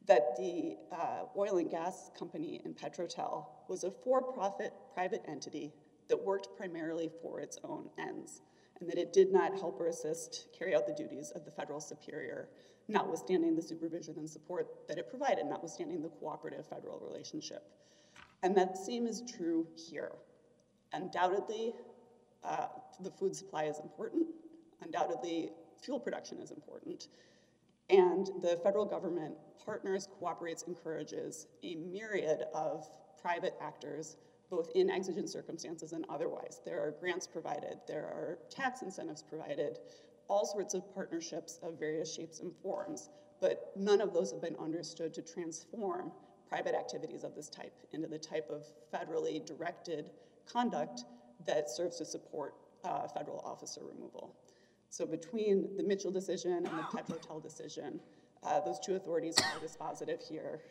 that 0.07 0.35
the 0.37 0.75
uh, 0.91 1.25
oil 1.37 1.57
and 1.57 1.69
gas 1.69 2.11
company 2.17 2.61
in 2.65 2.73
Petrotel 2.73 3.45
was 3.67 3.83
a 3.83 3.91
for-profit 3.91 4.73
private 4.93 5.23
entity 5.27 5.73
that 6.07 6.23
worked 6.23 6.49
primarily 6.57 7.09
for 7.21 7.39
its 7.39 7.57
own 7.63 7.89
ends, 7.97 8.41
and 8.79 8.89
that 8.89 8.97
it 8.97 9.13
did 9.13 9.31
not 9.31 9.57
help 9.57 9.79
or 9.79 9.87
assist 9.87 10.47
carry 10.57 10.75
out 10.75 10.85
the 10.85 10.93
duties 10.93 11.31
of 11.35 11.45
the 11.45 11.51
federal 11.51 11.79
superior, 11.79 12.49
notwithstanding 12.87 13.55
the 13.55 13.61
supervision 13.61 14.15
and 14.17 14.29
support 14.29 14.87
that 14.87 14.99
it 14.99 15.09
provided, 15.09 15.45
notwithstanding 15.45 16.01
the 16.01 16.09
cooperative 16.09 16.67
federal 16.67 16.99
relationship. 16.99 17.63
And 18.43 18.55
that 18.57 18.77
same 18.77 19.07
is 19.07 19.23
true 19.35 19.65
here. 19.75 20.11
Undoubtedly, 20.95 21.73
uh, 22.43 22.67
the 23.01 23.11
food 23.11 23.35
supply 23.35 23.65
is 23.65 23.79
important. 23.79 24.27
Undoubtedly, 24.81 25.49
fuel 25.81 25.99
production 25.99 26.39
is 26.39 26.51
important. 26.51 27.09
And 27.89 28.27
the 28.41 28.59
federal 28.63 28.85
government 28.85 29.35
partners, 29.63 30.07
cooperates, 30.19 30.63
encourages 30.63 31.47
a 31.63 31.75
myriad 31.75 32.45
of 32.53 32.89
private 33.21 33.55
actors, 33.61 34.15
both 34.49 34.69
in 34.75 34.89
exigent 34.89 35.29
circumstances 35.29 35.91
and 35.91 36.05
otherwise. 36.09 36.61
There 36.65 36.79
are 36.79 36.91
grants 36.99 37.27
provided, 37.27 37.79
there 37.87 38.05
are 38.05 38.39
tax 38.49 38.81
incentives 38.81 39.21
provided, 39.21 39.79
all 40.27 40.45
sorts 40.45 40.73
of 40.73 40.93
partnerships 40.93 41.59
of 41.61 41.77
various 41.77 42.13
shapes 42.13 42.39
and 42.39 42.51
forms, 42.63 43.09
but 43.41 43.71
none 43.75 44.01
of 44.01 44.13
those 44.13 44.31
have 44.31 44.41
been 44.41 44.55
understood 44.55 45.13
to 45.15 45.21
transform 45.21 46.11
private 46.47 46.73
activities 46.73 47.23
of 47.23 47.35
this 47.35 47.49
type 47.49 47.73
into 47.91 48.07
the 48.07 48.17
type 48.17 48.49
of 48.49 48.65
federally 48.93 49.45
directed 49.45 50.11
conduct 50.51 51.05
that 51.45 51.69
serves 51.69 51.97
to 51.97 52.05
support 52.05 52.55
uh, 52.83 53.07
federal 53.07 53.39
officer 53.39 53.81
removal. 53.83 54.35
So 54.89 55.05
between 55.05 55.75
the 55.77 55.83
Mitchell 55.83 56.11
decision 56.11 56.53
and 56.53 56.65
the 56.65 56.83
Petrotel 56.93 57.41
decision, 57.41 57.99
uh, 58.43 58.59
those 58.61 58.79
two 58.79 58.95
authorities 58.95 59.35
are 59.39 59.65
dispositive 59.65 60.25
here. 60.27 60.61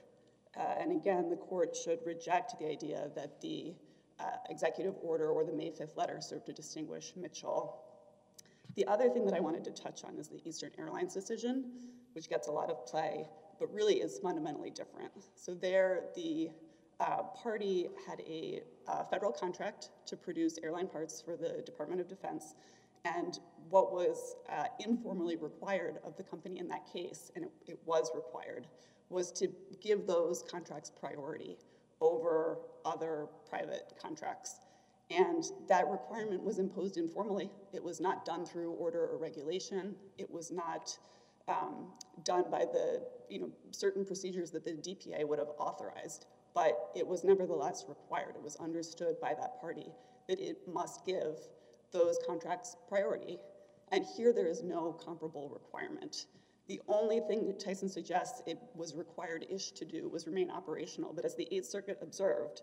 Uh, 0.56 0.62
and 0.80 0.92
again, 0.92 1.28
the 1.28 1.37
court 1.37 1.76
should 1.76 1.98
reject 2.06 2.54
the 2.58 2.66
idea 2.66 3.10
that 3.16 3.40
the 3.40 3.74
uh, 4.20 4.24
executive 4.48 4.94
order 5.02 5.28
or 5.30 5.44
the 5.44 5.52
May 5.52 5.70
5th 5.70 5.96
letter 5.96 6.20
served 6.20 6.46
to 6.46 6.52
distinguish 6.52 7.12
Mitchell. 7.16 7.80
The 8.76 8.87
other 8.87 9.08
thing 9.10 9.24
that 9.26 9.34
I 9.34 9.40
wanted 9.40 9.64
to 9.64 9.70
touch 9.72 10.04
on 10.04 10.16
is 10.16 10.28
the 10.28 10.40
Eastern 10.48 10.70
Airlines 10.78 11.14
decision, 11.14 11.70
which 12.12 12.28
gets 12.28 12.48
a 12.48 12.52
lot 12.52 12.70
of 12.70 12.87
play, 12.87 13.26
but 13.58 13.72
really 13.72 13.96
is 13.96 14.18
fundamentally 14.18 14.70
different. 14.70 15.10
So 15.34 15.54
there, 15.54 16.04
the 16.14 16.50
uh, 17.00 17.22
party 17.42 17.88
had 18.07 18.20
a 18.20 18.62
uh, 18.87 19.04
federal 19.04 19.33
contract 19.33 19.90
to 20.07 20.16
produce 20.16 20.59
airline 20.62 20.87
parts 20.87 21.20
for 21.20 21.37
the 21.37 21.62
Department 21.64 22.00
of 22.00 22.09
Defense, 22.09 22.54
and 23.04 23.38
what 23.68 23.92
was 23.92 24.37
uh, 24.50 24.64
informally 24.80 25.37
required 25.37 25.98
of 26.04 26.16
the 26.16 26.22
company 26.22 26.59
in 26.59 26.68
that 26.68 26.90
case, 26.90 27.30
and 27.35 27.44
it, 27.44 27.50
it, 27.66 27.78
was 27.85 28.11
required, 28.14 28.66
was 29.11 29.30
to 29.33 29.48
give 29.83 30.07
those 30.07 30.42
contracts 30.50 30.90
priority 30.90 31.57
over 32.00 32.59
other 32.85 33.26
private 33.48 33.92
contracts. 34.00 34.61
And 35.11 35.44
that 35.68 35.87
requirement 35.88 36.42
was 36.42 36.59
imposed 36.59 36.96
informally. 36.96 37.50
It 37.72 37.83
was 37.83 38.00
not 38.00 38.24
done 38.24 38.46
through 38.46 38.70
order 38.72 39.07
or 39.07 39.18
regulation. 39.18 39.94
It 40.16 40.30
was 40.30 40.50
not 40.50 40.96
um, 41.46 41.92
done 42.24 42.44
by 42.50 42.64
the 42.64 43.02
you 43.28 43.40
know 43.40 43.50
certain 43.70 44.04
procedures 44.04 44.50
that 44.52 44.64
the 44.64 44.72
DPA 44.72 45.26
would 45.28 45.38
have 45.38 45.50
authorized, 45.59 46.26
but 46.54 46.90
it 46.94 47.06
was 47.06 47.24
nevertheless 47.24 47.84
required. 47.88 48.36
It 48.36 48.42
was 48.42 48.56
understood 48.56 49.20
by 49.20 49.34
that 49.34 49.60
party 49.60 49.88
that 50.28 50.40
it 50.40 50.58
must 50.72 51.04
give 51.04 51.38
those 51.92 52.18
contracts 52.26 52.76
priority. 52.88 53.38
And 53.92 54.04
here 54.16 54.32
there 54.32 54.46
is 54.46 54.62
no 54.62 54.92
comparable 54.92 55.48
requirement. 55.48 56.26
The 56.66 56.80
only 56.88 57.20
thing 57.20 57.46
that 57.46 57.60
Tyson 57.60 57.88
suggests 57.88 58.42
it 58.46 58.58
was 58.74 58.94
required-ish 58.94 59.72
to 59.72 59.84
do 59.84 60.08
was 60.08 60.26
remain 60.26 60.50
operational, 60.50 61.12
but 61.12 61.24
as 61.24 61.36
the 61.36 61.46
Eighth 61.54 61.66
Circuit 61.66 61.98
observed, 62.00 62.62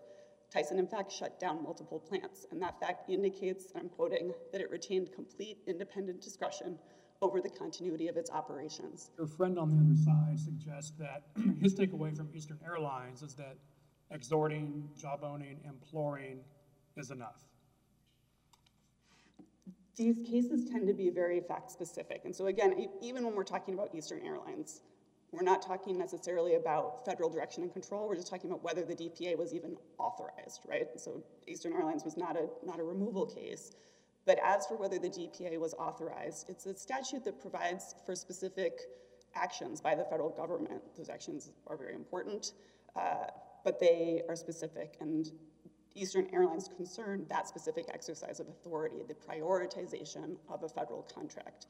Tyson 0.50 0.78
in 0.78 0.88
fact 0.88 1.12
shut 1.12 1.38
down 1.38 1.62
multiple 1.62 2.00
plants, 2.00 2.46
and 2.50 2.60
that 2.60 2.80
fact 2.80 3.08
indicates, 3.08 3.70
and 3.72 3.84
I'm 3.84 3.88
quoting, 3.88 4.34
that 4.50 4.60
it 4.60 4.70
retained 4.70 5.12
complete 5.12 5.58
independent 5.66 6.20
discretion 6.20 6.78
over 7.22 7.40
the 7.40 7.48
continuity 7.48 8.08
of 8.08 8.16
its 8.16 8.30
operations. 8.30 9.10
Your 9.16 9.28
friend 9.28 9.56
on 9.56 9.70
the 9.70 9.76
other 9.76 9.96
side 9.96 10.38
suggests 10.38 10.92
that 10.98 11.22
his 11.60 11.74
takeaway 11.74 12.14
from 12.14 12.28
Eastern 12.34 12.58
Airlines 12.66 13.22
is 13.22 13.34
that 13.34 13.56
exhorting, 14.12 14.88
jawboning, 15.00 15.56
imploring 15.66 16.40
is 16.96 17.10
enough 17.10 17.42
these 19.96 20.18
cases 20.26 20.68
tend 20.70 20.86
to 20.86 20.94
be 20.94 21.10
very 21.10 21.40
fact 21.40 21.70
specific. 21.70 22.22
And 22.24 22.34
so 22.34 22.46
again, 22.46 22.88
even 23.02 23.24
when 23.24 23.34
we're 23.34 23.44
talking 23.44 23.74
about 23.74 23.94
Eastern 23.94 24.20
Airlines, 24.24 24.80
we're 25.32 25.42
not 25.42 25.62
talking 25.62 25.98
necessarily 25.98 26.56
about 26.56 27.04
federal 27.04 27.30
direction 27.30 27.62
and 27.62 27.72
control. 27.72 28.08
We're 28.08 28.16
just 28.16 28.28
talking 28.28 28.50
about 28.50 28.62
whether 28.62 28.84
the 28.84 28.94
DPA 28.94 29.36
was 29.36 29.54
even 29.54 29.76
authorized, 29.98 30.62
right? 30.68 30.88
So 30.96 31.22
Eastern 31.46 31.72
Airlines 31.72 32.04
was 32.04 32.16
not 32.16 32.36
a, 32.36 32.48
not 32.64 32.80
a 32.80 32.82
removal 32.82 33.26
case. 33.26 33.72
But 34.24 34.38
as 34.44 34.66
for 34.66 34.76
whether 34.76 34.98
the 34.98 35.08
DPA 35.08 35.58
was 35.58 35.74
authorized, 35.74 36.48
it's 36.48 36.66
a 36.66 36.74
statute 36.74 37.24
that 37.24 37.40
provides 37.40 37.94
for 38.06 38.14
specific 38.14 38.80
actions 39.34 39.80
by 39.80 39.94
the 39.94 40.04
federal 40.04 40.30
government. 40.30 40.82
Those 40.96 41.08
actions 41.08 41.50
are 41.66 41.76
very 41.76 41.94
important, 41.94 42.52
uh, 42.94 43.26
but 43.64 43.78
they 43.78 44.22
are 44.28 44.36
specific. 44.36 44.96
And 45.00 45.30
Eastern 45.94 46.26
Airlines 46.32 46.70
concerned 46.74 47.26
that 47.28 47.46
specific 47.48 47.86
exercise 47.92 48.40
of 48.40 48.48
authority, 48.48 49.02
the 49.06 49.14
prioritization 49.14 50.36
of 50.48 50.62
a 50.62 50.68
federal 50.68 51.02
contract. 51.02 51.66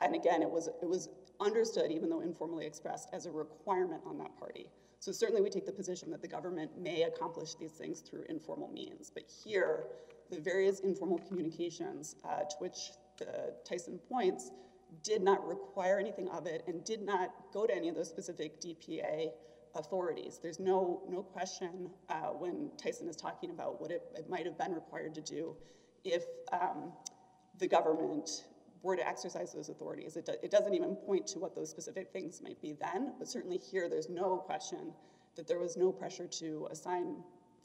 And 0.00 0.14
again, 0.14 0.42
it 0.42 0.50
was, 0.50 0.68
it 0.82 0.88
was 0.88 1.08
understood, 1.40 1.90
even 1.90 2.08
though 2.08 2.20
informally 2.20 2.66
expressed, 2.66 3.08
as 3.12 3.26
a 3.26 3.30
requirement 3.30 4.02
on 4.06 4.18
that 4.18 4.36
party. 4.38 4.66
So 5.00 5.12
certainly 5.12 5.42
we 5.42 5.50
take 5.50 5.66
the 5.66 5.72
position 5.72 6.10
that 6.12 6.22
the 6.22 6.28
government 6.28 6.70
may 6.78 7.02
accomplish 7.02 7.54
these 7.54 7.72
things 7.72 8.00
through 8.00 8.24
informal 8.28 8.68
means. 8.68 9.10
But 9.10 9.24
here, 9.44 9.84
the 10.30 10.40
various 10.40 10.80
informal 10.80 11.18
communications 11.18 12.16
uh, 12.24 12.40
to 12.40 12.56
which 12.58 12.92
Tyson 13.64 13.98
points 14.08 14.50
did 15.02 15.22
not 15.22 15.46
require 15.46 15.98
anything 15.98 16.28
of 16.28 16.46
it 16.46 16.62
and 16.66 16.84
did 16.84 17.02
not 17.02 17.30
go 17.52 17.66
to 17.66 17.74
any 17.74 17.88
of 17.88 17.94
those 17.94 18.08
specific 18.08 18.60
DPA 18.60 19.30
authorities. 19.76 20.38
There's 20.42 20.60
no, 20.60 21.02
no 21.08 21.22
question 21.22 21.90
uh, 22.08 22.28
when 22.28 22.70
Tyson 22.76 23.08
is 23.08 23.16
talking 23.16 23.50
about 23.50 23.80
what 23.80 23.90
it, 23.90 24.02
it, 24.16 24.28
might 24.28 24.46
have 24.46 24.58
been 24.58 24.72
required 24.72 25.14
to 25.14 25.20
do 25.20 25.56
if 26.04 26.24
um, 26.52 26.92
the 27.58 27.66
government 27.66 28.44
were 28.82 28.96
to 28.96 29.06
exercise 29.06 29.52
those 29.52 29.68
authorities. 29.68 30.16
It, 30.16 30.26
do, 30.26 30.34
it 30.42 30.50
doesn't 30.50 30.74
even 30.74 30.94
point 30.94 31.26
to 31.28 31.38
what 31.38 31.54
those 31.54 31.70
specific 31.70 32.12
things 32.12 32.40
might 32.42 32.60
be 32.60 32.74
then, 32.80 33.14
but 33.18 33.28
certainly 33.28 33.58
here 33.58 33.88
there's 33.88 34.08
no 34.08 34.36
question 34.36 34.92
that 35.36 35.48
there 35.48 35.58
was 35.58 35.76
no 35.76 35.90
pressure 35.90 36.26
to 36.26 36.68
assign 36.70 37.16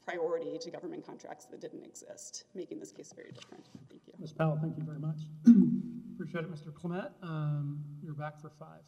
priority 0.04 0.58
to 0.58 0.70
government 0.70 1.06
contracts 1.06 1.44
that 1.46 1.60
didn't 1.60 1.84
exist, 1.84 2.44
making 2.54 2.80
this 2.80 2.90
case 2.90 3.12
very 3.14 3.30
different. 3.32 3.66
Thank 3.88 4.02
you. 4.06 4.14
Ms. 4.18 4.32
Powell, 4.32 4.58
thank 4.60 4.76
you 4.76 4.82
very 4.82 4.98
much. 4.98 5.18
Appreciate 6.14 6.44
it, 6.44 6.52
Mr. 6.52 6.74
Clement. 6.74 7.12
Um, 7.22 7.84
you're 8.02 8.14
back 8.14 8.40
for 8.40 8.50
five. 8.58 8.80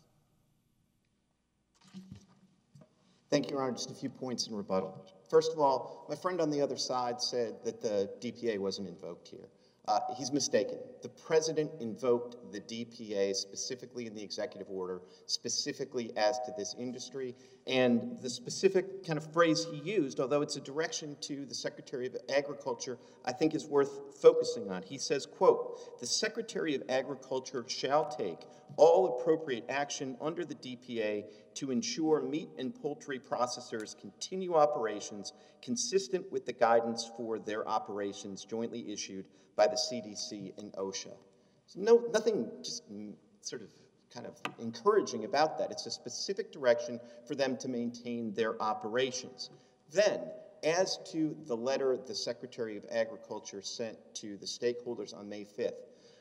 Thank 3.32 3.46
you, 3.48 3.56
Your 3.56 3.62
Honor. 3.62 3.72
Just 3.72 3.90
a 3.90 3.94
few 3.94 4.10
points 4.10 4.46
in 4.46 4.54
rebuttal. 4.54 5.06
First 5.30 5.54
of 5.54 5.58
all, 5.58 6.04
my 6.06 6.14
friend 6.14 6.38
on 6.38 6.50
the 6.50 6.60
other 6.60 6.76
side 6.76 7.18
said 7.18 7.54
that 7.64 7.80
the 7.80 8.10
DPA 8.20 8.58
wasn't 8.58 8.88
invoked 8.88 9.26
here. 9.26 9.48
Uh, 9.88 10.00
he's 10.18 10.30
mistaken. 10.30 10.76
The 11.00 11.08
president 11.08 11.70
invoked 11.80 12.52
the 12.52 12.60
DPA 12.60 13.34
specifically 13.34 14.06
in 14.06 14.14
the 14.14 14.22
executive 14.22 14.68
order, 14.70 15.00
specifically 15.24 16.12
as 16.14 16.40
to 16.40 16.52
this 16.58 16.76
industry. 16.78 17.34
And 17.66 18.18
the 18.20 18.28
specific 18.28 19.02
kind 19.06 19.16
of 19.16 19.32
phrase 19.32 19.64
he 19.64 19.78
used, 19.78 20.20
although 20.20 20.42
it's 20.42 20.56
a 20.56 20.60
direction 20.60 21.16
to 21.22 21.46
the 21.46 21.54
Secretary 21.54 22.06
of 22.06 22.14
Agriculture, 22.36 22.98
I 23.24 23.32
think 23.32 23.54
is 23.54 23.64
worth 23.64 24.14
focusing 24.20 24.70
on. 24.70 24.82
He 24.82 24.98
says, 24.98 25.24
quote, 25.24 25.98
the 26.00 26.06
Secretary 26.06 26.74
of 26.74 26.82
Agriculture 26.90 27.64
shall 27.66 28.04
take 28.04 28.40
all 28.76 29.18
appropriate 29.18 29.64
action 29.68 30.16
under 30.20 30.44
the 30.44 30.54
DPA 30.54 31.24
to 31.54 31.70
ensure 31.70 32.22
meat 32.22 32.50
and 32.58 32.74
poultry 32.74 33.18
processors 33.18 33.98
continue 33.98 34.54
operations 34.54 35.32
consistent 35.62 36.30
with 36.32 36.46
the 36.46 36.52
guidance 36.52 37.10
for 37.16 37.38
their 37.38 37.66
operations 37.68 38.44
jointly 38.44 38.92
issued 38.92 39.26
by 39.56 39.66
the 39.66 39.76
CDC 39.76 40.58
and 40.58 40.72
OSHA. 40.72 41.14
So 41.66 41.80
no, 41.80 42.04
nothing 42.12 42.48
just 42.62 42.84
sort 43.42 43.62
of 43.62 43.68
kind 44.12 44.26
of 44.26 44.38
encouraging 44.58 45.24
about 45.24 45.58
that. 45.58 45.70
It's 45.70 45.86
a 45.86 45.90
specific 45.90 46.52
direction 46.52 47.00
for 47.26 47.34
them 47.34 47.56
to 47.58 47.68
maintain 47.68 48.34
their 48.34 48.60
operations. 48.60 49.50
Then, 49.92 50.20
as 50.62 50.98
to 51.12 51.36
the 51.46 51.56
letter 51.56 51.96
the 51.96 52.14
Secretary 52.14 52.76
of 52.76 52.84
Agriculture 52.90 53.62
sent 53.62 53.96
to 54.16 54.36
the 54.36 54.46
stakeholders 54.46 55.16
on 55.16 55.28
May 55.28 55.44
5th, 55.44 55.72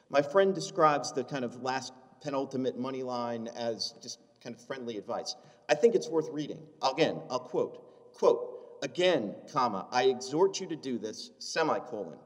my 0.09 0.21
friend 0.21 0.53
describes 0.53 1.11
the 1.11 1.23
kind 1.23 1.45
of 1.45 1.61
last 1.61 1.93
penultimate 2.21 2.77
money 2.77 3.03
line 3.03 3.47
as 3.55 3.93
just 4.01 4.19
kind 4.43 4.55
of 4.55 4.61
friendly 4.61 4.97
advice. 4.97 5.35
I 5.69 5.75
think 5.75 5.95
it's 5.95 6.09
worth 6.09 6.29
reading. 6.31 6.59
Again, 6.81 7.21
I'll 7.29 7.39
quote, 7.39 8.13
quote, 8.13 8.77
again, 8.81 9.35
comma, 9.51 9.87
I 9.91 10.03
exhort 10.05 10.59
you 10.59 10.67
to 10.67 10.75
do 10.75 10.97
this, 10.97 11.31
semicolon. 11.39 12.17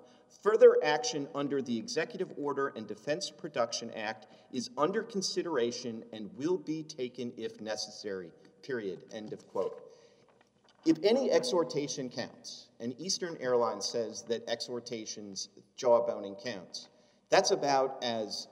Further 0.41 0.78
action 0.84 1.28
under 1.34 1.61
the 1.61 1.76
Executive 1.78 2.32
Order 2.38 2.72
and 2.76 2.88
Defense 2.88 3.32
Production 3.32 3.91
Act 3.95 4.28
is 4.53 4.70
under 4.78 5.01
consideration 5.01 6.03
and 6.13 6.30
will 6.38 6.57
be 6.57 6.84
taken 6.84 7.34
if 7.36 7.59
necessary, 7.61 8.30
period, 8.61 8.99
end 9.11 9.34
of 9.34 9.47
quote. 9.47 9.82
If 10.86 10.97
any 11.03 11.32
exhortation 11.32 12.09
counts, 12.09 12.68
and 12.80 12.93
Eastern 12.99 13.38
Airlines 13.39 13.86
says 13.86 14.22
that 14.24 14.47
exhortations, 14.47 15.49
jawboning 15.80 16.43
counts, 16.43 16.89
that's 17.32 17.49
about 17.49 18.03
as 18.03 18.47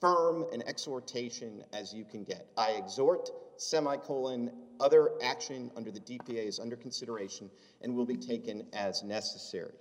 firm 0.00 0.46
an 0.52 0.62
exhortation 0.66 1.64
as 1.72 1.92
you 1.92 2.04
can 2.04 2.24
get. 2.24 2.46
I 2.56 2.72
exhort, 2.72 3.30
semicolon, 3.56 4.50
other 4.80 5.10
action 5.22 5.70
under 5.76 5.90
the 5.90 6.00
DPA 6.00 6.46
is 6.46 6.60
under 6.60 6.76
consideration 6.76 7.50
and 7.82 7.94
will 7.94 8.06
be 8.06 8.16
taken 8.16 8.66
as 8.72 9.02
necessary. 9.02 9.74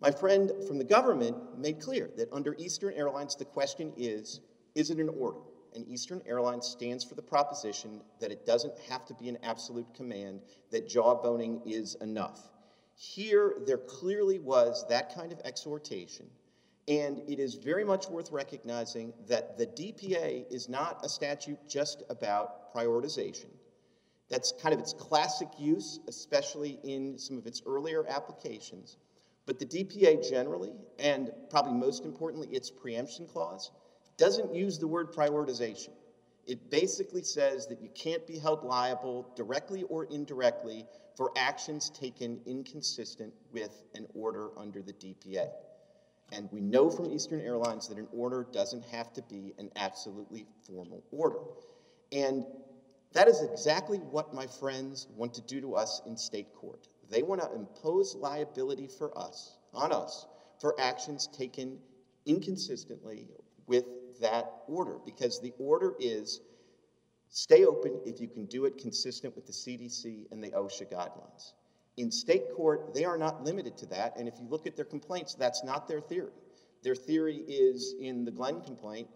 My 0.00 0.10
friend 0.10 0.50
from 0.66 0.78
the 0.78 0.84
government 0.84 1.36
made 1.58 1.80
clear 1.80 2.10
that 2.16 2.32
under 2.32 2.54
Eastern 2.58 2.94
Airlines, 2.94 3.36
the 3.36 3.44
question 3.44 3.92
is 3.96 4.40
is 4.74 4.90
it 4.90 4.98
an 4.98 5.10
order? 5.10 5.40
And 5.74 5.86
Eastern 5.88 6.22
Airlines 6.26 6.66
stands 6.66 7.04
for 7.04 7.14
the 7.14 7.22
proposition 7.22 8.00
that 8.20 8.32
it 8.32 8.46
doesn't 8.46 8.78
have 8.88 9.04
to 9.06 9.14
be 9.14 9.28
an 9.28 9.38
absolute 9.42 9.86
command, 9.94 10.40
that 10.70 10.88
jawboning 10.88 11.60
is 11.66 11.96
enough. 11.96 12.40
Here, 12.96 13.54
there 13.66 13.78
clearly 13.78 14.38
was 14.38 14.84
that 14.88 15.14
kind 15.14 15.32
of 15.32 15.40
exhortation, 15.44 16.26
and 16.90 17.22
it 17.28 17.38
is 17.38 17.54
very 17.54 17.84
much 17.84 18.08
worth 18.08 18.32
recognizing 18.32 19.12
that 19.28 19.56
the 19.56 19.66
DPA 19.66 20.44
is 20.52 20.68
not 20.68 21.04
a 21.04 21.08
statute 21.08 21.58
just 21.68 22.02
about 22.10 22.74
prioritization. 22.74 23.46
That's 24.28 24.52
kind 24.60 24.74
of 24.74 24.80
its 24.80 24.92
classic 24.92 25.48
use, 25.56 26.00
especially 26.08 26.80
in 26.82 27.16
some 27.16 27.38
of 27.38 27.46
its 27.46 27.62
earlier 27.64 28.04
applications. 28.08 28.96
But 29.46 29.60
the 29.60 29.66
DPA 29.66 30.28
generally, 30.28 30.72
and 30.98 31.30
probably 31.48 31.74
most 31.74 32.04
importantly, 32.04 32.48
its 32.48 32.70
preemption 32.70 33.26
clause, 33.28 33.70
doesn't 34.16 34.52
use 34.52 34.76
the 34.76 34.88
word 34.88 35.12
prioritization. 35.12 35.90
It 36.46 36.70
basically 36.70 37.22
says 37.22 37.68
that 37.68 37.80
you 37.80 37.90
can't 37.94 38.26
be 38.26 38.36
held 38.36 38.64
liable 38.64 39.32
directly 39.36 39.84
or 39.84 40.06
indirectly 40.06 40.86
for 41.16 41.30
actions 41.36 41.88
taken 41.90 42.40
inconsistent 42.46 43.32
with 43.52 43.84
an 43.94 44.08
order 44.12 44.48
under 44.58 44.82
the 44.82 44.92
DPA. 44.92 45.50
And 46.32 46.48
we 46.52 46.60
know 46.60 46.90
from 46.90 47.10
Eastern 47.10 47.40
Airlines 47.40 47.88
that 47.88 47.98
an 47.98 48.06
order 48.12 48.46
doesn't 48.52 48.84
have 48.84 49.12
to 49.14 49.22
be 49.22 49.52
an 49.58 49.70
absolutely 49.76 50.46
formal 50.66 51.02
order. 51.10 51.40
And 52.12 52.44
that 53.12 53.26
is 53.26 53.42
exactly 53.42 53.98
what 53.98 54.32
my 54.32 54.46
friends 54.46 55.08
want 55.16 55.34
to 55.34 55.42
do 55.42 55.60
to 55.60 55.74
us 55.74 56.02
in 56.06 56.16
state 56.16 56.54
court. 56.54 56.88
They 57.10 57.22
want 57.22 57.40
to 57.40 57.52
impose 57.52 58.14
liability 58.14 58.86
for 58.86 59.16
us, 59.18 59.56
on 59.74 59.92
us, 59.92 60.26
for 60.60 60.80
actions 60.80 61.26
taken 61.26 61.78
inconsistently 62.26 63.28
with 63.66 63.84
that 64.20 64.62
order, 64.68 64.98
because 65.04 65.40
the 65.40 65.52
order 65.58 65.94
is 65.98 66.40
stay 67.30 67.64
open 67.64 68.00
if 68.04 68.20
you 68.20 68.28
can 68.28 68.44
do 68.46 68.66
it 68.66 68.78
consistent 68.78 69.34
with 69.34 69.46
the 69.46 69.52
CDC 69.52 70.30
and 70.30 70.42
the 70.42 70.50
OSHA 70.50 70.92
guidelines. 70.92 71.52
In 72.00 72.10
state 72.10 72.54
court, 72.56 72.94
they 72.94 73.04
are 73.04 73.18
not 73.18 73.44
limited 73.44 73.76
to 73.78 73.86
that, 73.86 74.16
and 74.16 74.26
if 74.26 74.34
you 74.40 74.46
look 74.48 74.66
at 74.66 74.74
their 74.74 74.84
complaints, 74.86 75.34
that's 75.34 75.62
not 75.62 75.86
their 75.86 76.00
theory. 76.00 76.32
Their 76.82 76.94
theory 76.94 77.36
is 77.36 77.94
in 78.00 78.24
the 78.24 78.30
Glenn 78.30 78.62
complaint, 78.62 79.08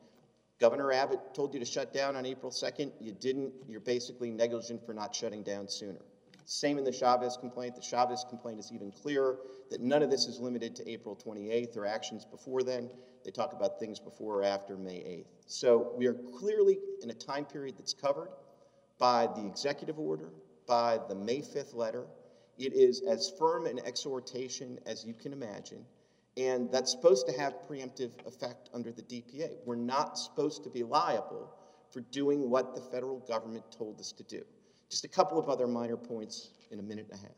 Governor 0.60 0.92
Abbott 0.92 1.34
told 1.34 1.52
you 1.52 1.60
to 1.60 1.66
shut 1.66 1.92
down 1.92 2.14
on 2.14 2.24
April 2.26 2.52
2nd, 2.52 2.92
you 3.00 3.12
didn't, 3.12 3.52
you're 3.68 3.80
basically 3.80 4.30
negligent 4.30 4.84
for 4.84 4.94
not 4.94 5.14
shutting 5.14 5.42
down 5.42 5.68
sooner. 5.68 6.00
Same 6.44 6.78
in 6.78 6.84
the 6.84 6.92
Chavez 6.92 7.36
complaint. 7.38 7.74
The 7.74 7.82
Chavez 7.82 8.24
complaint 8.28 8.60
is 8.60 8.70
even 8.72 8.92
clearer 8.92 9.38
that 9.70 9.80
none 9.80 10.02
of 10.02 10.10
this 10.10 10.26
is 10.26 10.38
limited 10.38 10.76
to 10.76 10.88
April 10.88 11.16
28th 11.16 11.76
or 11.76 11.86
actions 11.86 12.24
before 12.24 12.62
then. 12.62 12.90
They 13.24 13.30
talk 13.30 13.54
about 13.54 13.80
things 13.80 13.98
before 13.98 14.40
or 14.40 14.44
after 14.44 14.76
May 14.76 14.98
8th. 14.98 15.26
So 15.46 15.92
we 15.96 16.06
are 16.06 16.14
clearly 16.38 16.78
in 17.02 17.10
a 17.10 17.14
time 17.14 17.46
period 17.46 17.76
that's 17.78 17.94
covered 17.94 18.28
by 18.98 19.26
the 19.34 19.46
executive 19.46 19.98
order, 19.98 20.28
by 20.66 20.98
the 21.08 21.14
May 21.14 21.40
5th 21.40 21.74
letter, 21.74 22.04
it 22.58 22.72
is 22.72 23.02
as 23.02 23.32
firm 23.38 23.66
an 23.66 23.80
exhortation 23.84 24.78
as 24.86 25.04
you 25.04 25.14
can 25.14 25.32
imagine, 25.32 25.84
and 26.36 26.70
that's 26.70 26.90
supposed 26.90 27.26
to 27.28 27.32
have 27.38 27.54
preemptive 27.68 28.10
effect 28.26 28.70
under 28.74 28.90
the 28.90 29.02
DPA. 29.02 29.50
We're 29.64 29.76
not 29.76 30.18
supposed 30.18 30.64
to 30.64 30.70
be 30.70 30.82
liable 30.82 31.50
for 31.92 32.00
doing 32.00 32.50
what 32.50 32.74
the 32.74 32.80
federal 32.80 33.20
government 33.20 33.64
told 33.70 34.00
us 34.00 34.12
to 34.12 34.24
do. 34.24 34.42
Just 34.90 35.04
a 35.04 35.08
couple 35.08 35.38
of 35.38 35.48
other 35.48 35.66
minor 35.66 35.96
points 35.96 36.50
in 36.70 36.80
a 36.80 36.82
minute 36.82 37.06
and 37.10 37.18
a 37.18 37.22
half. 37.22 37.36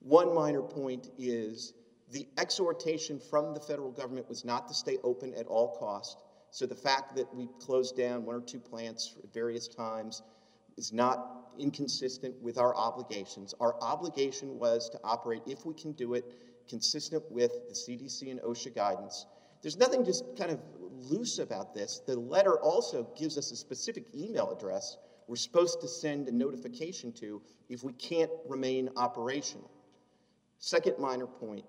One 0.00 0.34
minor 0.34 0.62
point 0.62 1.10
is 1.18 1.74
the 2.10 2.26
exhortation 2.38 3.18
from 3.18 3.54
the 3.54 3.60
federal 3.60 3.90
government 3.90 4.28
was 4.28 4.44
not 4.44 4.66
to 4.68 4.74
stay 4.74 4.98
open 5.04 5.34
at 5.34 5.46
all 5.46 5.76
cost. 5.76 6.18
So 6.50 6.66
the 6.66 6.74
fact 6.74 7.16
that 7.16 7.34
we 7.34 7.48
closed 7.60 7.96
down 7.96 8.24
one 8.24 8.36
or 8.36 8.40
two 8.40 8.58
plants 8.58 9.14
at 9.22 9.32
various 9.32 9.68
times 9.68 10.22
is 10.76 10.92
not 10.92 11.50
inconsistent 11.58 12.34
with 12.42 12.58
our 12.58 12.74
obligations. 12.76 13.54
Our 13.60 13.76
obligation 13.82 14.58
was 14.58 14.88
to 14.90 15.00
operate, 15.04 15.42
if 15.46 15.66
we 15.66 15.74
can 15.74 15.92
do 15.92 16.14
it, 16.14 16.24
consistent 16.68 17.22
with 17.30 17.52
the 17.68 17.74
CDC 17.74 18.30
and 18.30 18.40
OSHA 18.40 18.74
guidance. 18.74 19.26
There's 19.60 19.76
nothing 19.76 20.04
just 20.04 20.24
kind 20.36 20.50
of 20.50 20.60
loose 20.90 21.38
about 21.38 21.74
this. 21.74 22.00
The 22.06 22.18
letter 22.18 22.58
also 22.60 23.08
gives 23.16 23.36
us 23.38 23.50
a 23.52 23.56
specific 23.56 24.06
email 24.14 24.50
address 24.50 24.96
we're 25.28 25.36
supposed 25.36 25.80
to 25.80 25.88
send 25.88 26.28
a 26.28 26.32
notification 26.32 27.12
to 27.12 27.40
if 27.68 27.82
we 27.82 27.92
can't 27.94 28.30
remain 28.48 28.90
operational. 28.96 29.70
Second 30.58 30.98
minor 30.98 31.26
point 31.26 31.64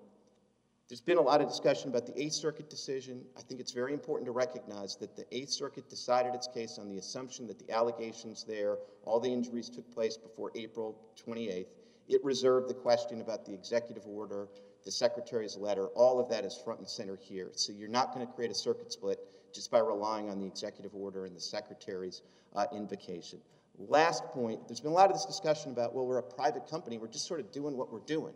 there's 0.88 1.00
been 1.00 1.16
a 1.16 1.22
lot 1.22 1.40
of 1.40 1.48
discussion 1.48 1.88
about 1.88 2.06
the 2.06 2.20
Eighth 2.20 2.34
Circuit 2.34 2.68
decision. 2.68 3.24
I 3.38 3.40
think 3.40 3.58
it's 3.60 3.72
very 3.72 3.94
important 3.94 4.26
to 4.26 4.32
recognize 4.32 4.96
that 4.96 5.16
the 5.16 5.24
Eighth 5.32 5.50
Circuit 5.50 5.88
decided 5.88 6.34
its 6.34 6.46
case 6.46 6.78
on 6.78 6.90
the 6.90 6.98
assumption 6.98 7.46
that 7.46 7.58
the 7.58 7.72
allegations 7.72 8.44
there, 8.44 8.76
all 9.04 9.18
the 9.18 9.32
injuries 9.32 9.70
took 9.70 9.90
place 9.94 10.18
before 10.18 10.52
April 10.54 10.98
28th. 11.26 11.68
It 12.08 12.22
reserved 12.22 12.68
the 12.68 12.74
question 12.74 13.22
about 13.22 13.46
the 13.46 13.54
executive 13.54 14.06
order, 14.06 14.48
the 14.84 14.90
secretary's 14.90 15.56
letter, 15.56 15.86
all 15.94 16.20
of 16.20 16.28
that 16.28 16.44
is 16.44 16.54
front 16.62 16.80
and 16.80 16.88
center 16.88 17.16
here. 17.16 17.50
So 17.54 17.72
you're 17.72 17.88
not 17.88 18.14
going 18.14 18.26
to 18.26 18.30
create 18.30 18.50
a 18.50 18.54
circuit 18.54 18.92
split 18.92 19.18
just 19.54 19.70
by 19.70 19.78
relying 19.78 20.28
on 20.28 20.38
the 20.38 20.46
executive 20.46 20.94
order 20.94 21.24
and 21.24 21.34
the 21.34 21.40
secretary's 21.40 22.20
uh, 22.54 22.66
invocation. 22.74 23.40
Last 23.78 24.22
point, 24.26 24.68
there's 24.68 24.80
been 24.80 24.92
a 24.92 24.94
lot 24.94 25.10
of 25.10 25.16
this 25.16 25.24
discussion 25.24 25.72
about, 25.72 25.94
well, 25.94 26.06
we're 26.06 26.18
a 26.18 26.22
private 26.22 26.68
company, 26.68 26.98
we're 26.98 27.08
just 27.08 27.26
sort 27.26 27.40
of 27.40 27.50
doing 27.52 27.74
what 27.74 27.90
we're 27.90 28.00
doing. 28.00 28.34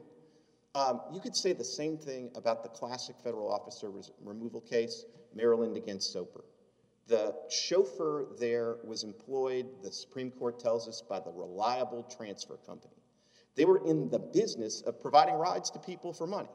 Um, 0.78 1.00
you 1.12 1.20
could 1.20 1.34
say 1.34 1.52
the 1.52 1.64
same 1.64 1.98
thing 1.98 2.30
about 2.36 2.62
the 2.62 2.68
classic 2.68 3.16
federal 3.24 3.52
officer 3.52 3.90
removal 4.22 4.60
case, 4.60 5.06
Maryland 5.34 5.76
against 5.76 6.12
Soper. 6.12 6.44
The 7.08 7.34
chauffeur 7.50 8.26
there 8.38 8.76
was 8.84 9.02
employed, 9.02 9.66
the 9.82 9.90
Supreme 9.90 10.30
Court 10.30 10.60
tells 10.60 10.86
us, 10.86 11.02
by 11.02 11.18
the 11.18 11.32
reliable 11.32 12.04
transfer 12.04 12.58
company. 12.64 12.94
They 13.56 13.64
were 13.64 13.84
in 13.84 14.08
the 14.08 14.20
business 14.20 14.82
of 14.82 15.00
providing 15.00 15.34
rides 15.34 15.68
to 15.70 15.80
people 15.80 16.12
for 16.12 16.28
money. 16.28 16.50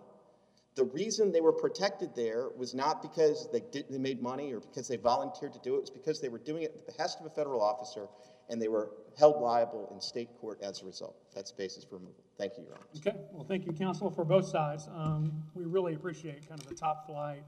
The 0.75 0.85
reason 0.85 1.33
they 1.33 1.41
were 1.41 1.51
protected 1.51 2.15
there 2.15 2.47
was 2.55 2.73
not 2.73 3.01
because 3.01 3.49
they, 3.51 3.61
did, 3.71 3.87
they 3.89 3.97
made 3.97 4.21
money 4.21 4.53
or 4.53 4.61
because 4.61 4.87
they 4.87 4.95
volunteered 4.95 5.51
to 5.51 5.59
do 5.59 5.73
it, 5.73 5.79
it 5.79 5.81
was 5.81 5.89
because 5.89 6.21
they 6.21 6.29
were 6.29 6.39
doing 6.39 6.63
it 6.63 6.73
at 6.73 6.85
the 6.85 6.91
behest 6.93 7.19
of 7.19 7.25
a 7.25 7.29
federal 7.29 7.61
officer 7.61 8.07
and 8.49 8.61
they 8.61 8.69
were 8.69 8.91
held 9.17 9.41
liable 9.41 9.91
in 9.93 9.99
state 9.99 10.29
court 10.39 10.61
as 10.61 10.81
a 10.81 10.85
result. 10.85 11.15
That's 11.35 11.51
the 11.51 11.57
basis 11.57 11.83
for 11.83 11.97
removal. 11.97 12.22
Thank 12.37 12.57
you, 12.57 12.63
Your 12.63 12.73
Honor. 12.73 12.85
Okay, 12.97 13.15
well, 13.31 13.45
thank 13.45 13.65
you, 13.65 13.73
counsel, 13.73 14.09
for 14.09 14.25
both 14.25 14.47
sides. 14.47 14.87
Um, 14.95 15.31
we 15.53 15.65
really 15.65 15.93
appreciate 15.93 16.47
kind 16.47 16.59
of 16.59 16.67
the 16.67 16.75
top 16.75 17.05
flight 17.05 17.43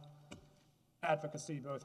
advocacy, 1.03 1.59
both 1.59 1.83